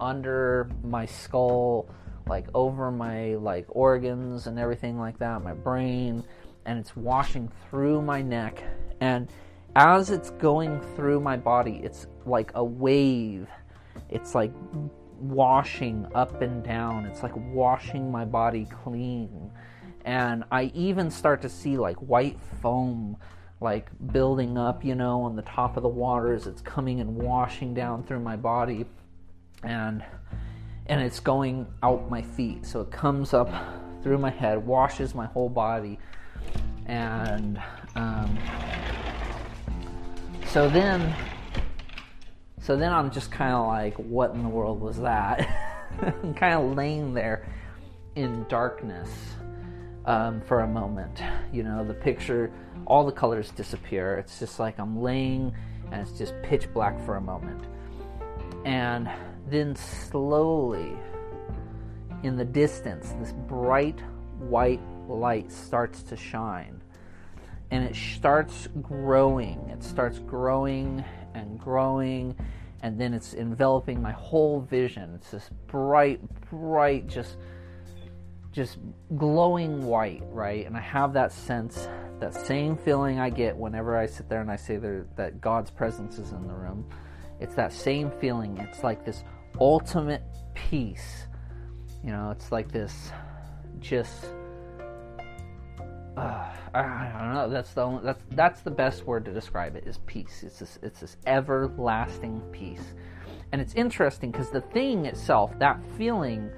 under 0.00 0.68
my 0.82 1.06
skull, 1.06 1.88
like 2.26 2.46
over 2.54 2.90
my 2.90 3.34
like 3.36 3.66
organs 3.68 4.46
and 4.46 4.58
everything 4.58 4.98
like 4.98 5.18
that, 5.18 5.42
my 5.42 5.54
brain, 5.54 6.24
and 6.66 6.78
it's 6.78 6.96
washing 6.96 7.50
through 7.70 8.02
my 8.02 8.20
neck. 8.20 8.62
And 9.00 9.28
as 9.78 10.10
it's 10.10 10.30
going 10.30 10.80
through 10.96 11.20
my 11.20 11.36
body, 11.36 11.80
it's 11.84 12.08
like 12.26 12.50
a 12.56 12.64
wave. 12.64 13.46
It's 14.08 14.34
like 14.34 14.52
washing 15.20 16.04
up 16.16 16.42
and 16.42 16.64
down. 16.64 17.06
It's 17.06 17.22
like 17.22 17.34
washing 17.36 18.10
my 18.10 18.24
body 18.24 18.66
clean. 18.82 19.52
And 20.04 20.42
I 20.50 20.72
even 20.74 21.12
start 21.12 21.40
to 21.42 21.48
see 21.48 21.78
like 21.78 21.96
white 21.98 22.40
foam 22.60 23.16
like 23.60 23.88
building 24.12 24.58
up, 24.58 24.84
you 24.84 24.96
know, 24.96 25.22
on 25.22 25.36
the 25.36 25.42
top 25.42 25.76
of 25.76 25.84
the 25.84 25.88
water 25.88 26.32
as 26.32 26.48
it's 26.48 26.60
coming 26.60 26.98
and 27.00 27.14
washing 27.14 27.72
down 27.72 28.02
through 28.02 28.20
my 28.20 28.34
body. 28.34 28.84
And 29.62 30.04
and 30.86 31.00
it's 31.00 31.20
going 31.20 31.68
out 31.84 32.10
my 32.10 32.22
feet. 32.22 32.66
So 32.66 32.80
it 32.80 32.90
comes 32.90 33.32
up 33.32 33.48
through 34.02 34.18
my 34.18 34.30
head, 34.30 34.58
washes 34.58 35.14
my 35.14 35.26
whole 35.26 35.48
body. 35.48 36.00
And 36.86 37.62
um, 37.94 38.38
so 40.48 40.68
then 40.68 41.14
so 42.68 42.76
then 42.76 42.92
I'm 42.92 43.10
just 43.10 43.30
kind 43.30 43.54
of 43.54 43.66
like, 43.66 43.94
what 43.94 44.32
in 44.34 44.42
the 44.42 44.48
world 44.50 44.82
was 44.82 44.98
that? 44.98 45.48
I'm 46.02 46.34
kind 46.34 46.52
of 46.52 46.76
laying 46.76 47.14
there 47.14 47.46
in 48.14 48.44
darkness 48.48 49.08
um, 50.04 50.42
for 50.42 50.60
a 50.60 50.66
moment. 50.66 51.22
You 51.50 51.62
know, 51.62 51.82
the 51.82 51.94
picture, 51.94 52.52
all 52.86 53.06
the 53.06 53.12
colors 53.12 53.50
disappear. 53.52 54.16
It's 54.18 54.38
just 54.38 54.58
like 54.58 54.78
I'm 54.78 55.00
laying 55.00 55.54
and 55.90 56.02
it's 56.02 56.18
just 56.18 56.34
pitch 56.42 56.70
black 56.74 57.02
for 57.06 57.16
a 57.16 57.20
moment. 57.22 57.64
And 58.66 59.08
then 59.48 59.74
slowly, 59.74 60.92
in 62.22 62.36
the 62.36 62.44
distance, 62.44 63.14
this 63.18 63.32
bright 63.32 63.98
white 64.38 64.80
light 65.08 65.50
starts 65.50 66.02
to 66.02 66.16
shine. 66.18 66.77
And 67.70 67.84
it 67.84 67.94
starts 67.94 68.68
growing. 68.80 69.58
It 69.70 69.82
starts 69.82 70.18
growing 70.18 71.04
and 71.34 71.58
growing. 71.58 72.34
And 72.82 73.00
then 73.00 73.12
it's 73.12 73.34
enveloping 73.34 74.00
my 74.00 74.12
whole 74.12 74.60
vision. 74.60 75.14
It's 75.14 75.30
this 75.30 75.50
bright, 75.66 76.20
bright, 76.50 77.06
just 77.06 77.36
just 78.58 78.78
glowing 79.16 79.84
white, 79.84 80.22
right? 80.30 80.66
And 80.66 80.76
I 80.76 80.80
have 80.80 81.12
that 81.12 81.32
sense, 81.32 81.88
that 82.18 82.34
same 82.34 82.76
feeling 82.76 83.20
I 83.20 83.30
get 83.30 83.56
whenever 83.56 83.96
I 83.96 84.06
sit 84.06 84.28
there 84.28 84.40
and 84.40 84.50
I 84.50 84.56
say 84.56 84.78
there, 84.78 85.06
that 85.16 85.40
God's 85.40 85.70
presence 85.70 86.18
is 86.18 86.32
in 86.32 86.46
the 86.48 86.54
room. 86.54 86.84
It's 87.40 87.54
that 87.54 87.72
same 87.72 88.10
feeling. 88.20 88.58
It's 88.58 88.82
like 88.82 89.04
this 89.04 89.22
ultimate 89.60 90.22
peace. 90.54 91.26
You 92.02 92.10
know, 92.10 92.30
it's 92.30 92.50
like 92.50 92.72
this 92.72 93.12
just 93.78 94.26
uh, 96.74 96.78
I 96.78 97.18
don't 97.18 97.34
know. 97.34 97.48
That's 97.48 97.72
the 97.74 97.82
only, 97.82 98.04
that's 98.04 98.22
that's 98.32 98.60
the 98.60 98.70
best 98.70 99.06
word 99.06 99.24
to 99.26 99.32
describe 99.32 99.76
it 99.76 99.84
is 99.86 99.98
peace. 100.06 100.42
It's 100.42 100.58
this 100.58 100.78
it's 100.82 101.00
this 101.00 101.16
everlasting 101.26 102.40
peace, 102.52 102.94
and 103.52 103.60
it's 103.60 103.74
interesting 103.74 104.30
because 104.30 104.50
the 104.50 104.60
thing 104.60 105.06
itself, 105.06 105.58
that 105.58 105.80
feeling, 105.96 106.50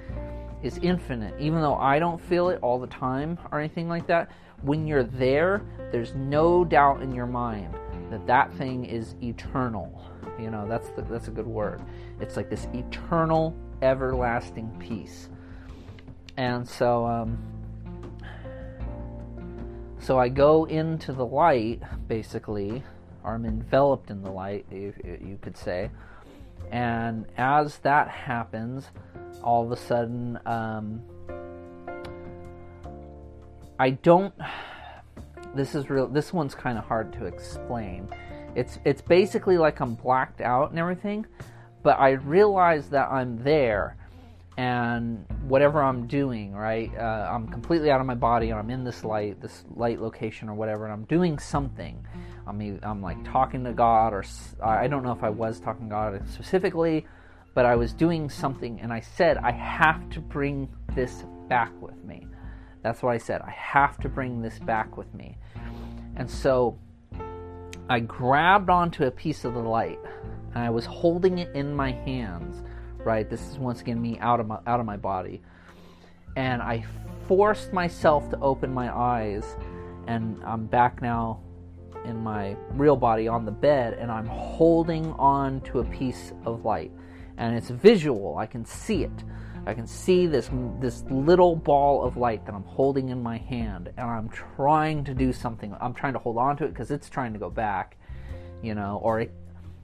is 0.62 0.78
infinite. 0.78 1.34
Even 1.38 1.61
though 1.61 1.76
I 1.76 1.98
don't 1.98 2.20
feel 2.20 2.48
it 2.48 2.58
all 2.62 2.78
the 2.78 2.86
time 2.86 3.38
or 3.52 3.58
anything 3.58 3.88
like 3.88 4.06
that, 4.06 4.30
when 4.62 4.86
you're 4.86 5.04
there, 5.04 5.62
there's 5.90 6.14
no 6.14 6.64
doubt 6.64 7.02
in 7.02 7.14
your 7.14 7.26
mind 7.26 7.74
that 8.11 8.26
that 8.26 8.52
thing 8.54 8.84
is 8.84 9.14
eternal. 9.22 10.02
You 10.38 10.50
know, 10.50 10.66
that's 10.68 10.88
the, 10.90 11.02
that's 11.02 11.28
a 11.28 11.30
good 11.30 11.46
word. 11.46 11.80
It's 12.20 12.36
like 12.36 12.50
this 12.50 12.66
eternal, 12.74 13.56
everlasting 13.82 14.70
peace. 14.78 15.28
And 16.36 16.66
so, 16.66 17.06
um, 17.06 17.38
so 20.01 20.18
I 20.18 20.28
go 20.28 20.64
into 20.64 21.12
the 21.12 21.24
light, 21.26 21.80
basically, 22.09 22.82
or 23.22 23.34
I'm 23.34 23.44
enveloped 23.44 24.11
in 24.11 24.22
the 24.22 24.30
light, 24.30 24.66
you, 24.70 25.38
could 25.42 25.57
say. 25.57 25.90
And 26.70 27.26
as 27.36 27.78
that 27.78 28.09
happens, 28.09 28.86
all 29.42 29.64
of 29.64 29.72
a 29.72 29.76
sudden, 29.76 30.38
um, 30.46 31.03
I 33.78 33.90
don't. 33.90 34.34
This 35.55 35.74
is 35.74 35.90
real. 35.90 36.07
This 36.07 36.32
one's 36.32 36.55
kind 36.55 36.78
of 36.78 36.84
hard 36.84 37.12
to 37.14 37.24
explain. 37.24 38.09
It's 38.55 38.78
it's 38.84 39.01
basically 39.01 39.59
like 39.59 39.80
I'm 39.80 39.94
blacked 39.94 40.40
out 40.40 40.70
and 40.70 40.78
everything, 40.78 41.26
but 41.82 41.98
I 41.98 42.11
realize 42.11 42.90
that 42.90 43.11
I'm 43.11 43.42
there, 43.42 43.96
and 44.61 45.24
whatever 45.48 45.82
I'm 45.82 46.06
doing, 46.06 46.52
right? 46.52 46.90
Uh, 46.96 47.30
I'm 47.32 47.48
completely 47.48 47.90
out 47.90 48.00
of 48.00 48.06
my 48.06 48.14
body, 48.14 48.50
and 48.50 48.58
I'm 48.58 48.70
in 48.70 48.84
this 48.84 49.04
light, 49.04 49.40
this 49.40 49.64
light 49.74 50.00
location 50.00 50.48
or 50.48 50.54
whatever, 50.54 50.84
and 50.84 50.92
I'm 50.92 51.04
doing 51.04 51.38
something. 51.38 52.06
I'm 52.46 52.80
I'm 52.82 53.00
like 53.00 53.24
talking 53.24 53.64
to 53.64 53.72
God, 53.72 54.12
or 54.12 54.24
I 54.62 54.86
don't 54.86 55.02
know 55.02 55.12
if 55.12 55.22
I 55.22 55.30
was 55.30 55.61
talking 55.61 55.88
to 55.88 55.90
God 55.90 56.28
specifically 56.28 57.06
but 57.54 57.66
I 57.66 57.76
was 57.76 57.92
doing 57.92 58.30
something 58.30 58.80
and 58.80 58.92
I 58.92 59.00
said, 59.00 59.36
I 59.38 59.50
have 59.52 60.08
to 60.11 60.20
bring 60.20 60.68
this 60.94 61.24
back 61.48 61.72
with 61.82 62.04
me. 62.04 62.26
That's 62.82 63.02
what 63.02 63.12
I 63.12 63.18
said. 63.18 63.42
I 63.42 63.50
have 63.50 63.98
to 63.98 64.08
bring 64.08 64.40
this 64.40 64.58
back 64.61 64.96
with 64.96 65.12
me. 65.14 65.36
And 66.16 66.30
so 66.30 66.78
I 67.88 68.00
grabbed 68.00 68.70
onto 68.70 69.04
a 69.04 69.11
piece 69.11 69.44
of 69.44 69.54
the 69.54 69.61
light 69.61 69.98
and 70.54 70.64
I 70.64 70.70
was 70.70 70.86
holding 70.86 71.38
it 71.38 71.54
in 71.54 71.74
my 71.74 71.92
hands, 71.92 72.62
right? 73.05 73.28
This 73.28 73.40
is 73.48 73.59
once 73.59 73.80
again 73.80 74.01
me 74.01 74.18
out 74.20 74.40
of 74.40 74.46
my 74.46 74.59
out 74.66 74.80
of 74.80 74.86
my 74.86 74.96
body. 74.96 75.42
And 76.36 76.62
I 76.62 76.84
forced 77.26 77.72
myself 77.72 78.30
to 78.30 78.38
open 78.40 78.72
my 78.72 78.94
eyes 78.94 79.57
and 80.07 80.42
I'm 80.44 80.66
back 80.66 81.03
now 81.03 81.40
in 82.05 82.16
my 82.16 82.57
real 82.72 82.96
body 82.96 83.28
on 83.28 83.44
the 83.44 83.53
bed 83.53 83.94
and 83.94 84.11
I'm 84.11 84.26
holding 84.26 85.12
on 85.12 85.61
to 85.62 85.80
a 85.80 85.84
piece 85.84 86.32
of 86.44 86.64
light 86.64 86.92
and 87.36 87.57
it's 87.57 87.70
visual. 87.70 88.36
I 88.38 88.46
can 88.46 88.64
see 88.64 89.03
it. 89.03 89.24
I 89.66 89.74
can 89.74 89.86
see 89.86 90.26
this 90.26 90.51
this 90.78 91.05
little 91.11 91.57
ball 91.57 92.05
of 92.05 92.16
light 92.16 92.46
that 92.46 92.55
I'm 92.55 92.64
holding 92.64 93.09
in 93.09 93.22
my 93.22 93.38
hand, 93.38 93.90
and 93.96 94.09
I'm 94.09 94.28
trying 94.28 95.05
to 95.05 95.14
do 95.14 95.32
something. 95.32 95.74
I'm 95.80 95.94
trying 95.94 96.14
to 96.14 96.18
hold 96.18 96.38
on 96.38 96.57
to 96.59 96.64
it 96.64 96.68
because 96.68 96.90
it's 96.90 97.11
trying 97.11 97.32
to 97.34 97.38
go 97.38 97.51
back, 97.51 97.96
you 98.62 98.74
know, 98.74 99.01
or 99.03 99.20
it, 99.20 99.32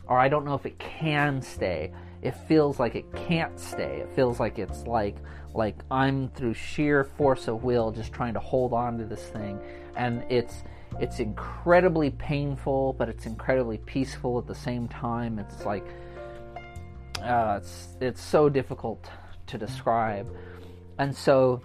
or 0.07 0.19
I 0.19 0.29
don't 0.29 0.45
know 0.45 0.55
if 0.55 0.67
it 0.67 0.79
can 0.79 1.43
stay. 1.43 1.93
It 2.27 2.35
feels 2.49 2.81
like 2.81 2.97
it 2.97 3.05
can't 3.15 3.59
stay. 3.59 4.01
It 4.01 4.11
feels 4.15 4.41
like 4.41 4.59
it's 4.59 4.85
like 4.87 5.17
like 5.55 5.77
I'm 5.91 6.29
through 6.31 6.55
sheer 6.55 7.05
force 7.05 7.47
of 7.47 7.63
will 7.63 7.93
just 7.93 8.13
trying 8.13 8.35
to 8.35 8.41
hold 8.41 8.73
on 8.73 8.99
to 8.99 9.05
this 9.05 9.23
thing, 9.23 9.61
and 9.97 10.25
it's 10.29 10.65
it's 11.01 11.21
incredibly 11.21 12.11
painful, 12.11 12.95
but 12.95 13.09
it's 13.09 13.27
incredibly 13.27 13.79
peaceful 13.79 14.39
at 14.39 14.47
the 14.47 14.55
same 14.55 14.89
time. 14.89 15.39
It's 15.39 15.65
like 15.65 15.87
uh, 17.23 17.61
it's 17.63 17.97
it's 18.01 18.23
so 18.23 18.49
difficult 18.49 19.09
to 19.47 19.57
describe, 19.57 20.29
and 20.99 21.15
so 21.15 21.63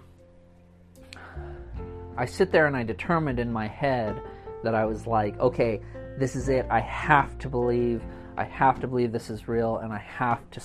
I 2.16 2.24
sit 2.24 2.52
there 2.52 2.66
and 2.66 2.76
I 2.76 2.84
determined 2.84 3.40
in 3.40 3.52
my 3.52 3.66
head 3.66 4.20
that 4.62 4.76
I 4.76 4.84
was 4.84 5.08
like, 5.08 5.38
okay, 5.40 5.80
this 6.18 6.36
is 6.36 6.48
it. 6.48 6.66
I 6.70 6.80
have 6.80 7.36
to 7.38 7.48
believe. 7.48 8.02
I 8.36 8.44
have 8.44 8.80
to 8.80 8.86
believe 8.86 9.12
this 9.12 9.30
is 9.30 9.48
real, 9.48 9.78
and 9.78 9.92
I 9.92 9.98
have 9.98 10.50
to. 10.52 10.62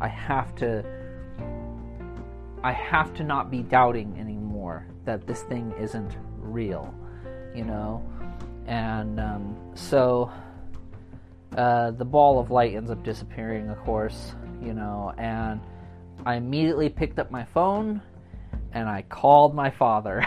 I 0.00 0.08
have 0.08 0.54
to. 0.56 0.84
I 2.62 2.72
have 2.72 3.14
to 3.14 3.24
not 3.24 3.50
be 3.50 3.62
doubting 3.62 4.18
anymore 4.18 4.86
that 5.04 5.26
this 5.26 5.42
thing 5.42 5.72
isn't 5.80 6.16
real, 6.38 6.92
you 7.54 7.64
know. 7.64 8.02
And 8.66 9.20
um, 9.20 9.56
so 9.74 10.30
uh, 11.56 11.92
the 11.92 12.04
ball 12.04 12.40
of 12.40 12.50
light 12.50 12.74
ends 12.74 12.90
up 12.90 13.04
disappearing, 13.04 13.68
of 13.68 13.78
course, 13.84 14.34
you 14.60 14.74
know. 14.74 15.12
And 15.16 15.60
I 16.24 16.36
immediately 16.36 16.88
picked 16.88 17.18
up 17.18 17.30
my 17.30 17.44
phone 17.44 18.02
and 18.72 18.88
I 18.88 19.02
called 19.02 19.54
my 19.54 19.70
father. 19.70 20.26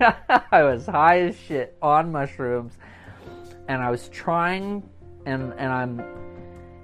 I 0.00 0.62
was 0.62 0.86
high 0.86 1.20
as 1.22 1.36
shit 1.36 1.76
on 1.82 2.12
mushrooms, 2.12 2.76
and 3.68 3.82
I 3.82 3.90
was 3.90 4.08
trying, 4.08 4.88
and 5.26 5.52
and 5.54 5.72
I'm 5.72 6.02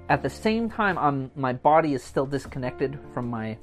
at 0.09 0.23
the 0.23 0.29
same 0.29 0.69
time, 0.69 0.97
I'm 0.97 1.31
my 1.35 1.53
body 1.53 1.93
is 1.93 2.03
still 2.03 2.25
disconnected 2.25 2.99
from 3.13 3.29
my, 3.29 3.57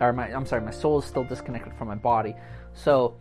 or 0.00 0.12
my 0.12 0.32
I'm 0.32 0.46
sorry, 0.46 0.62
my 0.62 0.70
soul 0.70 0.98
is 0.98 1.04
still 1.04 1.24
disconnected 1.24 1.74
from 1.74 1.88
my 1.88 1.94
body, 1.94 2.34
so 2.72 3.14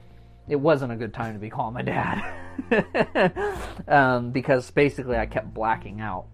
it 0.47 0.55
wasn't 0.55 0.91
a 0.91 0.95
good 0.95 1.13
time 1.13 1.33
to 1.33 1.39
be 1.39 1.49
calling 1.49 1.73
my 1.73 1.81
dad 1.81 2.21
um, 3.87 4.31
because 4.31 4.69
basically 4.71 5.17
I 5.17 5.25
kept 5.25 5.53
blacking 5.53 6.01
out 6.01 6.25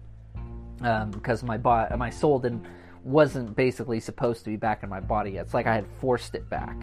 um, 0.82 1.10
because 1.10 1.42
my 1.42 1.56
body, 1.56 1.94
my 1.96 2.10
soul 2.10 2.38
didn't 2.38 2.64
wasn't 3.04 3.56
basically 3.56 3.98
supposed 4.00 4.44
to 4.44 4.50
be 4.50 4.56
back 4.56 4.82
in 4.82 4.88
my 4.88 5.00
body. 5.00 5.32
Yet. 5.32 5.46
It's 5.46 5.54
like 5.54 5.66
I 5.66 5.74
had 5.74 5.86
forced 6.00 6.34
it 6.34 6.48
back, 6.48 6.76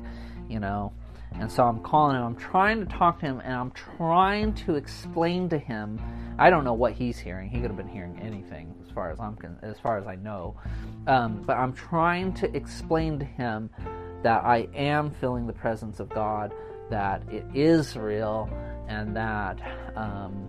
you 0.50 0.60
know. 0.60 0.94
And 1.34 1.52
so 1.52 1.64
I'm 1.64 1.80
calling 1.80 2.16
him, 2.16 2.24
I'm 2.24 2.36
trying 2.36 2.80
to 2.80 2.86
talk 2.86 3.20
to 3.20 3.26
him, 3.26 3.42
and 3.44 3.54
I'm 3.54 3.72
trying 3.72 4.54
to 4.66 4.76
explain 4.76 5.50
to 5.50 5.58
him. 5.58 6.00
I 6.40 6.50
don't 6.50 6.64
know 6.64 6.74
what 6.74 6.94
he's 6.94 7.20
hearing. 7.20 7.50
He 7.50 7.60
could 7.60 7.70
have 7.70 7.78
been 7.78 7.88
hearing 7.88 8.20
anything, 8.22 8.74
as 8.84 8.92
far 8.92 9.12
as 9.12 9.20
I'm 9.20 9.38
as 9.62 9.80
far 9.80 9.98
as 9.98 10.08
I 10.08 10.16
know. 10.16 10.56
Um, 11.06 11.44
but 11.46 11.58
I'm 11.58 11.74
trying 11.74 12.34
to 12.36 12.56
explain 12.56 13.20
to 13.20 13.26
him 13.26 13.70
that 14.24 14.44
I 14.44 14.68
am 14.74 15.12
feeling 15.12 15.46
the 15.46 15.54
presence 15.54 16.00
of 16.00 16.10
God, 16.10 16.54
that 16.90 17.22
it 17.32 17.46
is 17.54 17.96
real, 17.96 18.50
and 18.88 19.16
that 19.16 19.60
um, 19.96 20.48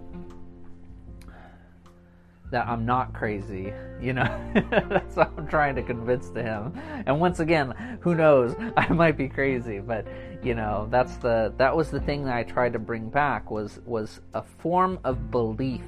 that 2.50 2.66
I'm 2.66 2.86
not 2.86 3.12
crazy. 3.12 3.72
You 4.00 4.12
know, 4.14 4.52
that's 4.70 5.16
what 5.16 5.32
I'm 5.36 5.46
trying 5.48 5.74
to 5.76 5.82
convince 5.82 6.30
to 6.30 6.42
him. 6.42 6.72
And 7.06 7.20
once 7.20 7.40
again, 7.40 7.98
who 8.00 8.14
knows? 8.14 8.54
I 8.76 8.92
might 8.92 9.16
be 9.16 9.28
crazy, 9.28 9.80
but 9.80 10.06
you 10.42 10.54
know, 10.54 10.86
that's 10.90 11.16
the 11.16 11.52
that 11.58 11.76
was 11.76 11.90
the 11.90 12.00
thing 12.00 12.24
that 12.24 12.36
I 12.36 12.44
tried 12.44 12.72
to 12.74 12.78
bring 12.78 13.08
back 13.08 13.50
was 13.50 13.80
was 13.84 14.20
a 14.34 14.42
form 14.42 14.98
of 15.04 15.30
belief, 15.30 15.82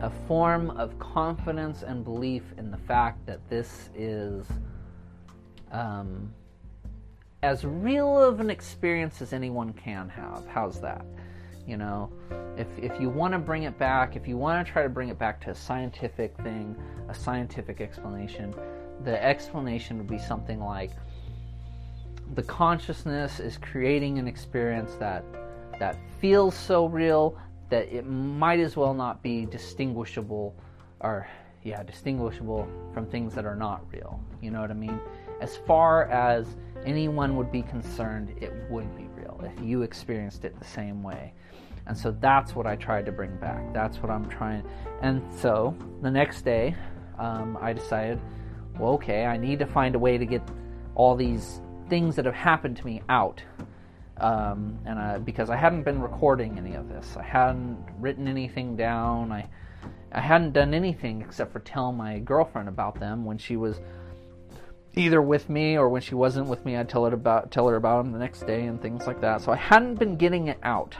a 0.00 0.10
form 0.26 0.70
of 0.70 0.98
confidence 0.98 1.82
and 1.82 2.04
belief 2.04 2.42
in 2.58 2.70
the 2.70 2.78
fact 2.78 3.24
that 3.26 3.48
this 3.48 3.90
is 3.94 4.46
um, 5.70 6.32
as 7.42 7.64
real 7.64 8.20
of 8.20 8.40
an 8.40 8.50
experience 8.50 9.20
as 9.20 9.32
anyone 9.32 9.72
can 9.72 10.08
have. 10.08 10.44
How's 10.48 10.80
that? 10.80 11.04
You 11.66 11.76
know, 11.76 12.10
if 12.56 12.66
if 12.78 13.00
you 13.00 13.08
want 13.08 13.32
to 13.32 13.38
bring 13.38 13.62
it 13.62 13.78
back, 13.78 14.16
if 14.16 14.28
you 14.28 14.36
want 14.36 14.66
to 14.66 14.72
try 14.72 14.82
to 14.82 14.88
bring 14.88 15.08
it 15.08 15.18
back 15.18 15.40
to 15.42 15.50
a 15.50 15.54
scientific 15.54 16.36
thing, 16.38 16.76
a 17.08 17.14
scientific 17.14 17.80
explanation, 17.80 18.54
the 19.04 19.22
explanation 19.22 19.98
would 19.98 20.08
be 20.08 20.18
something 20.18 20.60
like 20.60 20.90
the 22.34 22.42
consciousness 22.42 23.40
is 23.40 23.58
creating 23.58 24.18
an 24.18 24.26
experience 24.26 24.94
that 24.94 25.24
that 25.78 25.96
feels 26.20 26.54
so 26.54 26.86
real 26.86 27.36
that 27.68 27.92
it 27.92 28.06
might 28.06 28.60
as 28.60 28.76
well 28.76 28.94
not 28.94 29.22
be 29.22 29.46
distinguishable 29.46 30.54
or 31.00 31.26
yeah, 31.62 31.82
distinguishable 31.82 32.68
from 32.92 33.06
things 33.06 33.34
that 33.34 33.46
are 33.46 33.56
not 33.56 33.82
real. 33.90 34.20
You 34.40 34.50
know 34.50 34.60
what 34.60 34.70
I 34.70 34.74
mean? 34.74 35.00
As 35.40 35.56
far 35.56 36.04
as 36.10 36.46
anyone 36.84 37.36
would 37.36 37.50
be 37.50 37.62
concerned, 37.62 38.36
it 38.40 38.52
would 38.70 38.94
be 38.96 39.08
real 39.16 39.40
if 39.42 39.64
you 39.64 39.82
experienced 39.82 40.44
it 40.44 40.58
the 40.58 40.64
same 40.64 41.02
way. 41.02 41.32
And 41.86 41.96
so 41.96 42.16
that's 42.20 42.54
what 42.54 42.66
I 42.66 42.76
tried 42.76 43.06
to 43.06 43.12
bring 43.12 43.36
back. 43.36 43.72
That's 43.74 43.98
what 43.98 44.10
I'm 44.10 44.28
trying. 44.28 44.64
And 45.02 45.22
so 45.38 45.76
the 46.02 46.10
next 46.10 46.42
day, 46.42 46.74
um, 47.18 47.58
I 47.60 47.72
decided, 47.72 48.20
well, 48.78 48.92
okay, 48.94 49.24
I 49.24 49.36
need 49.36 49.58
to 49.58 49.66
find 49.66 49.94
a 49.94 49.98
way 49.98 50.16
to 50.16 50.24
get 50.24 50.42
all 50.94 51.14
these 51.14 51.60
things 51.88 52.16
that 52.16 52.24
have 52.24 52.34
happened 52.34 52.76
to 52.78 52.86
me 52.86 53.02
out. 53.08 53.42
Um, 54.16 54.78
and 54.86 54.98
I, 54.98 55.18
because 55.18 55.50
I 55.50 55.56
hadn't 55.56 55.82
been 55.82 56.00
recording 56.00 56.56
any 56.56 56.74
of 56.74 56.88
this, 56.88 57.16
I 57.16 57.22
hadn't 57.22 57.84
written 57.98 58.28
anything 58.28 58.76
down. 58.76 59.32
I 59.32 59.48
I 60.14 60.20
hadn't 60.20 60.52
done 60.52 60.74
anything 60.74 61.22
except 61.22 61.52
for 61.52 61.58
tell 61.58 61.90
my 61.90 62.20
girlfriend 62.20 62.68
about 62.68 63.00
them 63.00 63.24
when 63.24 63.36
she 63.36 63.56
was 63.56 63.80
either 64.94 65.20
with 65.20 65.50
me 65.50 65.76
or 65.76 65.88
when 65.88 66.02
she 66.02 66.14
wasn't 66.14 66.46
with 66.46 66.64
me. 66.64 66.76
I'd 66.76 66.88
tell 66.88 67.04
her 67.04 67.12
about 67.12 67.50
tell 67.50 67.66
her 67.66 67.74
about 67.74 68.04
them 68.04 68.12
the 68.12 68.20
next 68.20 68.46
day 68.46 68.66
and 68.66 68.80
things 68.80 69.08
like 69.08 69.20
that. 69.22 69.40
So 69.40 69.50
I 69.50 69.56
hadn't 69.56 69.96
been 69.96 70.16
getting 70.16 70.46
it 70.46 70.58
out. 70.62 70.94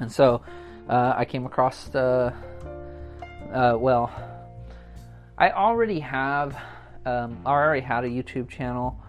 And 0.00 0.10
so 0.10 0.42
uh, 0.88 1.14
I 1.16 1.24
came 1.24 1.46
across 1.46 1.84
the, 1.88 2.32
uh, 3.52 3.76
well, 3.78 4.10
I 5.38 5.50
already 5.50 6.00
have, 6.00 6.56
um, 7.06 7.40
I 7.46 7.50
already 7.50 7.82
had 7.82 8.04
a 8.04 8.08
YouTube 8.08 8.48
channel, 8.48 9.00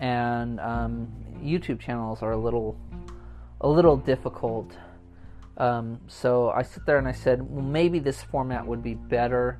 and 0.00 0.60
um, 0.60 1.12
YouTube 1.42 1.80
channels 1.80 2.22
are 2.22 2.32
a 2.32 2.36
little, 2.36 2.78
a 3.60 3.68
little 3.68 3.96
difficult. 3.96 4.76
Um, 5.56 6.00
so 6.06 6.50
I 6.50 6.62
sit 6.62 6.84
there 6.86 6.98
and 6.98 7.08
I 7.08 7.12
said, 7.12 7.42
well, 7.42 7.64
maybe 7.64 7.98
this 7.98 8.22
format 8.22 8.66
would 8.66 8.82
be 8.82 8.94
better 8.94 9.58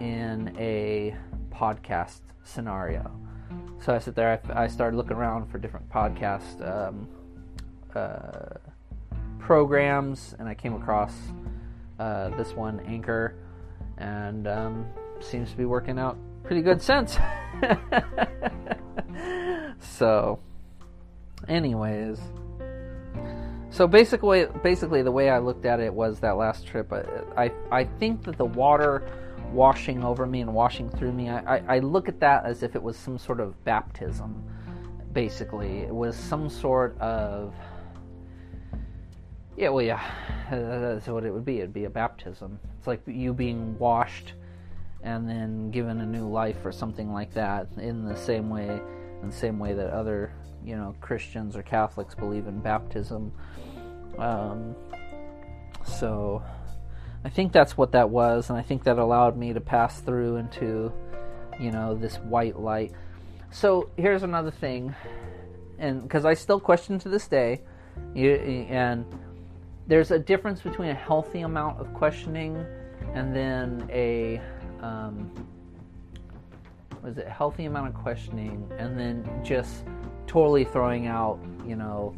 in 0.00 0.54
a 0.58 1.16
podcast 1.50 2.20
scenario. 2.42 3.10
So 3.80 3.94
I 3.94 3.98
sit 3.98 4.14
there, 4.14 4.40
I, 4.50 4.64
I 4.64 4.66
started 4.66 4.96
looking 4.96 5.16
around 5.16 5.50
for 5.50 5.58
different 5.58 5.88
podcast 5.90 6.60
um, 6.66 7.08
uh, 7.94 8.58
programs, 9.44 10.34
and 10.38 10.48
I 10.48 10.54
came 10.54 10.74
across 10.74 11.12
uh, 11.98 12.30
this 12.30 12.54
one, 12.54 12.80
Anchor, 12.80 13.36
and 13.98 14.48
um, 14.48 14.86
seems 15.20 15.50
to 15.50 15.56
be 15.56 15.66
working 15.66 15.98
out 15.98 16.16
pretty 16.42 16.62
good 16.62 16.80
since. 16.80 17.18
so, 19.80 20.40
anyways, 21.46 22.18
so 23.70 23.86
basically, 23.86 24.46
basically 24.62 25.02
the 25.02 25.12
way 25.12 25.28
I 25.28 25.40
looked 25.40 25.66
at 25.66 25.78
it 25.78 25.92
was 25.92 26.20
that 26.20 26.36
last 26.36 26.66
trip. 26.66 26.90
I, 26.90 27.04
I, 27.36 27.50
I 27.70 27.84
think 27.84 28.24
that 28.24 28.38
the 28.38 28.46
water 28.46 29.06
washing 29.52 30.02
over 30.02 30.26
me 30.26 30.40
and 30.40 30.54
washing 30.54 30.88
through 30.88 31.12
me, 31.12 31.28
I, 31.28 31.56
I, 31.56 31.62
I 31.68 31.78
look 31.80 32.08
at 32.08 32.18
that 32.20 32.46
as 32.46 32.62
if 32.62 32.74
it 32.74 32.82
was 32.82 32.96
some 32.96 33.18
sort 33.18 33.40
of 33.40 33.62
baptism. 33.64 34.42
Basically, 35.12 35.80
it 35.80 35.94
was 35.94 36.16
some 36.16 36.48
sort 36.48 36.98
of 36.98 37.54
yeah, 39.56 39.68
well, 39.68 39.84
yeah, 39.84 40.02
that's 40.50 41.06
what 41.06 41.24
it 41.24 41.32
would 41.32 41.44
be. 41.44 41.58
It'd 41.58 41.72
be 41.72 41.84
a 41.84 41.90
baptism. 41.90 42.58
It's 42.78 42.86
like 42.86 43.02
you 43.06 43.32
being 43.32 43.78
washed 43.78 44.34
and 45.02 45.28
then 45.28 45.70
given 45.70 46.00
a 46.00 46.06
new 46.06 46.28
life 46.28 46.64
or 46.64 46.72
something 46.72 47.12
like 47.12 47.32
that. 47.34 47.68
In 47.76 48.04
the 48.04 48.16
same 48.16 48.50
way, 48.50 48.80
in 49.22 49.28
the 49.28 49.36
same 49.36 49.58
way 49.58 49.74
that 49.74 49.90
other, 49.90 50.32
you 50.64 50.76
know, 50.76 50.94
Christians 51.00 51.56
or 51.56 51.62
Catholics 51.62 52.14
believe 52.14 52.46
in 52.46 52.60
baptism. 52.60 53.32
Um, 54.18 54.74
so, 55.84 56.42
I 57.24 57.30
think 57.30 57.52
that's 57.52 57.76
what 57.76 57.92
that 57.92 58.10
was, 58.10 58.50
and 58.50 58.58
I 58.58 58.62
think 58.62 58.84
that 58.84 58.98
allowed 58.98 59.36
me 59.36 59.54
to 59.54 59.60
pass 59.60 60.00
through 60.00 60.36
into, 60.36 60.92
you 61.58 61.70
know, 61.70 61.94
this 61.94 62.16
white 62.16 62.58
light. 62.60 62.92
So 63.50 63.88
here's 63.96 64.22
another 64.22 64.50
thing, 64.50 64.94
and 65.78 66.02
because 66.02 66.26
I 66.26 66.34
still 66.34 66.60
question 66.60 66.98
to 66.98 67.08
this 67.08 67.26
day, 67.26 67.62
you, 68.14 68.32
and 68.32 69.06
there's 69.86 70.10
a 70.10 70.18
difference 70.18 70.60
between 70.60 70.90
a 70.90 70.94
healthy 70.94 71.40
amount 71.40 71.80
of 71.80 71.92
questioning 71.94 72.64
and 73.14 73.34
then 73.34 73.88
a 73.92 74.40
um, 74.80 75.30
was 77.02 77.18
it? 77.18 77.28
Healthy 77.28 77.66
amount 77.66 77.88
of 77.88 77.94
questioning 77.94 78.70
and 78.78 78.98
then 78.98 79.28
just 79.44 79.84
totally 80.26 80.64
throwing 80.64 81.06
out 81.06 81.38
you 81.66 81.76
know 81.76 82.14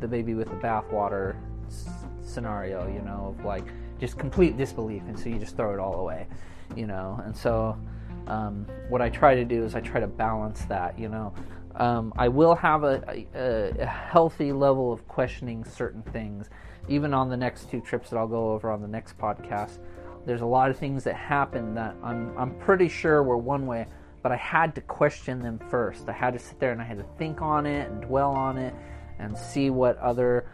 the 0.00 0.08
baby 0.08 0.34
with 0.34 0.48
the 0.48 0.56
bathwater 0.56 1.36
s- 1.68 1.88
scenario 2.22 2.86
you 2.86 3.00
know 3.00 3.34
of 3.38 3.44
like 3.44 3.64
just 3.98 4.18
complete 4.18 4.56
disbelief. 4.58 5.02
And 5.06 5.18
so 5.18 5.30
you 5.30 5.38
just 5.38 5.56
throw 5.56 5.72
it 5.72 5.78
all 5.80 6.00
away 6.00 6.26
you 6.74 6.86
know? 6.86 7.20
And 7.24 7.36
so 7.36 7.78
um, 8.26 8.66
what 8.88 9.00
i 9.00 9.08
try 9.08 9.34
to 9.34 9.44
do 9.44 9.64
is 9.64 9.74
i 9.74 9.80
try 9.80 10.00
to 10.00 10.06
balance 10.06 10.64
that 10.64 10.98
you 10.98 11.08
know? 11.08 11.32
Um, 11.76 12.12
i 12.16 12.26
will 12.28 12.54
have 12.54 12.84
a, 12.84 13.24
a, 13.34 13.82
a 13.82 13.86
healthy 13.86 14.52
level 14.52 14.92
of 14.92 15.06
questioning 15.06 15.64
certain 15.64 16.02
things 16.02 16.48
even 16.88 17.14
on 17.14 17.28
the 17.28 17.36
next 17.36 17.70
two 17.70 17.80
trips 17.80 18.10
that 18.10 18.16
I'll 18.16 18.28
go 18.28 18.52
over 18.52 18.70
on 18.70 18.80
the 18.80 18.88
next 18.88 19.18
podcast, 19.18 19.78
there's 20.24 20.40
a 20.40 20.46
lot 20.46 20.70
of 20.70 20.78
things 20.78 21.04
that 21.04 21.14
happen 21.14 21.74
that 21.74 21.94
I'm 22.02 22.36
I'm 22.36 22.54
pretty 22.58 22.88
sure 22.88 23.22
were 23.22 23.36
one 23.36 23.66
way, 23.66 23.86
but 24.22 24.32
I 24.32 24.36
had 24.36 24.74
to 24.74 24.80
question 24.80 25.40
them 25.40 25.58
first. 25.70 26.08
I 26.08 26.12
had 26.12 26.32
to 26.32 26.38
sit 26.38 26.58
there 26.58 26.72
and 26.72 26.80
I 26.80 26.84
had 26.84 26.98
to 26.98 27.06
think 27.18 27.42
on 27.42 27.66
it 27.66 27.90
and 27.90 28.02
dwell 28.02 28.32
on 28.32 28.58
it 28.58 28.74
and 29.18 29.36
see 29.36 29.70
what 29.70 29.96
other 29.98 30.46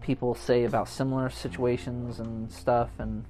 people 0.00 0.34
say 0.34 0.64
about 0.64 0.88
similar 0.88 1.30
situations 1.30 2.20
and 2.20 2.50
stuff 2.50 2.90
and 2.98 3.24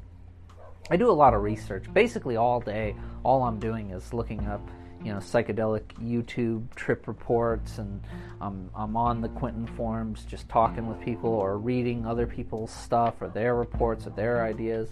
I 0.91 0.97
do 0.97 1.09
a 1.09 1.13
lot 1.13 1.35
of 1.35 1.43
research. 1.43 1.85
Basically, 1.95 2.37
all 2.37 2.59
day, 2.59 2.97
all 3.23 3.45
I'm 3.45 3.61
doing 3.61 3.91
is 3.91 4.13
looking 4.13 4.45
up, 4.49 4.69
you 5.03 5.13
know, 5.13 5.19
psychedelic 5.19 5.83
YouTube 6.03 6.75
trip 6.75 7.09
reports, 7.09 7.79
and 7.79 8.03
I'm, 8.41 8.71
I'm 8.75 8.97
on 8.97 9.21
the 9.21 9.29
Quentin 9.29 9.67
forums 9.67 10.25
just 10.25 10.49
talking 10.49 10.87
with 10.87 11.01
people 11.01 11.31
or 11.31 11.59
reading 11.59 12.07
other 12.07 12.27
people's 12.27 12.71
stuff 12.71 13.15
or 13.21 13.29
their 13.29 13.55
reports 13.55 14.07
or 14.07 14.11
their 14.11 14.45
ideas. 14.45 14.91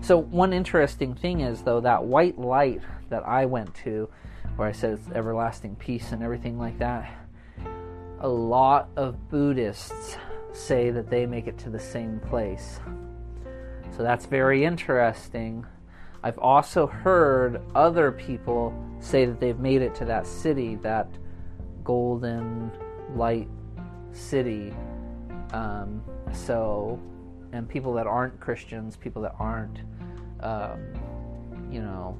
So, 0.00 0.18
one 0.18 0.52
interesting 0.52 1.14
thing 1.14 1.40
is, 1.40 1.62
though, 1.62 1.80
that 1.80 2.04
white 2.04 2.38
light 2.38 2.82
that 3.10 3.26
I 3.26 3.46
went 3.46 3.74
to, 3.84 4.08
where 4.56 4.68
I 4.68 4.72
said 4.72 4.98
it's 4.98 5.08
everlasting 5.14 5.76
peace 5.76 6.12
and 6.12 6.22
everything 6.22 6.58
like 6.58 6.78
that, 6.78 7.10
a 8.20 8.28
lot 8.28 8.88
of 8.96 9.30
Buddhists 9.30 10.16
say 10.52 10.90
that 10.90 11.08
they 11.08 11.26
make 11.26 11.46
it 11.46 11.56
to 11.58 11.70
the 11.70 11.78
same 11.78 12.20
place. 12.20 12.80
So 13.96 14.02
that's 14.02 14.26
very 14.26 14.64
interesting. 14.64 15.64
I've 16.28 16.38
also 16.40 16.86
heard 16.86 17.62
other 17.74 18.12
people 18.12 18.74
say 19.00 19.24
that 19.24 19.40
they've 19.40 19.58
made 19.58 19.80
it 19.80 19.94
to 19.94 20.04
that 20.04 20.26
city, 20.26 20.74
that 20.82 21.08
golden 21.82 22.70
light 23.14 23.48
city. 24.12 24.74
Um, 25.54 26.02
so, 26.34 27.00
and 27.52 27.66
people 27.66 27.94
that 27.94 28.06
aren't 28.06 28.38
Christians, 28.40 28.94
people 28.94 29.22
that 29.22 29.36
aren't, 29.38 29.78
um, 30.40 30.92
you 31.70 31.80
know, 31.80 32.18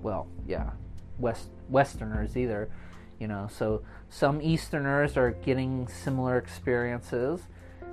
well, 0.00 0.26
yeah, 0.48 0.70
West 1.18 1.50
Westerners 1.68 2.34
either, 2.34 2.70
you 3.18 3.28
know. 3.28 3.46
So 3.52 3.82
some 4.08 4.40
Easterners 4.40 5.18
are 5.18 5.32
getting 5.32 5.86
similar 5.86 6.38
experiences, 6.38 7.42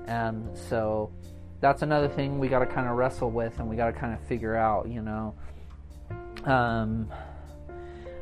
and 0.05 0.57
so 0.57 1.11
that's 1.59 1.81
another 1.81 2.07
thing 2.07 2.39
we 2.39 2.47
got 2.47 2.59
to 2.59 2.65
kind 2.65 2.87
of 2.87 2.95
wrestle 2.95 3.31
with 3.31 3.59
and 3.59 3.67
we 3.67 3.75
got 3.75 3.87
to 3.87 3.93
kind 3.93 4.13
of 4.13 4.19
figure 4.27 4.55
out, 4.55 4.87
you 4.87 5.01
know. 5.01 5.33
Um, 6.43 7.11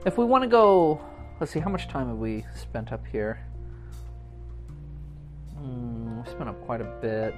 if 0.05 0.17
we 0.17 0.25
want 0.25 0.43
to 0.43 0.47
go, 0.47 1.01
let's 1.39 1.51
see, 1.51 1.59
how 1.59 1.69
much 1.69 1.87
time 1.87 2.07
have 2.07 2.17
we 2.17 2.45
spent 2.55 2.91
up 2.91 3.05
here? 3.05 3.45
Mm, 5.59 6.23
we 6.23 6.31
spent 6.31 6.49
up 6.49 6.61
quite 6.65 6.81
a 6.81 6.91
bit. 7.01 7.35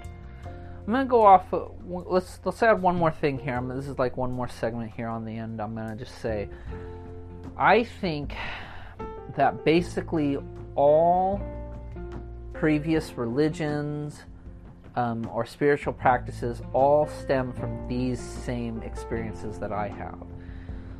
I'm 0.87 0.93
gonna 0.93 1.05
go 1.05 1.25
off. 1.25 1.53
Let's 1.85 2.39
let's 2.45 2.63
add 2.63 2.81
one 2.81 2.95
more 2.95 3.11
thing 3.11 3.39
here. 3.39 3.55
I'm, 3.55 3.67
this 3.67 3.87
is 3.87 3.99
like 3.99 4.15
one 4.15 4.31
more 4.31 4.47
segment 4.47 4.93
here 4.95 5.09
on 5.09 5.25
the 5.25 5.37
end. 5.37 5.61
I'm 5.61 5.75
gonna 5.75 5.97
just 5.97 6.21
say, 6.21 6.47
I 7.57 7.83
think 7.83 8.33
that 9.35 9.65
basically 9.65 10.37
all 10.75 11.41
previous 12.53 13.17
religions 13.17 14.23
um, 14.97 15.29
or 15.31 15.45
spiritual 15.45 15.93
practices 15.93 16.61
all 16.73 17.07
stem 17.07 17.53
from 17.53 17.87
these 17.87 18.19
same 18.19 18.81
experiences 18.81 19.59
that 19.59 19.71
I 19.71 19.87
have. 19.87 20.17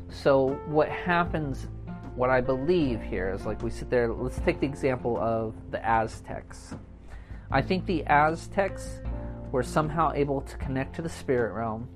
So, 0.08 0.58
what 0.66 0.88
happens, 0.88 1.66
what 2.14 2.30
I 2.30 2.40
believe 2.40 3.02
here 3.02 3.30
is 3.34 3.44
like 3.44 3.60
we 3.60 3.70
sit 3.70 3.90
there, 3.90 4.08
let's 4.08 4.38
take 4.38 4.60
the 4.60 4.66
example 4.66 5.18
of 5.18 5.54
the 5.72 5.84
Aztecs. 5.84 6.74
I 7.50 7.60
think 7.60 7.86
the 7.86 8.04
Aztecs 8.06 9.00
were 9.50 9.64
somehow 9.64 10.12
able 10.14 10.42
to 10.42 10.56
connect 10.58 10.94
to 10.96 11.02
the 11.02 11.08
spirit 11.08 11.52
realm. 11.52 11.88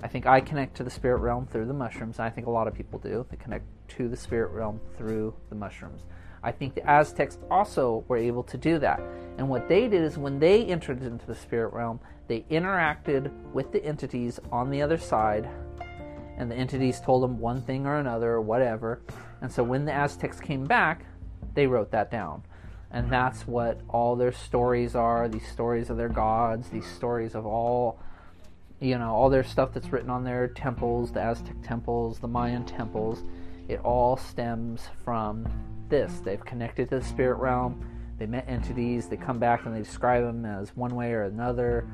I 0.00 0.08
think 0.08 0.26
I 0.26 0.40
connect 0.40 0.76
to 0.76 0.84
the 0.84 0.90
spirit 0.90 1.18
realm 1.18 1.46
through 1.46 1.66
the 1.66 1.74
mushrooms. 1.74 2.20
I 2.20 2.30
think 2.30 2.46
a 2.46 2.50
lot 2.50 2.68
of 2.68 2.74
people 2.74 3.00
do. 3.00 3.26
They 3.30 3.36
connect 3.36 3.64
to 3.96 4.08
the 4.08 4.16
spirit 4.16 4.52
realm 4.52 4.80
through 4.96 5.34
the 5.48 5.56
mushrooms. 5.56 6.02
I 6.42 6.52
think 6.52 6.74
the 6.74 6.88
Aztecs 6.88 7.38
also 7.50 8.04
were 8.08 8.16
able 8.16 8.42
to 8.44 8.56
do 8.56 8.78
that. 8.80 9.00
And 9.38 9.48
what 9.48 9.68
they 9.68 9.88
did 9.88 10.02
is 10.02 10.18
when 10.18 10.38
they 10.38 10.64
entered 10.64 11.02
into 11.02 11.26
the 11.26 11.34
spirit 11.34 11.72
realm, 11.72 12.00
they 12.28 12.40
interacted 12.50 13.32
with 13.52 13.72
the 13.72 13.84
entities 13.84 14.40
on 14.50 14.70
the 14.70 14.82
other 14.82 14.98
side, 14.98 15.48
and 16.36 16.50
the 16.50 16.54
entities 16.54 17.00
told 17.00 17.22
them 17.22 17.38
one 17.38 17.62
thing 17.62 17.86
or 17.86 17.98
another 17.98 18.32
or 18.32 18.40
whatever. 18.40 19.00
And 19.40 19.50
so 19.50 19.62
when 19.62 19.84
the 19.84 19.92
Aztecs 19.92 20.40
came 20.40 20.64
back, 20.64 21.04
they 21.54 21.66
wrote 21.66 21.90
that 21.90 22.10
down. 22.10 22.42
And 22.90 23.10
that's 23.10 23.46
what 23.46 23.80
all 23.88 24.16
their 24.16 24.32
stories 24.32 24.94
are 24.94 25.28
these 25.28 25.46
stories 25.48 25.90
of 25.90 25.96
their 25.96 26.08
gods, 26.08 26.68
these 26.68 26.86
stories 26.86 27.34
of 27.34 27.46
all, 27.46 27.98
you 28.80 28.98
know, 28.98 29.14
all 29.14 29.30
their 29.30 29.44
stuff 29.44 29.72
that's 29.72 29.90
written 29.92 30.10
on 30.10 30.24
their 30.24 30.48
temples, 30.48 31.12
the 31.12 31.20
Aztec 31.20 31.56
temples, 31.62 32.18
the 32.18 32.28
Mayan 32.28 32.64
temples. 32.64 33.22
It 33.72 33.80
all 33.84 34.18
stems 34.18 34.90
from 35.02 35.48
this. 35.88 36.20
They've 36.20 36.44
connected 36.44 36.90
to 36.90 36.98
the 36.98 37.04
spirit 37.04 37.38
realm, 37.38 37.82
they 38.18 38.26
met 38.26 38.44
entities, 38.46 39.08
they 39.08 39.16
come 39.16 39.38
back 39.38 39.64
and 39.64 39.74
they 39.74 39.78
describe 39.78 40.24
them 40.24 40.44
as 40.44 40.76
one 40.76 40.94
way 40.94 41.12
or 41.12 41.22
another, 41.22 41.88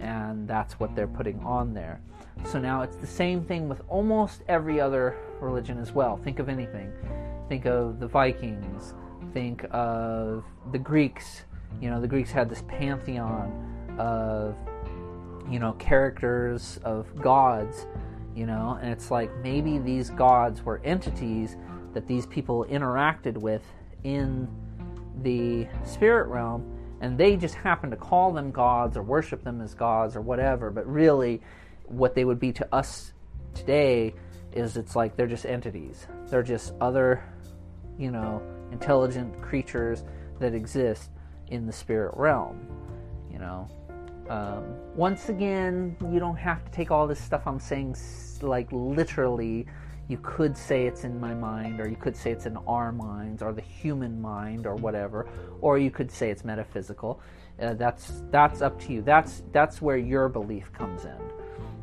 and 0.00 0.48
that's 0.48 0.80
what 0.80 0.96
they're 0.96 1.06
putting 1.06 1.38
on 1.40 1.74
there. 1.74 2.00
So 2.46 2.58
now 2.58 2.80
it's 2.80 2.96
the 2.96 3.06
same 3.06 3.44
thing 3.44 3.68
with 3.68 3.82
almost 3.88 4.42
every 4.48 4.80
other 4.80 5.16
religion 5.40 5.78
as 5.78 5.92
well. 5.92 6.16
Think 6.16 6.38
of 6.38 6.48
anything. 6.48 6.90
Think 7.48 7.66
of 7.66 8.00
the 8.00 8.06
Vikings, 8.06 8.94
think 9.34 9.66
of 9.70 10.44
the 10.72 10.78
Greeks. 10.78 11.42
You 11.78 11.90
know, 11.90 12.00
the 12.00 12.08
Greeks 12.08 12.30
had 12.30 12.48
this 12.48 12.62
pantheon 12.68 13.96
of, 13.98 14.56
you 15.50 15.58
know, 15.58 15.72
characters 15.74 16.78
of 16.84 17.14
gods, 17.20 17.86
you 18.38 18.46
know, 18.46 18.78
and 18.80 18.92
it's 18.92 19.10
like 19.10 19.34
maybe 19.42 19.78
these 19.78 20.10
gods 20.10 20.62
were 20.62 20.80
entities 20.84 21.56
that 21.92 22.06
these 22.06 22.24
people 22.24 22.64
interacted 22.70 23.36
with 23.36 23.64
in 24.04 24.46
the 25.22 25.66
spirit 25.84 26.28
realm, 26.28 26.64
and 27.00 27.18
they 27.18 27.34
just 27.34 27.56
happen 27.56 27.90
to 27.90 27.96
call 27.96 28.32
them 28.32 28.52
gods 28.52 28.96
or 28.96 29.02
worship 29.02 29.42
them 29.42 29.60
as 29.60 29.74
gods 29.74 30.14
or 30.14 30.20
whatever, 30.20 30.70
but 30.70 30.86
really, 30.86 31.42
what 31.86 32.14
they 32.14 32.24
would 32.24 32.38
be 32.38 32.52
to 32.52 32.72
us 32.72 33.12
today 33.54 34.14
is 34.52 34.76
it's 34.76 34.94
like 34.94 35.16
they're 35.16 35.26
just 35.26 35.44
entities. 35.44 36.06
They're 36.28 36.44
just 36.44 36.74
other, 36.80 37.24
you 37.98 38.12
know, 38.12 38.40
intelligent 38.70 39.42
creatures 39.42 40.04
that 40.38 40.54
exist 40.54 41.10
in 41.48 41.66
the 41.66 41.72
spirit 41.72 42.14
realm, 42.16 42.68
you 43.32 43.40
know. 43.40 43.68
Um, 44.28 44.76
once 44.94 45.28
again, 45.28 45.96
you 46.12 46.18
don't 46.18 46.36
have 46.36 46.64
to 46.64 46.70
take 46.70 46.90
all 46.90 47.06
this 47.06 47.20
stuff 47.20 47.46
I'm 47.46 47.60
saying 47.60 47.96
like 48.42 48.68
literally 48.70 49.66
you 50.08 50.18
could 50.22 50.56
say 50.56 50.86
it's 50.86 51.04
in 51.04 51.20
my 51.20 51.34
mind, 51.34 51.80
or 51.80 51.88
you 51.88 51.96
could 51.96 52.16
say 52.16 52.30
it's 52.30 52.46
in 52.46 52.56
our 52.66 52.92
minds, 52.92 53.42
or 53.42 53.52
the 53.52 53.60
human 53.60 54.20
mind, 54.20 54.66
or 54.66 54.74
whatever, 54.74 55.28
or 55.60 55.78
you 55.78 55.90
could 55.90 56.10
say 56.10 56.30
it's 56.30 56.44
metaphysical. 56.44 57.20
Uh, 57.60 57.74
that's 57.74 58.22
that's 58.30 58.62
up 58.62 58.80
to 58.80 58.92
you. 58.92 59.02
That's 59.02 59.42
that's 59.52 59.82
where 59.82 59.98
your 59.98 60.30
belief 60.30 60.72
comes 60.72 61.04
in, 61.04 61.18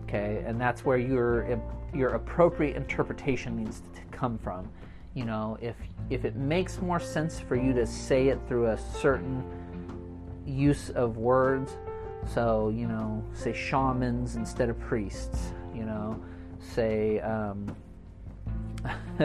okay, 0.04 0.44
and 0.46 0.60
that's 0.60 0.84
where 0.84 0.98
your 0.98 1.62
your 1.94 2.10
appropriate 2.10 2.76
interpretation 2.76 3.56
needs 3.56 3.82
to 3.94 4.02
come 4.12 4.40
from. 4.40 4.70
You 5.14 5.26
know, 5.26 5.58
if 5.62 5.76
if 6.10 6.26
it 6.26 6.36
makes 6.36 6.82
more 6.82 7.00
sense 7.00 7.40
for 7.40 7.56
you 7.56 7.74
to 7.74 7.86
say 7.86 8.30
it 8.30 8.40
through 8.48 8.68
a 8.68 8.78
certain 8.78 9.44
use 10.48 10.90
of 10.90 11.18
words, 11.18 11.78
so 12.28 12.70
you 12.70 12.88
know, 12.88 13.24
say 13.34 13.54
shamans 13.54 14.36
instead 14.36 14.70
of 14.70 14.80
priests. 14.80 15.54
You 15.74 15.86
know, 15.86 16.20
say. 16.60 17.20
Um, 17.20 17.76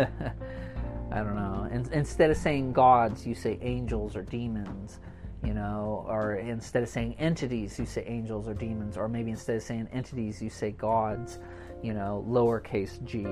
I 1.12 1.24
don't 1.24 1.34
know. 1.34 1.68
In, 1.72 1.92
instead 1.92 2.30
of 2.30 2.36
saying 2.36 2.72
gods, 2.72 3.26
you 3.26 3.34
say 3.34 3.58
angels 3.62 4.14
or 4.14 4.22
demons, 4.22 5.00
you 5.44 5.54
know, 5.54 6.04
or 6.08 6.36
instead 6.36 6.82
of 6.82 6.88
saying 6.88 7.16
entities, 7.18 7.78
you 7.78 7.86
say 7.86 8.04
angels 8.06 8.46
or 8.46 8.54
demons, 8.54 8.96
or 8.96 9.08
maybe 9.08 9.30
instead 9.30 9.56
of 9.56 9.62
saying 9.62 9.88
entities, 9.92 10.40
you 10.40 10.50
say 10.50 10.70
gods, 10.70 11.40
you 11.82 11.94
know, 11.94 12.24
lowercase 12.28 13.02
g, 13.04 13.26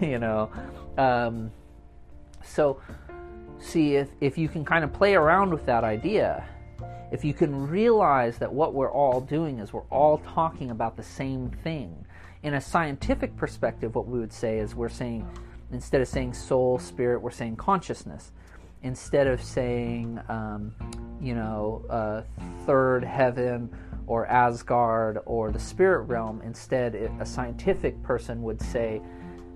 you 0.06 0.18
know. 0.18 0.50
Um, 0.96 1.50
so, 2.44 2.80
see 3.58 3.96
if, 3.96 4.10
if 4.20 4.38
you 4.38 4.48
can 4.48 4.64
kind 4.64 4.84
of 4.84 4.92
play 4.92 5.14
around 5.14 5.50
with 5.50 5.66
that 5.66 5.82
idea, 5.82 6.46
if 7.12 7.24
you 7.24 7.34
can 7.34 7.68
realize 7.68 8.38
that 8.38 8.52
what 8.52 8.74
we're 8.74 8.90
all 8.90 9.20
doing 9.20 9.58
is 9.58 9.72
we're 9.72 9.82
all 9.90 10.18
talking 10.18 10.70
about 10.70 10.96
the 10.96 11.02
same 11.02 11.50
thing 11.62 12.06
in 12.46 12.54
a 12.54 12.60
scientific 12.60 13.36
perspective, 13.36 13.96
what 13.96 14.06
we 14.06 14.20
would 14.20 14.32
say 14.32 14.58
is 14.58 14.72
we're 14.72 14.88
saying, 14.88 15.28
instead 15.72 16.00
of 16.00 16.06
saying 16.06 16.32
soul, 16.32 16.78
spirit, 16.78 17.20
we're 17.20 17.30
saying 17.32 17.56
consciousness. 17.56 18.30
Instead 18.84 19.26
of 19.26 19.42
saying, 19.42 20.20
um, 20.28 20.72
you 21.20 21.34
know, 21.34 21.84
uh, 21.90 22.22
third 22.64 23.02
heaven 23.02 23.68
or 24.06 24.26
Asgard 24.26 25.18
or 25.26 25.50
the 25.50 25.58
spirit 25.58 26.02
realm, 26.02 26.40
instead, 26.42 26.94
a 27.18 27.26
scientific 27.26 28.00
person 28.04 28.42
would 28.44 28.62
say 28.62 29.00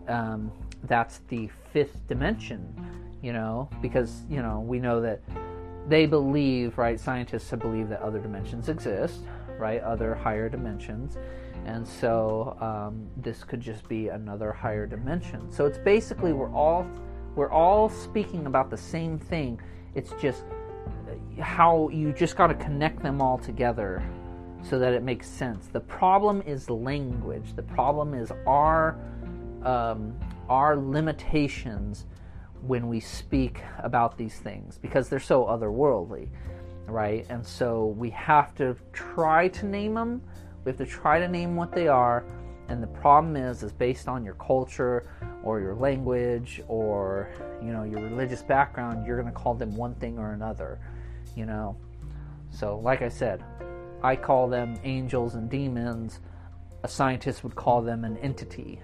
um, 0.08 0.50
that's 0.82 1.18
the 1.28 1.48
fifth 1.72 2.08
dimension, 2.08 2.74
you 3.22 3.32
know, 3.32 3.70
because, 3.80 4.22
you 4.28 4.42
know, 4.42 4.58
we 4.58 4.80
know 4.80 5.00
that 5.00 5.20
they 5.88 6.06
believe, 6.06 6.78
right? 6.78 6.98
Scientists 6.98 7.50
believe 7.50 7.88
that 7.88 8.00
other 8.00 8.18
dimensions 8.18 8.68
exist, 8.68 9.20
right? 9.58 9.80
Other 9.82 10.14
higher 10.14 10.48
dimensions 10.48 11.16
and 11.66 11.86
so 11.86 12.56
um, 12.60 13.06
this 13.18 13.44
could 13.44 13.60
just 13.60 13.86
be 13.86 14.08
another 14.08 14.50
higher 14.50 14.86
dimension 14.86 15.52
so 15.52 15.66
it's 15.66 15.76
basically 15.76 16.32
we're 16.32 16.50
all 16.54 16.86
we're 17.36 17.50
all 17.50 17.90
speaking 17.90 18.46
about 18.46 18.70
the 18.70 18.76
same 18.78 19.18
thing 19.18 19.60
it's 19.94 20.14
just 20.22 20.44
how 21.40 21.88
you 21.90 22.12
just 22.12 22.36
got 22.36 22.48
to 22.48 22.54
connect 22.54 23.02
them 23.02 23.20
all 23.20 23.38
together 23.38 24.02
so 24.62 24.78
that 24.78 24.92
it 24.92 25.02
makes 25.02 25.26
sense. 25.26 25.68
The 25.68 25.80
problem 25.80 26.42
is 26.46 26.68
language. 26.68 27.54
The 27.56 27.62
problem 27.62 28.14
is 28.14 28.32
our 28.46 28.96
um, 29.62 30.14
our 30.48 30.76
limitations 30.76 32.06
when 32.62 32.88
we 32.88 33.00
speak 33.00 33.62
about 33.78 34.16
these 34.18 34.38
things 34.38 34.78
because 34.78 35.08
they're 35.08 35.18
so 35.18 35.44
otherworldly, 35.44 36.28
right? 36.86 37.26
And 37.28 37.44
so 37.46 37.86
we 37.86 38.10
have 38.10 38.54
to 38.56 38.76
try 38.92 39.48
to 39.48 39.66
name 39.66 39.94
them. 39.94 40.22
We 40.64 40.70
have 40.70 40.78
to 40.78 40.86
try 40.86 41.18
to 41.18 41.28
name 41.28 41.56
what 41.56 41.72
they 41.72 41.88
are. 41.88 42.24
And 42.68 42.82
the 42.82 42.86
problem 42.86 43.36
is, 43.36 43.62
is 43.62 43.72
based 43.72 44.08
on 44.08 44.24
your 44.24 44.34
culture 44.34 45.08
or 45.42 45.60
your 45.60 45.74
language 45.74 46.62
or 46.68 47.30
you 47.62 47.72
know 47.72 47.82
your 47.82 48.00
religious 48.00 48.42
background, 48.42 49.06
you're 49.06 49.20
going 49.20 49.32
to 49.32 49.38
call 49.38 49.54
them 49.54 49.74
one 49.74 49.94
thing 49.96 50.18
or 50.18 50.32
another. 50.32 50.78
You 51.34 51.46
know, 51.46 51.76
so 52.50 52.78
like 52.78 53.02
I 53.02 53.08
said, 53.08 53.42
I 54.02 54.16
call 54.16 54.48
them 54.48 54.78
angels 54.84 55.34
and 55.34 55.50
demons. 55.50 56.20
A 56.82 56.88
scientist 56.88 57.42
would 57.42 57.56
call 57.56 57.82
them 57.82 58.04
an 58.04 58.16
entity. 58.18 58.80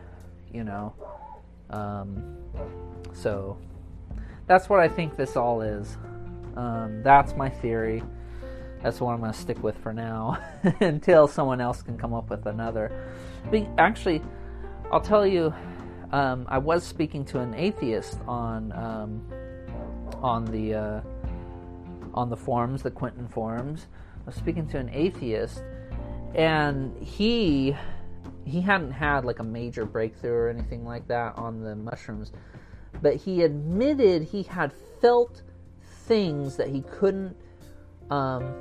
You 0.52 0.64
know, 0.64 0.94
um, 1.70 2.36
so 3.16 3.56
that's 4.46 4.68
what 4.68 4.80
I 4.80 4.88
think 4.88 5.16
this 5.16 5.36
all 5.36 5.62
is. 5.62 5.96
Um, 6.56 7.02
that's 7.02 7.34
my 7.34 7.48
theory. 7.48 8.02
That's 8.82 9.00
what 9.00 9.12
I'm 9.12 9.20
going 9.20 9.32
to 9.32 9.38
stick 9.38 9.62
with 9.62 9.76
for 9.78 9.92
now 9.92 10.38
until 10.80 11.26
someone 11.26 11.60
else 11.60 11.82
can 11.82 11.98
come 11.98 12.14
up 12.14 12.30
with 12.30 12.46
another. 12.46 12.92
But 13.50 13.66
actually, 13.78 14.22
I'll 14.92 15.00
tell 15.00 15.26
you, 15.26 15.52
um, 16.12 16.46
I 16.48 16.58
was 16.58 16.84
speaking 16.84 17.24
to 17.26 17.40
an 17.40 17.54
atheist 17.54 18.20
on 18.28 18.72
um, 18.72 19.26
on 20.22 20.44
the 20.46 20.74
uh, 20.74 21.00
on 22.14 22.30
the 22.30 22.36
forums, 22.36 22.82
the 22.82 22.90
Quentin 22.90 23.26
forums. 23.28 23.86
I 24.22 24.26
was 24.26 24.34
speaking 24.36 24.66
to 24.68 24.78
an 24.78 24.90
atheist, 24.92 25.62
and 26.34 26.96
he 27.02 27.76
he 28.44 28.60
hadn't 28.60 28.92
had 28.92 29.24
like 29.24 29.40
a 29.40 29.44
major 29.44 29.84
breakthrough 29.84 30.32
or 30.32 30.48
anything 30.48 30.84
like 30.84 31.08
that 31.08 31.36
on 31.36 31.60
the 31.60 31.74
mushrooms, 31.74 32.30
but 33.06 33.14
he 33.14 33.42
admitted 33.42 34.24
he 34.24 34.42
had 34.42 34.72
felt 35.00 35.42
things 36.06 36.56
that 36.56 36.66
he 36.66 36.80
couldn't 36.80 37.36
um, 38.10 38.52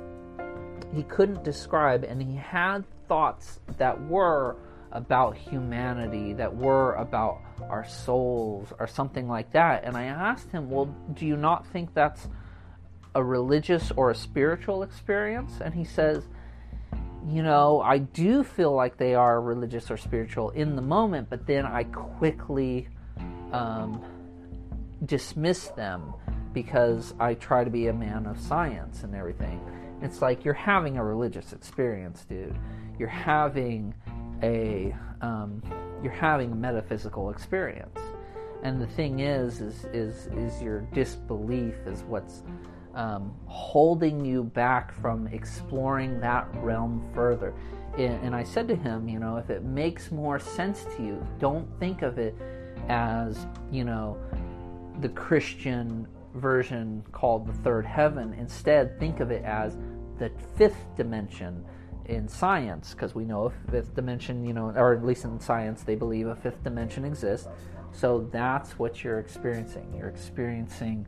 he 0.94 1.02
couldn't 1.02 1.42
describe, 1.42 2.04
and 2.04 2.22
he 2.22 2.36
had 2.36 2.84
thoughts 3.08 3.58
that 3.76 4.00
were 4.06 4.54
about 4.92 5.36
humanity, 5.36 6.32
that 6.34 6.54
were 6.54 6.94
about 6.94 7.40
our 7.68 7.84
souls, 7.84 8.72
or 8.78 8.86
something 8.86 9.26
like 9.26 9.50
that. 9.50 9.82
And 9.82 9.96
I 9.96 10.04
asked 10.04 10.52
him, 10.52 10.70
Well, 10.70 10.94
do 11.14 11.26
you 11.26 11.36
not 11.36 11.66
think 11.66 11.92
that's 11.92 12.28
a 13.16 13.24
religious 13.24 13.90
or 13.96 14.12
a 14.12 14.14
spiritual 14.14 14.84
experience? 14.84 15.54
And 15.60 15.74
he 15.74 15.82
says, 15.82 16.22
You 17.26 17.42
know, 17.42 17.80
I 17.80 17.98
do 17.98 18.44
feel 18.44 18.72
like 18.72 18.96
they 18.96 19.16
are 19.16 19.40
religious 19.40 19.90
or 19.90 19.96
spiritual 19.96 20.50
in 20.50 20.76
the 20.76 20.82
moment, 20.82 21.30
but 21.30 21.48
then 21.48 21.66
I 21.66 21.82
quickly 21.82 22.86
um, 23.52 24.04
dismiss 25.04 25.68
them 25.68 26.14
because 26.52 27.14
I 27.20 27.34
try 27.34 27.64
to 27.64 27.70
be 27.70 27.88
a 27.88 27.92
man 27.92 28.26
of 28.26 28.40
science 28.40 29.02
and 29.02 29.14
everything. 29.14 29.60
It's 30.02 30.22
like 30.22 30.44
you're 30.44 30.54
having 30.54 30.96
a 30.96 31.04
religious 31.04 31.52
experience, 31.52 32.24
dude. 32.24 32.56
You're 32.98 33.08
having 33.08 33.94
a 34.42 34.94
um, 35.20 35.62
you're 36.02 36.12
having 36.12 36.52
a 36.52 36.54
metaphysical 36.54 37.30
experience, 37.30 37.98
and 38.62 38.80
the 38.80 38.86
thing 38.86 39.20
is, 39.20 39.60
is 39.60 39.84
is 39.92 40.26
is 40.28 40.62
your 40.62 40.80
disbelief 40.92 41.74
is 41.86 42.02
what's 42.04 42.42
um, 42.94 43.34
holding 43.46 44.24
you 44.24 44.42
back 44.42 44.92
from 45.00 45.26
exploring 45.28 46.18
that 46.20 46.48
realm 46.56 47.06
further. 47.14 47.54
And 47.98 48.34
I 48.34 48.42
said 48.42 48.68
to 48.68 48.76
him, 48.76 49.08
you 49.08 49.18
know, 49.18 49.36
if 49.36 49.48
it 49.48 49.62
makes 49.62 50.10
more 50.10 50.38
sense 50.38 50.84
to 50.96 51.02
you, 51.02 51.26
don't 51.38 51.66
think 51.78 52.02
of 52.02 52.18
it 52.18 52.34
as, 52.88 53.46
you 53.70 53.84
know, 53.84 54.18
the 55.00 55.08
Christian 55.08 56.06
version 56.34 57.02
called 57.12 57.46
the 57.46 57.52
third 57.52 57.86
heaven. 57.86 58.34
Instead, 58.34 58.98
think 59.00 59.20
of 59.20 59.30
it 59.30 59.44
as 59.44 59.76
the 60.18 60.30
fifth 60.56 60.84
dimension 60.96 61.64
in 62.06 62.28
science, 62.28 62.92
because 62.92 63.14
we 63.14 63.24
know 63.24 63.44
a 63.46 63.70
fifth 63.70 63.94
dimension, 63.94 64.44
you 64.44 64.52
know, 64.52 64.72
or 64.76 64.94
at 64.94 65.04
least 65.04 65.24
in 65.24 65.40
science, 65.40 65.82
they 65.82 65.96
believe 65.96 66.28
a 66.28 66.36
fifth 66.36 66.62
dimension 66.62 67.04
exists. 67.04 67.48
So 67.92 68.28
that's 68.30 68.78
what 68.78 69.02
you're 69.02 69.18
experiencing. 69.18 69.92
You're 69.96 70.08
experiencing 70.08 71.06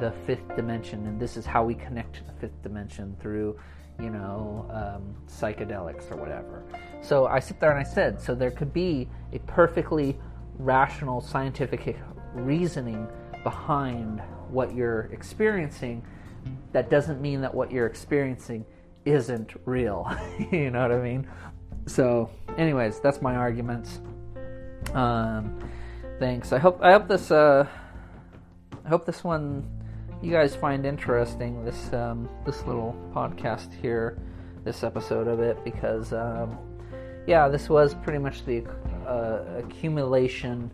the 0.00 0.12
fifth 0.26 0.56
dimension, 0.56 1.06
and 1.06 1.20
this 1.20 1.36
is 1.36 1.44
how 1.44 1.64
we 1.64 1.74
connect 1.74 2.16
to 2.16 2.24
the 2.24 2.32
fifth 2.32 2.62
dimension 2.62 3.16
through, 3.20 3.58
you 4.00 4.10
know, 4.10 4.66
um, 4.70 5.14
psychedelics 5.26 6.10
or 6.10 6.16
whatever. 6.16 6.64
So 7.02 7.26
I 7.26 7.40
sit 7.40 7.60
there 7.60 7.70
and 7.70 7.80
I 7.80 7.88
said, 7.88 8.20
so 8.20 8.34
there 8.34 8.50
could 8.50 8.72
be 8.72 9.08
a 9.32 9.38
perfectly 9.40 10.18
rational 10.58 11.20
scientific 11.20 11.96
reasoning 12.34 13.08
behind 13.42 14.20
what 14.50 14.74
you're 14.74 15.08
experiencing. 15.12 16.04
That 16.72 16.90
doesn't 16.90 17.20
mean 17.20 17.40
that 17.42 17.54
what 17.54 17.70
you're 17.70 17.86
experiencing 17.86 18.64
isn't 19.04 19.54
real. 19.64 20.10
you 20.52 20.70
know 20.70 20.82
what 20.82 20.92
I 20.92 21.00
mean? 21.00 21.28
So, 21.86 22.30
anyways, 22.56 23.00
that's 23.00 23.22
my 23.22 23.34
arguments. 23.34 24.00
Um, 24.94 25.58
thanks. 26.18 26.52
I 26.52 26.58
hope 26.58 26.80
I 26.82 26.92
hope 26.92 27.08
this 27.08 27.30
uh, 27.30 27.66
I 28.84 28.88
hope 28.88 29.06
this 29.06 29.24
one 29.24 29.66
you 30.22 30.32
guys 30.32 30.54
find 30.54 30.84
interesting. 30.84 31.64
This 31.64 31.92
um, 31.92 32.28
this 32.44 32.64
little 32.64 32.96
podcast 33.14 33.72
here, 33.72 34.18
this 34.64 34.82
episode 34.82 35.28
of 35.28 35.40
it, 35.40 35.62
because 35.64 36.12
um, 36.12 36.58
yeah, 37.26 37.48
this 37.48 37.68
was 37.68 37.94
pretty 37.94 38.18
much 38.18 38.44
the 38.44 38.64
uh, 39.06 39.42
accumulation 39.58 40.70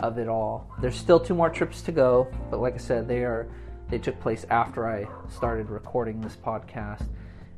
of 0.00 0.18
it 0.18 0.28
all. 0.28 0.70
There's 0.80 0.96
still 0.96 1.20
two 1.20 1.34
more 1.34 1.50
trips 1.50 1.82
to 1.82 1.92
go, 1.92 2.28
but 2.50 2.60
like 2.60 2.74
I 2.74 2.78
said, 2.78 3.08
they 3.08 3.24
are 3.24 3.48
they 3.90 3.98
took 3.98 4.20
place 4.20 4.44
after 4.50 4.86
I 4.86 5.08
started 5.30 5.70
recording 5.70 6.20
this 6.20 6.36
podcast. 6.36 7.06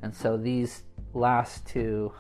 And 0.03 0.15
so 0.15 0.37
these 0.37 0.85
last 1.13 1.67
two, 1.67 2.13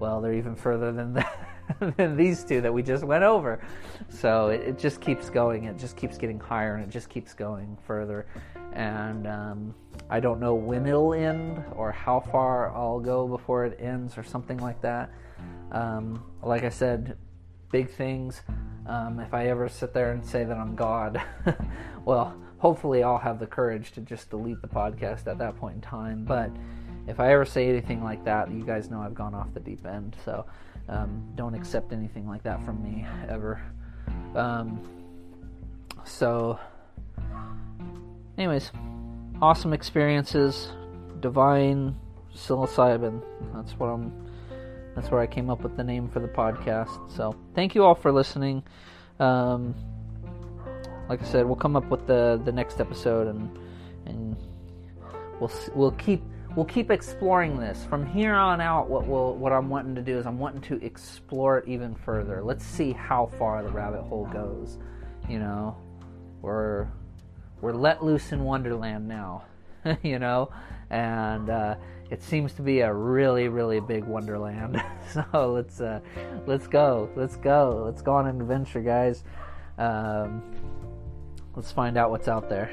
well, 0.00 0.20
they're 0.20 0.34
even 0.34 0.56
further 0.56 0.90
than 0.92 1.14
that, 1.14 1.48
than 1.96 2.16
these 2.16 2.44
two 2.44 2.60
that 2.60 2.74
we 2.74 2.82
just 2.82 3.04
went 3.04 3.22
over. 3.22 3.64
So 4.08 4.48
it, 4.48 4.60
it, 4.62 4.78
just 4.78 5.00
keeps 5.00 5.30
going. 5.30 5.64
It 5.64 5.78
just 5.78 5.96
keeps 5.96 6.18
getting 6.18 6.40
higher, 6.40 6.74
and 6.74 6.84
it 6.84 6.90
just 6.90 7.08
keeps 7.08 7.32
going 7.32 7.78
further. 7.86 8.26
And 8.72 9.28
um, 9.28 9.74
I 10.10 10.18
don't 10.18 10.40
know 10.40 10.54
when 10.54 10.86
it'll 10.86 11.14
end 11.14 11.62
or 11.76 11.92
how 11.92 12.20
far 12.20 12.74
I'll 12.74 13.00
go 13.00 13.28
before 13.28 13.64
it 13.64 13.78
ends 13.80 14.18
or 14.18 14.24
something 14.24 14.58
like 14.58 14.80
that. 14.82 15.10
Um, 15.70 16.24
like 16.42 16.64
I 16.64 16.68
said, 16.70 17.16
big 17.74 17.90
things. 17.90 18.40
Um, 18.86 19.18
if 19.18 19.34
I 19.34 19.48
ever 19.48 19.68
sit 19.68 19.92
there 19.92 20.12
and 20.12 20.24
say 20.24 20.44
that 20.44 20.56
I'm 20.56 20.76
God, 20.76 21.20
well, 22.04 22.32
hopefully 22.58 23.02
I'll 23.02 23.18
have 23.18 23.40
the 23.40 23.48
courage 23.48 23.90
to 23.94 24.00
just 24.00 24.30
delete 24.30 24.62
the 24.62 24.68
podcast 24.68 25.26
at 25.26 25.38
that 25.38 25.56
point 25.56 25.74
in 25.74 25.80
time. 25.80 26.24
But 26.24 26.52
if 27.08 27.18
I 27.18 27.32
ever 27.32 27.44
say 27.44 27.68
anything 27.68 28.04
like 28.04 28.24
that, 28.26 28.48
you 28.52 28.62
guys 28.62 28.92
know 28.92 29.00
I've 29.00 29.16
gone 29.16 29.34
off 29.34 29.52
the 29.54 29.58
deep 29.58 29.84
end. 29.86 30.14
So 30.24 30.46
um, 30.88 31.24
don't 31.34 31.52
accept 31.56 31.92
anything 31.92 32.28
like 32.28 32.44
that 32.44 32.64
from 32.64 32.80
me 32.80 33.04
ever. 33.28 33.60
Um, 34.36 34.78
so, 36.04 36.60
anyways, 38.38 38.70
awesome 39.42 39.72
experiences, 39.72 40.68
divine 41.18 41.96
psilocybin. 42.32 43.20
That's 43.52 43.72
what 43.72 43.86
I'm. 43.86 44.23
That's 44.94 45.10
where 45.10 45.20
I 45.20 45.26
came 45.26 45.50
up 45.50 45.62
with 45.62 45.76
the 45.76 45.84
name 45.84 46.08
for 46.08 46.20
the 46.20 46.28
podcast. 46.28 47.10
So 47.10 47.34
thank 47.54 47.74
you 47.74 47.84
all 47.84 47.94
for 47.94 48.12
listening. 48.12 48.62
Um, 49.18 49.74
like 51.08 51.22
I 51.22 51.24
said, 51.24 51.46
we'll 51.46 51.56
come 51.56 51.76
up 51.76 51.90
with 51.90 52.06
the 52.06 52.40
the 52.44 52.52
next 52.52 52.80
episode 52.80 53.26
and 53.26 53.58
and 54.06 54.36
we'll 55.40 55.52
we'll 55.74 55.92
keep 55.92 56.22
we'll 56.56 56.66
keep 56.66 56.90
exploring 56.90 57.58
this 57.58 57.84
from 57.84 58.06
here 58.06 58.34
on 58.34 58.60
out. 58.60 58.88
What 58.88 59.06
we'll, 59.06 59.34
what 59.34 59.52
I'm 59.52 59.68
wanting 59.68 59.94
to 59.96 60.02
do 60.02 60.18
is 60.18 60.26
I'm 60.26 60.38
wanting 60.38 60.62
to 60.62 60.84
explore 60.84 61.58
it 61.58 61.68
even 61.68 61.94
further. 61.94 62.42
Let's 62.42 62.64
see 62.64 62.92
how 62.92 63.26
far 63.38 63.62
the 63.62 63.70
rabbit 63.70 64.02
hole 64.02 64.26
goes. 64.26 64.78
You 65.28 65.38
know, 65.38 65.76
we're 66.42 66.88
we're 67.60 67.72
let 67.72 68.04
loose 68.04 68.32
in 68.32 68.44
Wonderland 68.44 69.08
now. 69.08 69.44
you 70.02 70.18
know, 70.18 70.50
and 70.90 71.50
uh, 71.50 71.76
it 72.14 72.22
seems 72.22 72.52
to 72.52 72.62
be 72.62 72.78
a 72.78 72.94
really 72.94 73.48
really 73.48 73.80
big 73.80 74.04
wonderland. 74.04 74.82
So 75.12 75.52
let's 75.52 75.80
uh, 75.80 76.00
let's 76.46 76.66
go 76.66 77.08
let's 77.14 77.36
go 77.36 77.82
let's 77.84 78.02
go 78.02 78.14
on 78.14 78.26
an 78.26 78.40
adventure 78.40 78.80
guys. 78.80 79.22
Um, 79.78 80.42
let's 81.54 81.70
find 81.70 81.96
out 81.96 82.10
what's 82.10 82.26
out 82.26 82.48
there. 82.48 82.70